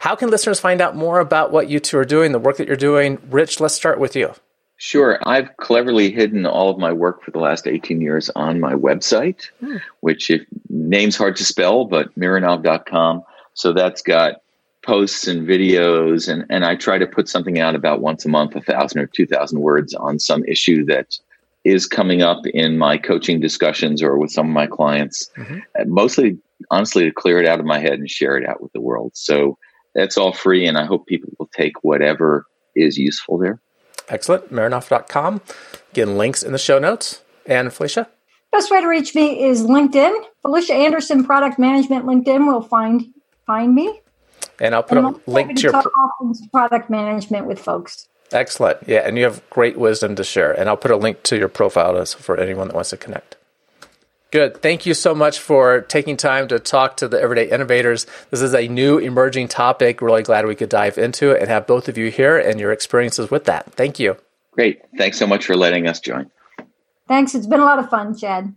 How 0.00 0.14
can 0.14 0.30
listeners 0.30 0.60
find 0.60 0.80
out 0.80 0.96
more 0.96 1.20
about 1.20 1.52
what 1.52 1.68
you 1.68 1.78
two 1.80 1.98
are 1.98 2.04
doing, 2.04 2.32
the 2.32 2.38
work 2.38 2.56
that 2.56 2.66
you're 2.66 2.76
doing? 2.76 3.18
Rich, 3.30 3.60
let's 3.60 3.74
start 3.74 3.98
with 3.98 4.16
you. 4.16 4.32
Sure. 4.76 5.18
I've 5.26 5.54
cleverly 5.58 6.10
hidden 6.10 6.46
all 6.46 6.70
of 6.70 6.78
my 6.78 6.92
work 6.92 7.22
for 7.22 7.30
the 7.32 7.38
last 7.38 7.66
18 7.66 8.00
years 8.00 8.30
on 8.30 8.60
my 8.60 8.72
website, 8.72 9.50
hmm. 9.60 9.76
which 10.00 10.30
if, 10.30 10.42
name's 10.70 11.16
hard 11.16 11.36
to 11.36 11.44
spell, 11.44 11.84
but 11.84 12.18
mironov.com. 12.18 13.24
So 13.52 13.74
that's 13.74 14.00
got 14.00 14.40
posts 14.82 15.26
and 15.26 15.46
videos, 15.46 16.28
and, 16.32 16.44
and 16.48 16.64
I 16.64 16.74
try 16.76 16.98
to 16.98 17.06
put 17.06 17.28
something 17.28 17.58
out 17.58 17.74
about 17.74 18.00
once 18.00 18.24
a 18.24 18.28
month, 18.28 18.56
a 18.56 18.60
thousand 18.60 19.00
or 19.00 19.06
two 19.06 19.26
thousand 19.26 19.60
words 19.60 19.94
on 19.94 20.18
some 20.18 20.44
issue 20.44 20.84
that 20.86 21.18
is 21.64 21.86
coming 21.86 22.22
up 22.22 22.46
in 22.46 22.78
my 22.78 22.96
coaching 22.96 23.40
discussions 23.40 24.02
or 24.02 24.16
with 24.16 24.30
some 24.30 24.48
of 24.48 24.52
my 24.52 24.66
clients. 24.66 25.30
Mm-hmm. 25.36 25.58
Mostly, 25.92 26.38
honestly, 26.70 27.04
to 27.04 27.12
clear 27.12 27.38
it 27.38 27.46
out 27.46 27.60
of 27.60 27.66
my 27.66 27.78
head 27.78 27.94
and 27.94 28.08
share 28.10 28.36
it 28.38 28.48
out 28.48 28.62
with 28.62 28.72
the 28.72 28.80
world. 28.80 29.12
So 29.14 29.58
that's 29.94 30.16
all 30.16 30.32
free, 30.32 30.66
and 30.66 30.78
I 30.78 30.86
hope 30.86 31.06
people 31.06 31.30
will 31.38 31.50
take 31.54 31.84
whatever 31.84 32.46
is 32.74 32.96
useful 32.96 33.38
there. 33.38 33.60
Excellent. 34.08 34.52
Mironov.com. 34.52 35.40
Again, 35.92 36.16
links 36.16 36.42
in 36.42 36.52
the 36.52 36.58
show 36.58 36.78
notes. 36.78 37.22
And 37.46 37.72
Felicia? 37.72 38.08
Best 38.52 38.70
way 38.70 38.80
to 38.80 38.86
reach 38.86 39.14
me 39.14 39.44
is 39.44 39.62
LinkedIn. 39.62 40.12
Felicia 40.42 40.74
Anderson, 40.74 41.24
Product 41.24 41.58
Management 41.58 42.04
LinkedIn 42.04 42.46
will 42.46 42.62
find 42.62 43.06
find 43.46 43.74
me. 43.74 44.00
And 44.60 44.74
I'll 44.74 44.82
put 44.82 44.98
and 44.98 45.16
a 45.16 45.30
link 45.30 45.56
to, 45.56 45.62
your 45.62 45.82
product 46.52 46.90
management 46.90 47.46
with 47.46 47.58
folks. 47.58 48.08
Excellent. 48.32 48.78
Yeah, 48.86 49.00
and 49.00 49.16
you 49.16 49.24
have 49.24 49.42
great 49.50 49.78
wisdom 49.78 50.14
to 50.16 50.24
share. 50.24 50.52
And 50.52 50.68
I'll 50.68 50.76
put 50.76 50.90
a 50.90 50.96
link 50.96 51.22
to 51.24 51.36
your 51.36 51.48
profile 51.48 52.04
for 52.04 52.38
anyone 52.38 52.68
that 52.68 52.74
wants 52.74 52.90
to 52.90 52.96
connect. 52.96 53.36
Good. 54.30 54.62
Thank 54.62 54.86
you 54.86 54.94
so 54.94 55.12
much 55.12 55.40
for 55.40 55.80
taking 55.80 56.16
time 56.16 56.46
to 56.48 56.60
talk 56.60 56.96
to 56.98 57.08
the 57.08 57.20
everyday 57.20 57.50
innovators. 57.50 58.06
This 58.30 58.40
is 58.40 58.54
a 58.54 58.68
new 58.68 58.98
emerging 58.98 59.48
topic. 59.48 60.00
Really 60.00 60.22
glad 60.22 60.46
we 60.46 60.54
could 60.54 60.68
dive 60.68 60.98
into 60.98 61.32
it 61.32 61.40
and 61.40 61.50
have 61.50 61.66
both 61.66 61.88
of 61.88 61.98
you 61.98 62.10
here 62.12 62.38
and 62.38 62.60
your 62.60 62.70
experiences 62.70 63.30
with 63.30 63.44
that. 63.46 63.72
Thank 63.72 63.98
you. 63.98 64.16
Great. 64.52 64.82
Thanks 64.96 65.18
so 65.18 65.26
much 65.26 65.46
for 65.46 65.56
letting 65.56 65.88
us 65.88 65.98
join. 65.98 66.30
Thanks. 67.08 67.34
It's 67.34 67.46
been 67.46 67.58
a 67.58 67.64
lot 67.64 67.80
of 67.80 67.90
fun, 67.90 68.16
Chad. 68.16 68.54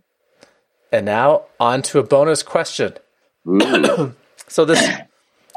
And 0.91 1.07
now 1.07 1.45
on 1.59 1.81
to 1.83 1.97
a 1.97 2.03
bonus 2.03 2.43
question. 2.43 2.93
so 4.47 4.63
this 4.63 4.87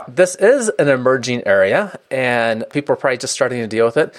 this 0.09 0.35
is 0.37 0.69
an 0.79 0.88
emerging 0.88 1.47
area 1.47 1.99
and 2.11 2.64
people 2.71 2.92
are 2.92 2.97
probably 2.97 3.19
just 3.19 3.35
starting 3.35 3.61
to 3.61 3.66
deal 3.66 3.87
with 3.87 3.97
it. 3.97 4.14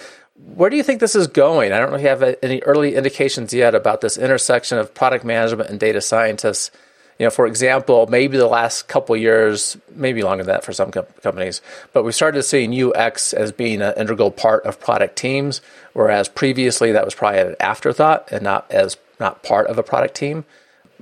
Where 0.55 0.69
do 0.69 0.77
you 0.77 0.83
think 0.83 0.99
this 0.99 1.15
is 1.15 1.27
going? 1.27 1.71
I 1.71 1.79
don't 1.79 1.89
know 1.89 1.95
if 1.95 2.01
you 2.03 2.09
have 2.09 2.35
any 2.43 2.61
early 2.61 2.95
indications 2.95 3.53
yet 3.53 3.73
about 3.73 4.01
this 4.01 4.17
intersection 4.17 4.77
of 4.77 4.93
product 4.93 5.25
management 5.25 5.69
and 5.69 5.79
data 5.79 6.01
scientists. 6.01 6.71
You 7.17 7.25
know, 7.25 7.31
for 7.31 7.47
example, 7.47 8.05
maybe 8.07 8.37
the 8.37 8.47
last 8.47 8.87
couple 8.87 9.15
years, 9.17 9.75
maybe 9.95 10.21
longer 10.21 10.43
than 10.43 10.53
that 10.53 10.63
for 10.63 10.73
some 10.73 10.91
co- 10.91 11.07
companies, 11.23 11.61
but 11.91 12.03
we 12.03 12.11
started 12.11 12.43
seeing 12.43 12.71
UX 12.79 13.33
as 13.33 13.51
being 13.51 13.81
an 13.81 13.95
integral 13.97 14.29
part 14.29 14.63
of 14.65 14.79
product 14.79 15.15
teams, 15.15 15.61
whereas 15.93 16.29
previously 16.29 16.91
that 16.91 17.05
was 17.05 17.15
probably 17.15 17.39
an 17.39 17.55
afterthought 17.59 18.31
and 18.31 18.43
not 18.43 18.69
as 18.69 18.97
not 19.19 19.41
part 19.41 19.65
of 19.65 19.79
a 19.79 19.83
product 19.83 20.13
team. 20.13 20.45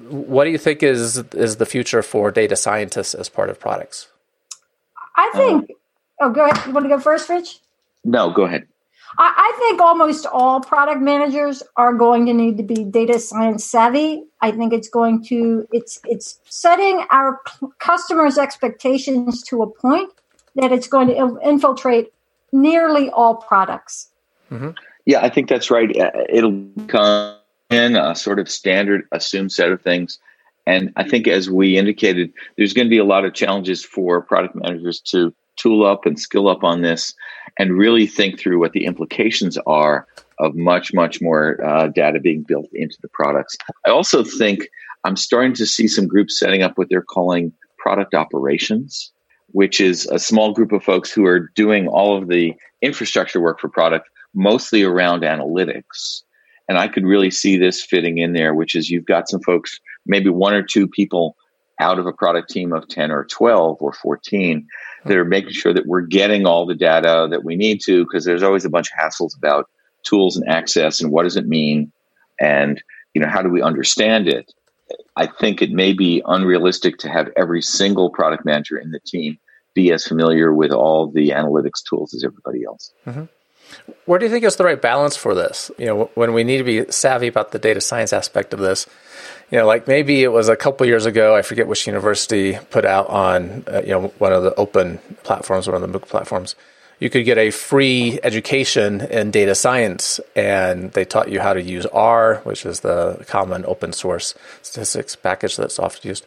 What 0.07 0.45
do 0.45 0.51
you 0.51 0.57
think 0.57 0.83
is 0.83 1.17
is 1.33 1.57
the 1.57 1.65
future 1.65 2.01
for 2.01 2.31
data 2.31 2.55
scientists 2.55 3.13
as 3.13 3.27
part 3.27 3.49
of 3.49 3.59
products? 3.59 4.07
I 5.15 5.31
think. 5.35 5.71
oh, 6.19 6.29
go 6.29 6.45
ahead. 6.45 6.65
You 6.65 6.73
want 6.73 6.85
to 6.85 6.89
go 6.89 6.99
first, 6.99 7.29
Rich? 7.29 7.59
No, 8.03 8.31
go 8.31 8.43
ahead. 8.43 8.67
I, 9.17 9.33
I 9.37 9.57
think 9.59 9.81
almost 9.81 10.25
all 10.25 10.61
product 10.61 11.01
managers 11.01 11.63
are 11.77 11.93
going 11.93 12.25
to 12.25 12.33
need 12.33 12.57
to 12.57 12.63
be 12.63 12.83
data 12.83 13.19
science 13.19 13.63
savvy. 13.63 14.23
I 14.41 14.51
think 14.51 14.73
it's 14.73 14.89
going 14.89 15.23
to 15.25 15.67
it's 15.71 15.99
it's 16.05 16.39
setting 16.45 17.05
our 17.11 17.41
customers' 17.79 18.37
expectations 18.37 19.41
to 19.43 19.61
a 19.63 19.67
point 19.67 20.11
that 20.55 20.71
it's 20.71 20.87
going 20.87 21.07
to 21.07 21.39
infiltrate 21.43 22.11
nearly 22.51 23.09
all 23.09 23.35
products. 23.35 24.09
Mm-hmm. 24.51 24.71
Yeah, 25.05 25.21
I 25.21 25.29
think 25.29 25.49
that's 25.49 25.69
right. 25.69 25.95
Uh, 25.95 26.11
it'll 26.29 26.65
come 26.87 27.35
in 27.69 27.95
a 27.95 28.15
sort 28.15 28.39
of 28.39 28.49
standard 28.49 29.07
assumed 29.11 29.51
set 29.51 29.71
of 29.71 29.81
things. 29.81 30.19
And 30.67 30.91
I 30.95 31.07
think, 31.07 31.27
as 31.27 31.49
we 31.49 31.77
indicated, 31.77 32.33
there's 32.57 32.73
going 32.73 32.87
to 32.87 32.89
be 32.89 32.97
a 32.97 33.05
lot 33.05 33.25
of 33.25 33.33
challenges 33.33 33.83
for 33.83 34.21
product 34.21 34.55
managers 34.55 34.99
to 35.11 35.33
tool 35.57 35.85
up 35.85 36.05
and 36.05 36.19
skill 36.19 36.47
up 36.47 36.63
on 36.63 36.81
this 36.81 37.13
and 37.57 37.77
really 37.77 38.07
think 38.07 38.39
through 38.39 38.59
what 38.59 38.73
the 38.73 38.85
implications 38.85 39.57
are 39.67 40.07
of 40.39 40.55
much, 40.55 40.93
much 40.93 41.21
more 41.21 41.63
uh, 41.63 41.87
data 41.87 42.19
being 42.19 42.43
built 42.43 42.67
into 42.73 42.97
the 43.01 43.07
products. 43.09 43.55
I 43.85 43.89
also 43.89 44.23
think 44.23 44.67
I'm 45.05 45.15
starting 45.15 45.53
to 45.53 45.65
see 45.65 45.87
some 45.87 46.07
groups 46.07 46.37
setting 46.37 46.61
up 46.61 46.77
what 46.77 46.89
they're 46.89 47.01
calling 47.01 47.53
product 47.77 48.13
operations, 48.13 49.11
which 49.51 49.79
is 49.79 50.07
a 50.07 50.19
small 50.19 50.51
group 50.51 50.71
of 50.71 50.83
folks 50.83 51.11
who 51.11 51.25
are 51.25 51.51
doing 51.55 51.87
all 51.87 52.17
of 52.17 52.27
the 52.27 52.53
infrastructure 52.81 53.39
work 53.39 53.59
for 53.59 53.69
product, 53.69 54.09
mostly 54.33 54.83
around 54.83 55.21
analytics. 55.21 56.23
And 56.67 56.77
I 56.77 56.87
could 56.87 57.05
really 57.05 57.31
see 57.31 57.57
this 57.57 57.83
fitting 57.83 58.17
in 58.17 58.33
there, 58.33 58.55
which 58.55 58.75
is 58.75 58.89
you've 58.89 59.05
got 59.05 59.29
some 59.29 59.41
folks, 59.41 59.79
maybe 60.05 60.29
one 60.29 60.53
or 60.53 60.63
two 60.63 60.87
people 60.87 61.35
out 61.79 61.99
of 61.99 62.05
a 62.05 62.13
product 62.13 62.49
team 62.49 62.73
of 62.73 62.87
10 62.87 63.11
or 63.11 63.25
12 63.25 63.77
or 63.81 63.91
14 63.93 64.67
that 65.05 65.17
are 65.17 65.25
making 65.25 65.51
sure 65.51 65.73
that 65.73 65.85
we're 65.85 66.01
getting 66.01 66.45
all 66.45 66.65
the 66.65 66.75
data 66.75 67.27
that 67.29 67.43
we 67.43 67.55
need 67.55 67.81
to 67.85 68.03
because 68.05 68.25
there's 68.25 68.43
always 68.43 68.65
a 68.65 68.69
bunch 68.69 68.89
of 68.91 68.97
hassles 68.97 69.37
about 69.37 69.69
tools 70.03 70.37
and 70.37 70.49
access 70.49 71.01
and 71.01 71.11
what 71.11 71.23
does 71.23 71.35
it 71.35 71.47
mean 71.47 71.91
and 72.39 72.81
you 73.13 73.21
know 73.21 73.27
how 73.27 73.41
do 73.41 73.49
we 73.49 73.61
understand 73.61 74.27
it 74.27 74.51
i 75.15 75.25
think 75.25 75.61
it 75.61 75.71
may 75.71 75.93
be 75.93 76.21
unrealistic 76.25 76.97
to 76.97 77.09
have 77.09 77.29
every 77.35 77.61
single 77.61 78.09
product 78.09 78.45
manager 78.45 78.77
in 78.77 78.91
the 78.91 78.99
team 79.05 79.37
be 79.73 79.91
as 79.91 80.05
familiar 80.05 80.53
with 80.53 80.71
all 80.71 81.11
the 81.11 81.29
analytics 81.29 81.83
tools 81.87 82.13
as 82.13 82.23
everybody 82.23 82.63
else 82.63 82.93
mm-hmm. 83.05 83.25
Where 84.05 84.19
do 84.19 84.25
you 84.25 84.31
think 84.31 84.43
is 84.43 84.55
the 84.55 84.63
right 84.63 84.81
balance 84.81 85.15
for 85.15 85.33
this 85.33 85.71
you 85.77 85.85
know 85.85 86.09
when 86.15 86.33
we 86.33 86.43
need 86.43 86.57
to 86.57 86.63
be 86.63 86.89
savvy 86.91 87.27
about 87.27 87.51
the 87.51 87.59
data 87.59 87.81
science 87.81 88.13
aspect 88.13 88.53
of 88.53 88.59
this 88.59 88.87
you 89.51 89.59
know, 89.59 89.67
like 89.67 89.87
maybe 89.87 90.23
it 90.23 90.29
was 90.29 90.49
a 90.49 90.55
couple 90.55 90.85
years 90.87 91.05
ago. 91.05 91.35
I 91.35 91.41
forget 91.41 91.67
which 91.67 91.85
university 91.85 92.57
put 92.71 92.83
out 92.83 93.07
on 93.09 93.63
uh, 93.67 93.81
you 93.81 93.91
know 93.91 94.07
one 94.17 94.33
of 94.33 94.43
the 94.43 94.55
open 94.55 94.97
platforms, 95.23 95.67
one 95.67 95.81
of 95.81 95.91
the 95.91 95.99
MOOC 95.99 96.07
platforms. 96.07 96.55
You 96.99 97.09
could 97.09 97.25
get 97.25 97.37
a 97.37 97.51
free 97.51 98.19
education 98.23 99.01
in 99.01 99.29
data 99.29 99.53
science, 99.53 100.19
and 100.35 100.93
they 100.93 101.03
taught 101.05 101.29
you 101.29 101.41
how 101.41 101.53
to 101.53 101.61
use 101.61 101.85
R, 101.87 102.37
which 102.43 102.65
is 102.65 102.79
the 102.79 103.23
common 103.27 103.65
open 103.65 103.91
source 103.91 104.33
statistics 104.61 105.15
package 105.15 105.57
that's 105.57 105.77
often 105.77 106.07
used, 106.07 106.25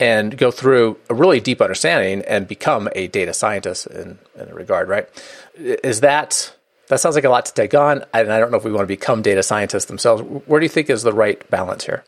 and 0.00 0.36
go 0.36 0.50
through 0.50 0.98
a 1.08 1.14
really 1.14 1.40
deep 1.40 1.62
understanding 1.62 2.22
and 2.26 2.48
become 2.48 2.88
a 2.94 3.06
data 3.06 3.32
scientist 3.32 3.86
in, 3.86 4.18
in 4.36 4.52
regard. 4.52 4.88
Right? 4.88 5.08
Is 5.56 6.00
that 6.00 6.52
that 6.88 7.00
sounds 7.00 7.14
like 7.14 7.24
a 7.24 7.30
lot 7.30 7.46
to 7.46 7.54
take 7.54 7.74
on, 7.74 8.04
and 8.12 8.32
I 8.32 8.38
don't 8.38 8.50
know 8.50 8.56
if 8.56 8.64
we 8.64 8.72
want 8.72 8.84
to 8.84 8.86
become 8.86 9.22
data 9.22 9.42
scientists 9.42 9.86
themselves. 9.86 10.22
Where 10.46 10.60
do 10.60 10.64
you 10.64 10.70
think 10.70 10.90
is 10.90 11.02
the 11.02 11.12
right 11.12 11.48
balance 11.50 11.84
here? 11.84 12.04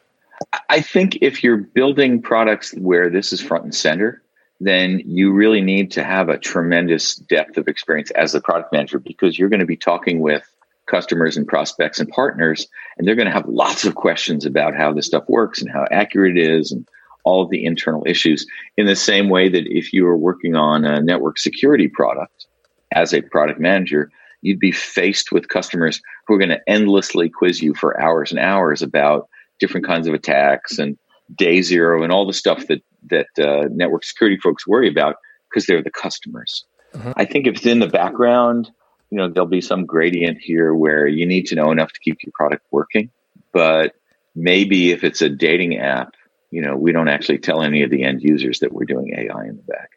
I 0.68 0.81
think 0.81 1.18
if 1.20 1.45
you're 1.45 1.59
building 1.59 2.22
products 2.22 2.72
where 2.74 3.11
this 3.11 3.33
is 3.33 3.41
front 3.41 3.64
and 3.64 3.74
center, 3.74 4.22
then 4.61 5.01
you 5.05 5.33
really 5.33 5.61
need 5.61 5.93
to 5.93 6.05
have 6.05 6.28
a 6.28 6.39
tremendous 6.39 7.14
depth 7.14 7.57
of 7.57 7.68
experience 7.68 8.11
as 8.11 8.33
the 8.33 8.41
product 8.41 8.72
manager 8.72 8.99
because 8.99 9.39
you're 9.39 9.49
going 9.49 9.61
to 9.61 9.66
be 9.66 9.76
talking 9.76 10.20
with 10.20 10.43
customers 10.87 11.37
and 11.37 11.47
prospects 11.47 12.01
and 12.01 12.09
partners, 12.09 12.66
and 12.99 13.07
they're 13.07 13.14
going 13.14 13.28
to 13.28 13.33
have 13.33 13.49
lots 13.49 13.85
of 13.85 13.95
questions 13.95 14.45
about 14.45 14.74
how 14.74 14.93
this 14.93 15.07
stuff 15.07 15.24
works 15.28 15.62
and 15.62 15.70
how 15.70 15.87
accurate 15.91 16.37
it 16.37 16.51
is 16.51 16.72
and 16.72 16.87
all 17.24 17.43
of 17.43 17.51
the 17.51 17.64
internal 17.64 18.03
issues. 18.07 18.47
In 18.76 18.87
the 18.87 18.97
same 18.97 19.28
way 19.28 19.49
that 19.49 19.66
if 19.66 19.93
you 19.93 20.07
are 20.07 20.16
working 20.16 20.57
on 20.57 20.85
a 20.85 21.01
network 21.01 21.39
security 21.39 21.89
product 21.89 22.47
as 22.93 23.14
a 23.14 23.22
product 23.22 23.61
manager, 23.61 24.11
you'd 24.43 24.61
be 24.61 24.72
faced 24.72 25.32
with 25.32 25.49
customers 25.49 26.01
who 26.26 26.34
are 26.34 26.38
going 26.38 26.51
to 26.51 26.61
endlessly 26.68 27.28
quiz 27.28 27.61
you 27.61 27.74
for 27.74 28.01
hours 28.01 28.30
and 28.30 28.41
hours 28.41 28.82
about 28.82 29.28
different 29.59 29.86
kinds 29.86 30.09
of 30.09 30.14
attacks 30.14 30.78
and 30.78 30.99
day 31.34 31.62
zero 31.62 32.03
and 32.03 32.12
all 32.12 32.26
the 32.26 32.32
stuff 32.32 32.66
that 32.66 32.82
that 33.09 33.28
uh, 33.38 33.68
network 33.70 34.05
security 34.05 34.38
folks 34.38 34.66
worry 34.66 34.88
about 34.88 35.16
because 35.49 35.66
they're 35.66 35.82
the 35.82 35.91
customers. 35.91 36.64
Mm-hmm. 36.95 37.12
I 37.16 37.24
think 37.24 37.47
if 37.47 37.57
it's 37.57 37.66
in 37.66 37.78
the 37.78 37.86
background, 37.86 38.70
you 39.11 39.18
know, 39.18 39.28
there'll 39.28 39.49
be 39.49 39.61
some 39.61 39.86
gradient 39.86 40.38
here 40.41 40.74
where 40.74 41.07
you 41.07 41.26
need 41.26 41.47
to 41.47 41.55
know 41.55 41.70
enough 41.70 41.93
to 41.93 42.01
keep 42.01 42.18
your 42.22 42.32
product 42.34 42.64
working. 42.70 43.11
But 43.53 43.95
maybe 44.34 44.93
if 44.93 45.03
it's 45.03 45.22
a 45.22 45.28
dating 45.28 45.78
app, 45.78 46.14
you 46.51 46.62
know, 46.62 46.76
we 46.76 46.93
don't 46.93 47.09
actually 47.09 47.38
tell 47.38 47.62
any 47.62 47.82
of 47.82 47.91
the 47.91 48.03
end 48.03 48.22
users 48.22 48.61
that 48.61 48.72
we're 48.72 48.84
doing 48.84 49.14
AI 49.16 49.45
in 49.45 49.57
the 49.57 49.62
back. 49.62 49.91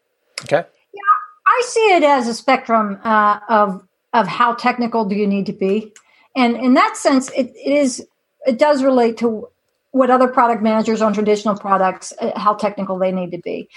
Okay. 0.43 0.67
Yeah, 0.93 1.01
I 1.47 1.63
see 1.65 1.95
it 1.95 2.03
as 2.03 2.27
a 2.27 2.33
spectrum 2.33 2.99
uh, 3.03 3.39
of 3.49 3.87
of 4.13 4.27
how 4.27 4.53
technical 4.53 5.05
do 5.05 5.15
you 5.15 5.27
need 5.27 5.45
to 5.47 5.53
be, 5.53 5.93
and 6.35 6.55
in 6.55 6.73
that 6.75 6.97
sense, 6.97 7.29
it, 7.31 7.51
it 7.55 7.73
is 7.73 8.05
it 8.45 8.57
does 8.57 8.83
relate 8.83 9.17
to 9.17 9.47
what 9.91 10.09
other 10.09 10.27
product 10.27 10.61
managers 10.61 11.01
on 11.01 11.13
traditional 11.13 11.57
products, 11.57 12.13
uh, 12.19 12.37
how 12.37 12.55
technical 12.55 12.97
they 12.97 13.11
need 13.11 13.31
to 13.31 13.37
be. 13.37 13.69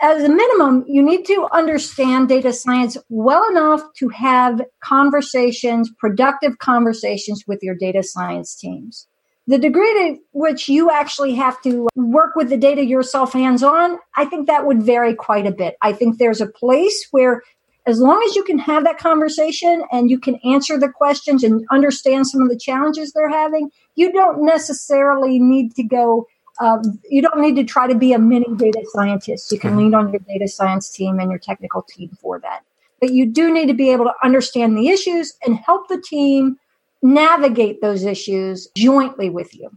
As 0.00 0.24
a 0.24 0.28
minimum, 0.28 0.84
you 0.88 1.02
need 1.02 1.24
to 1.26 1.48
understand 1.52 2.28
data 2.28 2.52
science 2.52 2.96
well 3.08 3.48
enough 3.48 3.82
to 3.98 4.08
have 4.08 4.60
conversations, 4.80 5.90
productive 5.98 6.58
conversations 6.58 7.44
with 7.46 7.60
your 7.62 7.76
data 7.76 8.02
science 8.02 8.56
teams. 8.56 9.06
The 9.46 9.58
degree 9.58 9.92
to 9.92 10.18
which 10.32 10.68
you 10.68 10.90
actually 10.90 11.34
have 11.34 11.60
to 11.62 11.88
work 11.94 12.34
with 12.34 12.48
the 12.48 12.56
data 12.56 12.84
yourself 12.84 13.32
hands 13.32 13.62
on, 13.62 13.98
I 14.16 14.24
think 14.24 14.48
that 14.48 14.66
would 14.66 14.82
vary 14.82 15.14
quite 15.14 15.46
a 15.46 15.52
bit. 15.52 15.76
I 15.82 15.92
think 15.92 16.18
there's 16.18 16.40
a 16.40 16.46
place 16.46 17.06
where 17.12 17.42
as 17.86 18.00
long 18.00 18.22
as 18.28 18.36
you 18.36 18.44
can 18.44 18.58
have 18.58 18.84
that 18.84 18.98
conversation 18.98 19.82
and 19.90 20.10
you 20.10 20.18
can 20.18 20.36
answer 20.44 20.78
the 20.78 20.88
questions 20.88 21.42
and 21.42 21.64
understand 21.70 22.26
some 22.26 22.42
of 22.42 22.48
the 22.48 22.58
challenges 22.58 23.12
they're 23.12 23.30
having, 23.30 23.70
you 23.96 24.12
don't 24.12 24.44
necessarily 24.44 25.38
need 25.38 25.74
to 25.74 25.82
go. 25.82 26.26
Um, 26.60 26.82
you 27.10 27.22
don't 27.22 27.40
need 27.40 27.56
to 27.56 27.64
try 27.64 27.86
to 27.86 27.94
be 27.94 28.12
a 28.12 28.18
mini 28.18 28.46
data 28.56 28.84
scientist. 28.92 29.50
You 29.50 29.58
can 29.58 29.70
mm-hmm. 29.70 29.78
lean 29.78 29.94
on 29.94 30.12
your 30.12 30.20
data 30.28 30.46
science 30.46 30.90
team 30.90 31.18
and 31.18 31.30
your 31.30 31.40
technical 31.40 31.82
team 31.82 32.10
for 32.20 32.38
that. 32.40 32.62
But 33.00 33.12
you 33.12 33.26
do 33.26 33.52
need 33.52 33.66
to 33.66 33.74
be 33.74 33.90
able 33.90 34.04
to 34.04 34.14
understand 34.22 34.76
the 34.76 34.88
issues 34.88 35.34
and 35.44 35.56
help 35.56 35.88
the 35.88 36.00
team 36.00 36.56
navigate 37.02 37.80
those 37.80 38.04
issues 38.04 38.68
jointly 38.76 39.28
with 39.28 39.56
you. 39.56 39.70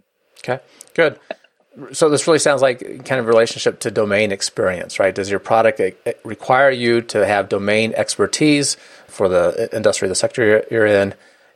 Okay, 0.44 0.60
good 0.94 1.20
so 1.92 2.10
this 2.10 2.28
really 2.28 2.40
sounds 2.40 2.62
like 2.62 3.06
kind 3.06 3.20
of 3.20 3.28
relationship 3.28 3.80
to 3.82 3.92
domain 3.92 4.32
experience, 4.32 5.00
right? 5.00 5.14
Does 5.14 5.30
your 5.30 5.40
product 5.40 5.80
eh, 5.80 5.92
eh, 6.06 6.14
require 6.24 6.72
you 6.72 7.02
to 7.02 7.26
have 7.26 7.50
domain 7.50 7.94
expertise 7.96 8.78
for 9.08 9.28
the 9.28 9.70
eh, 9.72 9.76
industry, 9.76 10.08
the 10.08 10.16
sector 10.16 10.46
you're, 10.46 10.64
you're 10.72 10.86
in, 10.86 11.14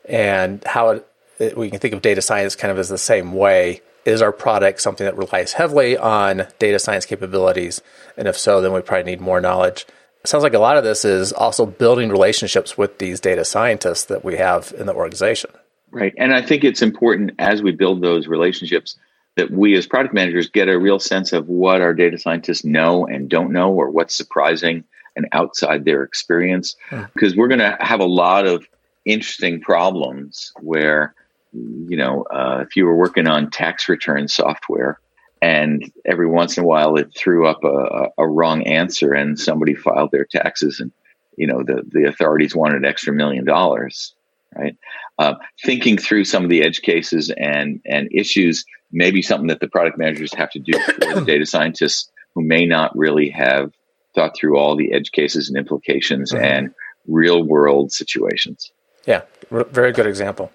and 0.08 0.62
how 0.64 0.90
it, 0.90 1.06
it, 1.38 1.56
we 1.56 1.70
can 1.70 1.78
think 1.78 1.94
of 1.94 2.02
data 2.02 2.22
science 2.22 2.54
kind 2.54 2.70
of 2.70 2.78
as 2.78 2.88
the 2.88 2.98
same 2.98 3.32
way? 3.32 3.80
Is 4.04 4.22
our 4.22 4.32
product 4.32 4.80
something 4.80 5.04
that 5.04 5.16
relies 5.16 5.52
heavily 5.52 5.96
on 5.96 6.46
data 6.58 6.78
science 6.78 7.06
capabilities? 7.06 7.82
And 8.16 8.28
if 8.28 8.38
so, 8.38 8.60
then 8.60 8.72
we 8.72 8.80
probably 8.80 9.10
need 9.10 9.20
more 9.20 9.40
knowledge. 9.40 9.86
It 10.22 10.28
sounds 10.28 10.42
like 10.42 10.54
a 10.54 10.58
lot 10.58 10.76
of 10.76 10.84
this 10.84 11.04
is 11.04 11.32
also 11.32 11.64
building 11.64 12.10
relationships 12.10 12.76
with 12.76 12.98
these 12.98 13.20
data 13.20 13.44
scientists 13.44 14.04
that 14.06 14.24
we 14.24 14.36
have 14.36 14.72
in 14.76 14.86
the 14.86 14.94
organization. 14.94 15.50
Right. 15.90 16.14
And 16.18 16.34
I 16.34 16.42
think 16.42 16.64
it's 16.64 16.82
important 16.82 17.32
as 17.38 17.62
we 17.62 17.72
build 17.72 18.02
those 18.02 18.26
relationships 18.26 18.96
that 19.36 19.50
we 19.50 19.76
as 19.76 19.86
product 19.86 20.14
managers 20.14 20.48
get 20.48 20.68
a 20.68 20.78
real 20.78 20.98
sense 20.98 21.32
of 21.32 21.48
what 21.48 21.80
our 21.80 21.94
data 21.94 22.18
scientists 22.18 22.64
know 22.64 23.06
and 23.06 23.28
don't 23.28 23.52
know 23.52 23.72
or 23.72 23.90
what's 23.90 24.14
surprising 24.14 24.84
and 25.16 25.28
outside 25.32 25.84
their 25.84 26.02
experience. 26.02 26.76
Because 27.14 27.36
we're 27.36 27.48
going 27.48 27.60
to 27.60 27.76
have 27.80 28.00
a 28.00 28.06
lot 28.06 28.46
of 28.46 28.66
interesting 29.04 29.60
problems 29.60 30.52
where 30.60 31.14
you 31.52 31.96
know 31.96 32.22
uh, 32.30 32.62
if 32.66 32.76
you 32.76 32.84
were 32.84 32.96
working 32.96 33.26
on 33.26 33.50
tax 33.50 33.88
return 33.88 34.28
software 34.28 35.00
and 35.42 35.90
every 36.04 36.28
once 36.28 36.56
in 36.56 36.64
a 36.64 36.66
while 36.66 36.96
it 36.96 37.10
threw 37.16 37.46
up 37.46 37.64
a, 37.64 38.08
a 38.18 38.28
wrong 38.28 38.62
answer 38.64 39.12
and 39.12 39.38
somebody 39.38 39.74
filed 39.74 40.10
their 40.12 40.26
taxes 40.26 40.78
and 40.78 40.92
you 41.36 41.46
know 41.46 41.62
the, 41.62 41.82
the 41.88 42.06
authorities 42.06 42.54
wanted 42.54 42.76
an 42.76 42.84
extra 42.84 43.12
million 43.12 43.44
dollars 43.44 44.14
right? 44.56 44.76
Uh, 45.18 45.34
thinking 45.64 45.96
through 45.96 46.24
some 46.24 46.44
of 46.44 46.50
the 46.50 46.62
edge 46.62 46.82
cases 46.82 47.30
and 47.36 47.80
and 47.86 48.08
issues 48.12 48.64
maybe 48.92 49.22
something 49.22 49.48
that 49.48 49.60
the 49.60 49.68
product 49.68 49.98
managers 49.98 50.32
have 50.34 50.50
to 50.50 50.58
do 50.58 50.72
for 50.80 51.14
the 51.14 51.24
data 51.26 51.46
scientists 51.46 52.10
who 52.34 52.42
may 52.42 52.66
not 52.66 52.96
really 52.96 53.30
have 53.30 53.72
thought 54.14 54.36
through 54.36 54.58
all 54.58 54.76
the 54.76 54.92
edge 54.92 55.12
cases 55.12 55.48
and 55.48 55.56
implications 55.56 56.32
mm-hmm. 56.32 56.44
and 56.44 56.74
real 57.06 57.42
world 57.42 57.92
situations. 57.92 58.70
Yeah, 59.06 59.22
very 59.50 59.92
good 59.92 60.06
example. 60.06 60.52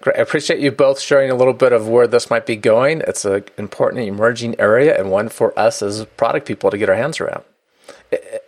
Great. 0.00 0.16
I 0.16 0.22
appreciate 0.22 0.58
you 0.58 0.72
both 0.72 0.98
sharing 0.98 1.30
a 1.30 1.34
little 1.36 1.52
bit 1.52 1.72
of 1.72 1.86
where 1.86 2.08
this 2.08 2.28
might 2.28 2.44
be 2.44 2.56
going. 2.56 3.02
It's 3.06 3.24
an 3.24 3.44
important 3.56 4.02
emerging 4.02 4.58
area 4.58 4.98
and 4.98 5.10
one 5.12 5.28
for 5.28 5.56
us 5.56 5.80
as 5.80 6.04
product 6.16 6.46
people 6.46 6.72
to 6.72 6.78
get 6.78 6.88
our 6.88 6.96
hands 6.96 7.20
around. 7.20 7.44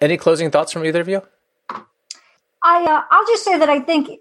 Any 0.00 0.16
closing 0.16 0.50
thoughts 0.50 0.72
from 0.72 0.84
either 0.84 1.00
of 1.00 1.08
you? 1.08 1.22
I 2.64 2.82
uh, 2.82 3.02
I'll 3.10 3.26
just 3.26 3.44
say 3.44 3.56
that 3.56 3.68
I 3.68 3.78
think 3.78 4.20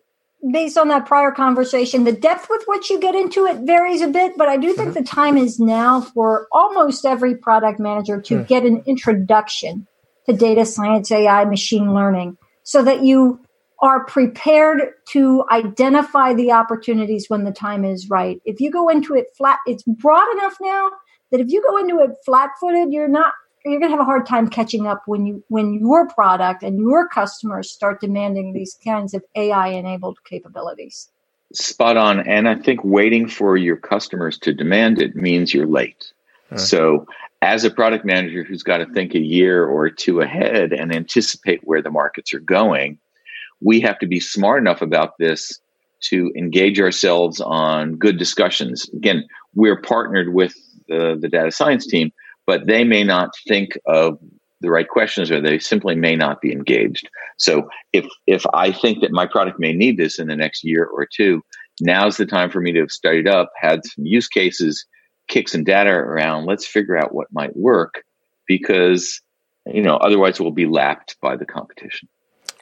based 0.51 0.77
on 0.77 0.89
that 0.89 1.05
prior 1.05 1.31
conversation, 1.31 2.03
the 2.03 2.11
depth 2.11 2.47
with 2.49 2.63
which 2.67 2.89
you 2.89 2.99
get 2.99 3.15
into 3.15 3.45
it 3.45 3.61
varies 3.61 4.01
a 4.01 4.07
bit, 4.07 4.33
but 4.37 4.49
I 4.49 4.57
do 4.57 4.73
think 4.73 4.89
mm-hmm. 4.89 5.03
the 5.03 5.07
time 5.07 5.37
is 5.37 5.59
now 5.59 6.01
for 6.01 6.47
almost 6.51 7.05
every 7.05 7.35
product 7.35 7.79
manager 7.79 8.21
to 8.21 8.39
mm. 8.39 8.47
get 8.47 8.65
an 8.65 8.83
introduction 8.85 9.87
to 10.25 10.33
data 10.33 10.65
science, 10.65 11.11
AI, 11.11 11.45
machine 11.45 11.93
learning, 11.93 12.37
so 12.63 12.83
that 12.83 13.03
you 13.03 13.39
are 13.81 14.05
prepared 14.05 14.81
to 15.09 15.43
identify 15.51 16.33
the 16.33 16.51
opportunities 16.51 17.25
when 17.27 17.43
the 17.43 17.51
time 17.51 17.83
is 17.83 18.09
right. 18.09 18.41
If 18.45 18.61
you 18.61 18.71
go 18.71 18.87
into 18.89 19.15
it 19.15 19.27
flat, 19.37 19.59
it's 19.65 19.83
broad 19.83 20.25
enough 20.37 20.55
now 20.61 20.89
that 21.31 21.41
if 21.41 21.49
you 21.49 21.61
go 21.61 21.77
into 21.77 21.99
it 21.99 22.11
flat 22.25 22.51
footed, 22.61 22.93
you're 22.93 23.09
not 23.09 23.33
you're 23.65 23.79
going 23.79 23.91
to 23.91 23.97
have 23.97 24.01
a 24.01 24.05
hard 24.05 24.25
time 24.25 24.49
catching 24.49 24.87
up 24.87 25.03
when 25.05 25.25
you 25.25 25.43
when 25.47 25.73
your 25.75 26.07
product 26.09 26.63
and 26.63 26.79
your 26.79 27.07
customers 27.07 27.71
start 27.71 28.01
demanding 28.01 28.53
these 28.53 28.77
kinds 28.83 29.13
of 29.13 29.23
AI 29.35 29.67
enabled 29.69 30.17
capabilities. 30.25 31.09
Spot 31.53 31.97
on, 31.97 32.27
and 32.27 32.49
I 32.49 32.55
think 32.55 32.83
waiting 32.83 33.27
for 33.27 33.57
your 33.57 33.77
customers 33.77 34.37
to 34.39 34.53
demand 34.53 35.01
it 35.01 35.15
means 35.15 35.53
you're 35.53 35.67
late. 35.67 36.11
So, 36.55 37.07
as 37.41 37.63
a 37.63 37.71
product 37.71 38.05
manager 38.05 38.43
who's 38.43 38.63
got 38.63 38.77
to 38.77 38.85
think 38.93 39.15
a 39.15 39.19
year 39.19 39.65
or 39.65 39.89
two 39.89 40.21
ahead 40.21 40.71
and 40.71 40.93
anticipate 40.93 41.61
where 41.63 41.81
the 41.81 41.89
markets 41.89 42.33
are 42.33 42.39
going, 42.39 42.99
we 43.59 43.81
have 43.81 43.97
to 43.99 44.07
be 44.07 44.19
smart 44.19 44.61
enough 44.61 44.81
about 44.81 45.17
this 45.17 45.59
to 46.01 46.31
engage 46.37 46.79
ourselves 46.79 47.41
on 47.41 47.95
good 47.95 48.17
discussions. 48.17 48.89
Again, 48.93 49.25
we're 49.55 49.81
partnered 49.81 50.33
with 50.33 50.53
the, 50.87 51.17
the 51.19 51.29
data 51.29 51.51
science 51.51 51.87
team, 51.87 52.11
but 52.45 52.67
they 52.67 52.83
may 52.83 53.03
not 53.03 53.31
think 53.47 53.77
of 53.85 54.17
the 54.63 54.71
right 54.71 54.87
questions 54.87 55.29
or 55.29 55.41
they 55.41 55.59
simply 55.59 55.93
may 55.93 56.15
not 56.15 56.41
be 56.41 56.51
engaged. 56.51 57.09
So 57.37 57.69
if 57.91 58.05
if 58.25 58.45
I 58.53 58.71
think 58.71 59.01
that 59.01 59.11
my 59.11 59.27
product 59.27 59.59
may 59.59 59.73
need 59.73 59.97
this 59.97 60.17
in 60.17 60.27
the 60.27 60.35
next 60.35 60.63
year 60.63 60.85
or 60.85 61.05
two, 61.05 61.43
now's 61.81 62.17
the 62.17 62.25
time 62.25 62.49
for 62.49 62.61
me 62.61 62.71
to 62.71 62.79
have 62.79 62.91
studied 62.91 63.27
up, 63.27 63.51
had 63.59 63.85
some 63.85 64.05
use 64.05 64.27
cases, 64.27 64.85
kick 65.27 65.49
some 65.49 65.63
data 65.63 65.91
around. 65.91 66.45
Let's 66.45 66.65
figure 66.65 66.97
out 66.97 67.13
what 67.13 67.27
might 67.31 67.55
work 67.55 68.03
because 68.47 69.21
you 69.67 69.81
know 69.81 69.97
otherwise 69.97 70.39
we'll 70.39 70.51
be 70.51 70.65
lapped 70.65 71.17
by 71.21 71.35
the 71.35 71.45
competition. 71.45 72.07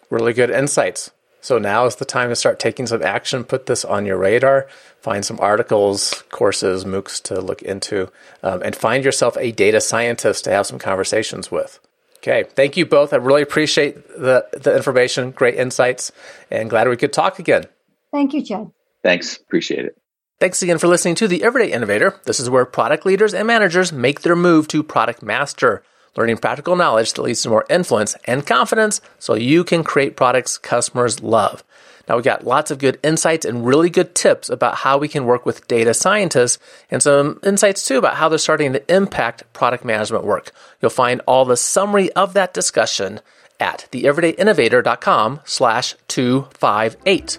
Really 0.09 0.34
good 0.34 0.49
insights. 0.49 1.11
So 1.41 1.57
now 1.57 1.85
is 1.87 1.95
the 1.95 2.05
time 2.05 2.29
to 2.29 2.35
start 2.35 2.59
taking 2.59 2.87
some 2.87 3.01
action. 3.01 3.43
Put 3.43 3.65
this 3.65 3.83
on 3.83 4.05
your 4.05 4.17
radar. 4.17 4.67
Find 5.01 5.25
some 5.25 5.39
articles, 5.39 6.23
courses, 6.29 6.85
MOOCs 6.85 7.21
to 7.23 7.41
look 7.41 7.63
into, 7.63 8.11
um, 8.43 8.61
and 8.63 8.75
find 8.75 9.03
yourself 9.03 9.35
a 9.37 9.51
data 9.51 9.81
scientist 9.81 10.43
to 10.43 10.51
have 10.51 10.67
some 10.67 10.77
conversations 10.77 11.51
with. 11.51 11.79
Okay, 12.17 12.43
thank 12.43 12.77
you 12.77 12.85
both. 12.85 13.13
I 13.13 13.15
really 13.15 13.41
appreciate 13.41 14.07
the 14.09 14.45
the 14.53 14.75
information, 14.75 15.31
great 15.31 15.55
insights, 15.55 16.11
and 16.51 16.69
glad 16.69 16.87
we 16.87 16.95
could 16.95 17.11
talk 17.11 17.39
again. 17.39 17.63
Thank 18.11 18.33
you, 18.33 18.43
Chad. 18.43 18.69
Thanks, 19.01 19.37
appreciate 19.37 19.85
it. 19.85 19.95
Thanks 20.39 20.61
again 20.61 20.77
for 20.77 20.87
listening 20.87 21.15
to 21.15 21.27
the 21.27 21.43
Everyday 21.43 21.71
Innovator. 21.71 22.19
This 22.25 22.39
is 22.39 22.49
where 22.49 22.65
product 22.65 23.05
leaders 23.05 23.33
and 23.33 23.47
managers 23.47 23.91
make 23.91 24.21
their 24.21 24.35
move 24.35 24.67
to 24.67 24.83
product 24.83 25.23
master 25.23 25.83
learning 26.16 26.38
practical 26.38 26.76
knowledge 26.76 27.14
that 27.14 27.22
leads 27.22 27.41
to 27.43 27.49
more 27.49 27.66
influence 27.70 28.16
and 28.26 28.45
confidence 28.45 29.01
so 29.20 29.34
you 29.34 29.64
can 29.64 29.84
create 29.84 30.16
products 30.16 30.57
customers 30.57 31.22
love. 31.22 31.64
Now, 32.07 32.18
we 32.18 32.24
got 32.24 32.45
lots 32.45 32.72
of 32.72 32.80
good 32.80 32.99
insights 33.03 33.45
and 33.45 33.66
really 33.66 33.89
good 33.89 34.16
tips 34.16 34.49
about 34.49 34.76
how 34.76 34.97
we 34.97 35.07
can 35.07 35.26
work 35.26 35.45
with 35.45 35.68
data 35.68 35.93
scientists 35.93 36.59
and 36.89 37.01
some 37.01 37.39
insights 37.43 37.88
too 37.88 37.97
about 37.97 38.16
how 38.16 38.28
they're 38.28 38.38
starting 38.38 38.74
to 38.74 38.93
impact 38.93 39.43
product 39.53 39.86
management 39.86 40.26
work. 40.26 40.51
You'll 40.82 40.89
find 40.91 41.22
all 41.28 41.45
the 41.45 41.55
summary 41.55 42.12
of 42.14 42.34
that 42.34 42.53
discussion 42.53 43.22
at 43.59 43.88
theeverydayinnovator.com 43.91 45.41
slash 45.45 45.95
258. 46.07 47.38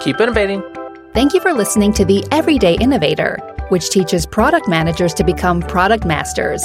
Keep 0.00 0.20
innovating. 0.20 0.62
Thank 1.12 1.34
you 1.34 1.40
for 1.40 1.52
listening 1.52 1.92
to 1.94 2.04
The 2.04 2.24
Everyday 2.30 2.76
Innovator, 2.76 3.38
which 3.68 3.90
teaches 3.90 4.26
product 4.26 4.68
managers 4.68 5.12
to 5.14 5.24
become 5.24 5.60
product 5.60 6.04
masters. 6.04 6.64